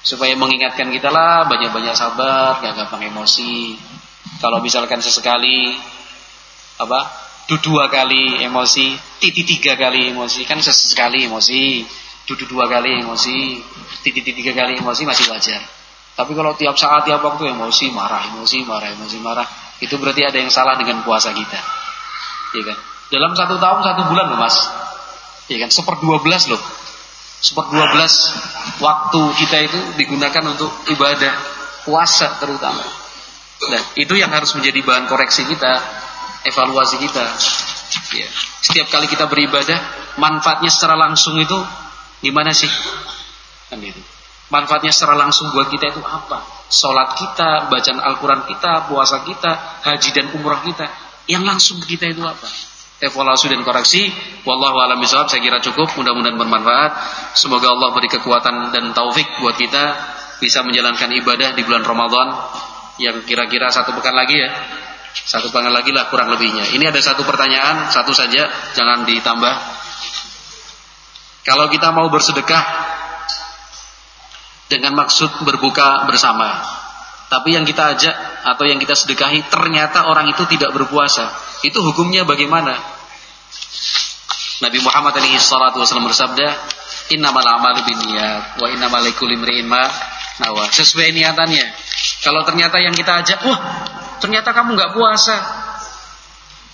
Supaya 0.02 0.34
mengingatkan 0.34 0.90
kita 0.90 1.14
lah 1.14 1.46
banyak-banyak 1.46 1.94
sabar, 1.94 2.66
gak 2.66 2.74
gampang 2.74 3.14
emosi. 3.14 3.78
Kalau 4.42 4.64
misalkan 4.66 5.06
sesekali 5.06 5.78
apa 6.82 7.30
dua 7.62 7.94
kali 7.94 8.42
emosi, 8.42 8.98
titik 9.22 9.46
tiga 9.46 9.78
kali 9.78 10.10
emosi, 10.16 10.50
kan 10.50 10.58
sesekali 10.64 11.30
emosi, 11.30 11.84
duduk 12.30 12.46
dua 12.46 12.70
kali 12.70 13.02
emosi, 13.02 13.58
titik 14.06 14.22
tiga 14.22 14.54
kali 14.54 14.78
emosi 14.78 15.02
masih 15.10 15.34
wajar. 15.34 15.66
Tapi 16.14 16.32
kalau 16.38 16.54
tiap 16.54 16.78
saat, 16.78 17.10
tiap 17.10 17.26
waktu 17.26 17.50
emosi, 17.50 17.90
marah, 17.90 18.30
emosi, 18.30 18.62
marah, 18.68 18.94
emosi, 18.94 19.18
marah, 19.18 19.48
itu 19.82 19.98
berarti 19.98 20.22
ada 20.28 20.38
yang 20.38 20.52
salah 20.54 20.78
dengan 20.78 21.02
puasa 21.02 21.34
kita 21.34 21.80
ya 22.54 22.64
kan? 22.66 22.78
Dalam 23.10 23.32
satu 23.34 23.58
tahun 23.58 23.80
satu 23.82 24.02
bulan 24.10 24.26
loh 24.34 24.40
mas, 24.40 24.56
ya 25.50 25.58
kan? 25.62 25.70
Seper 25.74 25.98
dua 26.02 26.22
belas 26.22 26.46
loh, 26.50 26.62
seper 27.42 27.66
dua 27.74 27.86
belas 27.94 28.14
waktu 28.82 29.22
kita 29.38 29.58
itu 29.66 29.80
digunakan 29.98 30.44
untuk 30.46 30.70
ibadah 30.94 31.34
puasa 31.86 32.38
terutama. 32.38 32.86
Nah 33.70 33.82
itu 33.98 34.14
yang 34.16 34.30
harus 34.30 34.54
menjadi 34.54 34.82
bahan 34.86 35.06
koreksi 35.10 35.46
kita, 35.50 35.74
evaluasi 36.48 37.02
kita. 37.02 37.26
Ya. 38.14 38.30
Setiap 38.62 38.94
kali 38.94 39.10
kita 39.10 39.26
beribadah, 39.26 39.78
manfaatnya 40.22 40.70
secara 40.70 40.98
langsung 40.98 41.38
itu 41.42 41.58
gimana 42.24 42.52
sih? 42.56 42.70
Kan 43.70 43.80
itu. 43.84 44.02
Manfaatnya 44.50 44.90
secara 44.90 45.14
langsung 45.14 45.54
buat 45.54 45.70
kita 45.70 45.94
itu 45.94 46.02
apa? 46.02 46.42
Sholat 46.74 47.14
kita, 47.18 47.70
bacaan 47.70 48.02
Al-Quran 48.02 48.50
kita, 48.50 48.90
puasa 48.90 49.22
kita, 49.22 49.82
haji 49.86 50.10
dan 50.10 50.26
umrah 50.34 50.66
kita. 50.66 50.90
Yang 51.30 51.44
langsung 51.46 51.78
kita 51.86 52.10
itu 52.10 52.26
apa? 52.26 52.50
Evaluasi 53.00 53.48
dan 53.48 53.62
koreksi. 53.62 54.10
Wallahu 54.44 54.82
a'lam 54.82 54.98
bishawab. 55.00 55.30
Saya 55.30 55.46
kira 55.46 55.62
cukup. 55.62 55.94
Mudah-mudahan 55.94 56.36
bermanfaat. 56.36 56.92
Semoga 57.38 57.72
Allah 57.72 57.94
beri 57.94 58.10
kekuatan 58.10 58.74
dan 58.74 58.92
taufik 58.92 59.30
buat 59.40 59.56
kita 59.56 59.84
bisa 60.42 60.66
menjalankan 60.66 61.08
ibadah 61.14 61.54
di 61.54 61.62
bulan 61.64 61.86
Ramadan 61.86 62.28
yang 63.00 63.24
kira-kira 63.24 63.72
satu 63.72 63.96
pekan 63.96 64.18
lagi 64.18 64.36
ya. 64.36 64.50
Satu 65.14 65.48
pekan 65.54 65.72
lagi 65.72 65.94
lah 65.96 66.12
kurang 66.12 66.34
lebihnya. 66.34 66.74
Ini 66.76 66.92
ada 66.92 67.00
satu 67.00 67.24
pertanyaan, 67.24 67.88
satu 67.94 68.12
saja, 68.12 68.50
jangan 68.76 69.08
ditambah. 69.08 69.54
Kalau 71.50 71.66
kita 71.74 71.90
mau 71.90 72.06
bersedekah 72.14 72.62
dengan 74.70 74.94
maksud 74.94 75.42
berbuka 75.42 76.06
bersama. 76.06 76.62
Tapi 77.26 77.58
yang 77.58 77.66
kita 77.66 77.98
ajak 77.98 78.16
atau 78.54 78.70
yang 78.70 78.78
kita 78.78 78.94
sedekahi 78.94 79.50
ternyata 79.50 80.06
orang 80.06 80.30
itu 80.30 80.46
tidak 80.46 80.70
berpuasa. 80.78 81.34
Itu 81.66 81.82
hukumnya 81.82 82.22
bagaimana? 82.22 82.78
Nabi 84.62 84.78
Muhammad 84.86 85.18
alaihi 85.18 85.42
salatu 85.42 85.82
wasallam 85.82 86.06
bersabda, 86.06 86.48
"Innamal 87.18 87.46
a'malu 87.46 87.82
binniyat 87.82 88.62
wa 88.62 88.68
innamal 88.70 89.02
likulli 89.02 89.34
imri'in 89.34 89.66
ma 89.66 89.90
nawa." 90.46 90.70
Sesuai 90.70 91.18
niatannya. 91.18 91.66
Kalau 92.22 92.46
ternyata 92.46 92.78
yang 92.78 92.94
kita 92.94 93.26
ajak, 93.26 93.42
"Wah, 93.42 93.60
ternyata 94.22 94.54
kamu 94.54 94.78
nggak 94.78 94.94
puasa." 94.94 95.38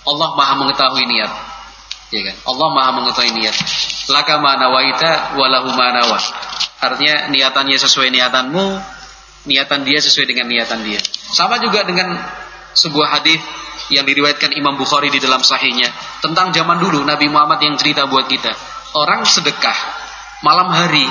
Allah 0.04 0.28
Maha 0.36 0.54
mengetahui 0.60 1.04
niat. 1.08 1.45
Ya 2.14 2.22
kan? 2.22 2.36
Allah 2.46 2.68
Maha 2.70 2.90
mengetahui 3.02 3.32
niat. 3.34 3.56
Laka 4.14 4.38
ma 4.38 4.54
nawaita 4.54 5.34
wa 5.34 5.46
lahu 5.50 5.74
ma 5.74 5.90
nawa. 5.90 6.18
Artinya 6.78 7.26
niatannya 7.34 7.78
sesuai 7.82 8.14
niatanmu, 8.14 8.64
niatan 9.50 9.82
dia 9.82 9.98
sesuai 9.98 10.30
dengan 10.30 10.46
niatan 10.46 10.86
dia. 10.86 11.02
Sama 11.34 11.58
juga 11.58 11.82
dengan 11.82 12.14
sebuah 12.76 13.18
hadis 13.18 13.42
yang 13.90 14.06
diriwayatkan 14.06 14.54
Imam 14.54 14.78
Bukhari 14.78 15.10
di 15.10 15.18
dalam 15.18 15.42
sahihnya 15.42 15.90
tentang 16.22 16.54
zaman 16.54 16.78
dulu 16.78 17.02
Nabi 17.02 17.26
Muhammad 17.26 17.58
yang 17.62 17.74
cerita 17.74 18.06
buat 18.06 18.30
kita. 18.30 18.54
Orang 18.94 19.26
sedekah 19.26 19.74
malam 20.46 20.70
hari 20.70 21.06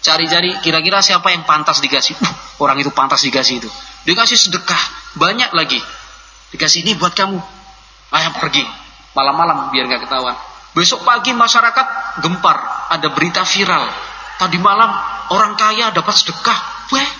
cari-cari 0.00 0.56
kira-kira 0.64 1.04
siapa 1.04 1.36
yang 1.36 1.44
pantas 1.44 1.84
dikasih. 1.84 2.16
Uh, 2.16 2.34
orang 2.64 2.80
itu 2.80 2.88
pantas 2.96 3.20
dikasih 3.28 3.60
itu. 3.60 3.68
Dikasih 4.08 4.40
sedekah 4.40 4.80
banyak 5.20 5.52
lagi. 5.52 5.80
Dikasih 6.56 6.80
ini 6.80 6.96
buat 6.96 7.12
kamu. 7.12 7.36
Ayo 8.08 8.32
pergi 8.40 8.87
malam-malam 9.16 9.72
biar 9.72 9.88
nggak 9.88 10.08
ketahuan. 10.08 10.36
Besok 10.76 11.02
pagi 11.02 11.32
masyarakat 11.32 11.86
gempar, 12.22 12.56
ada 12.92 13.08
berita 13.10 13.42
viral 13.42 13.88
Tadi 14.38 14.54
malam 14.62 14.86
orang 15.34 15.58
kaya 15.58 15.90
dapat 15.90 16.14
sedekah. 16.14 16.58
Weh. 16.94 17.10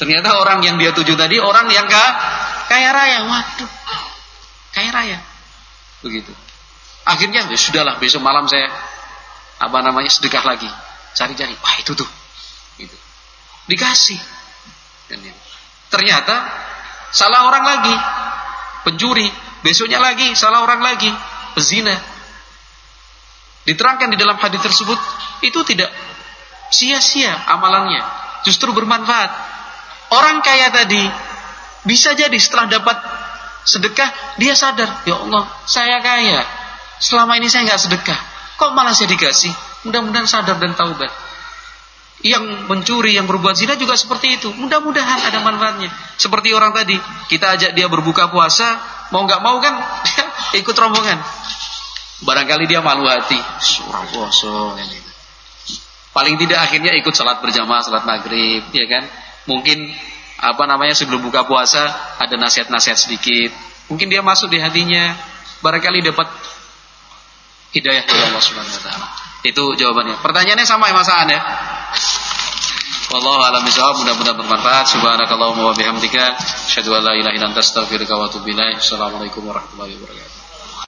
Ternyata 0.00 0.40
orang 0.40 0.64
yang 0.64 0.80
dia 0.80 0.96
tuju 0.96 1.12
tadi 1.12 1.36
orang 1.36 1.68
yang 1.68 1.84
gak 1.84 2.10
kaya 2.72 2.96
raya. 2.96 3.28
Waduh. 3.28 3.70
Kaya 4.72 4.88
raya. 4.88 5.18
Begitu. 6.00 6.32
Akhirnya 7.04 7.44
ya 7.44 7.58
sudahlah 7.60 8.00
besok 8.00 8.24
malam 8.24 8.48
saya 8.48 8.72
apa 9.60 9.78
namanya 9.84 10.08
sedekah 10.08 10.40
lagi. 10.48 10.66
Cari-cari. 11.12 11.52
Wah 11.60 11.76
itu 11.76 11.92
tuh. 11.92 12.08
Gitu. 12.80 12.96
Dikasih. 13.68 14.16
Ternyata 15.92 16.34
salah 17.12 17.44
orang 17.44 17.64
lagi. 17.68 17.94
Pencuri. 18.88 19.28
Besoknya 19.60 20.00
lagi 20.00 20.32
salah 20.36 20.64
orang 20.64 20.80
lagi. 20.80 21.10
Pezina. 21.50 21.96
Diterangkan 23.66 24.08
di 24.14 24.16
dalam 24.16 24.38
hadis 24.40 24.62
tersebut 24.62 24.96
itu 25.44 25.60
tidak 25.68 25.90
sia-sia 26.72 27.34
amalannya, 27.50 28.00
justru 28.46 28.70
bermanfaat. 28.72 29.30
Orang 30.10 30.40
kaya 30.40 30.70
tadi 30.72 31.02
bisa 31.84 32.14
jadi 32.16 32.34
setelah 32.38 32.70
dapat 32.70 32.96
sedekah 33.66 34.08
dia 34.40 34.56
sadar, 34.56 35.04
ya 35.04 35.20
Allah, 35.20 35.44
saya 35.68 36.00
kaya. 36.00 36.40
Selama 37.00 37.36
ini 37.36 37.48
saya 37.48 37.68
nggak 37.68 37.80
sedekah, 37.80 38.18
kok 38.56 38.72
malah 38.72 38.92
saya 38.96 39.12
dikasih? 39.12 39.52
Mudah-mudahan 39.88 40.28
sadar 40.28 40.56
dan 40.60 40.76
taubat. 40.76 41.08
Yang 42.20 42.68
mencuri, 42.68 43.16
yang 43.16 43.24
berbuat 43.24 43.56
zina 43.56 43.80
juga 43.80 43.96
seperti 43.96 44.36
itu. 44.36 44.52
Mudah-mudahan 44.52 45.32
ada 45.32 45.40
manfaatnya. 45.40 45.88
Seperti 46.20 46.52
orang 46.52 46.76
tadi, 46.76 46.92
kita 47.32 47.56
ajak 47.56 47.72
dia 47.72 47.88
berbuka 47.88 48.28
puasa, 48.28 48.76
mau 49.10 49.26
nggak 49.26 49.42
mau 49.42 49.58
kan 49.62 49.74
ikut 50.60 50.74
rombongan. 50.74 51.18
Barangkali 52.20 52.68
dia 52.68 52.84
malu 52.84 53.08
hati, 53.08 53.38
surah 53.64 54.04
puasa 54.12 54.76
ini. 54.76 54.98
Paling 56.10 56.36
tidak 56.36 56.68
akhirnya 56.68 56.92
ikut 56.98 57.14
sholat 57.14 57.38
berjamaah, 57.40 57.80
sholat 57.80 58.04
maghrib, 58.04 58.66
ya 58.74 58.86
kan? 58.90 59.06
Mungkin 59.46 59.88
apa 60.40 60.64
namanya 60.68 60.92
sebelum 60.92 61.22
buka 61.22 61.46
puasa 61.46 61.80
ada 62.18 62.34
nasihat-nasihat 62.36 62.98
sedikit. 62.98 63.50
Mungkin 63.88 64.10
dia 64.10 64.20
masuk 64.20 64.52
di 64.52 64.58
hatinya, 64.60 65.16
barangkali 65.64 66.02
dapat 66.02 66.28
hidayah 67.72 68.02
dari 68.04 68.20
Allah 68.26 68.42
Subhanahu 68.42 68.74
Wa 68.74 68.82
Taala. 68.84 69.08
Itu 69.46 69.64
jawabannya. 69.78 70.20
Pertanyaannya 70.20 70.66
sama 70.68 70.90
ya 70.90 70.94
Mas 70.98 71.08
ya? 71.08 71.40
Wallahu 73.10 73.42
a'lam 73.42 73.66
bishawab. 73.66 73.98
Mudah-mudahan 74.06 74.38
bermanfaat. 74.38 74.86
Subhanakallahumma 74.94 75.70
wa 75.70 75.74
bihamdika, 75.74 76.38
asyhadu 76.70 76.94
an 76.94 77.02
la 77.02 77.18
ilaha 77.18 77.34
illa 77.34 77.46
anta 77.50 77.58
astaghfiruka 77.58 78.14
wa 78.14 78.30
atubu. 78.30 78.54
Assalamualaikum 78.54 79.42
warahmatullahi 79.50 79.98
wabarakatuh. 79.98 80.39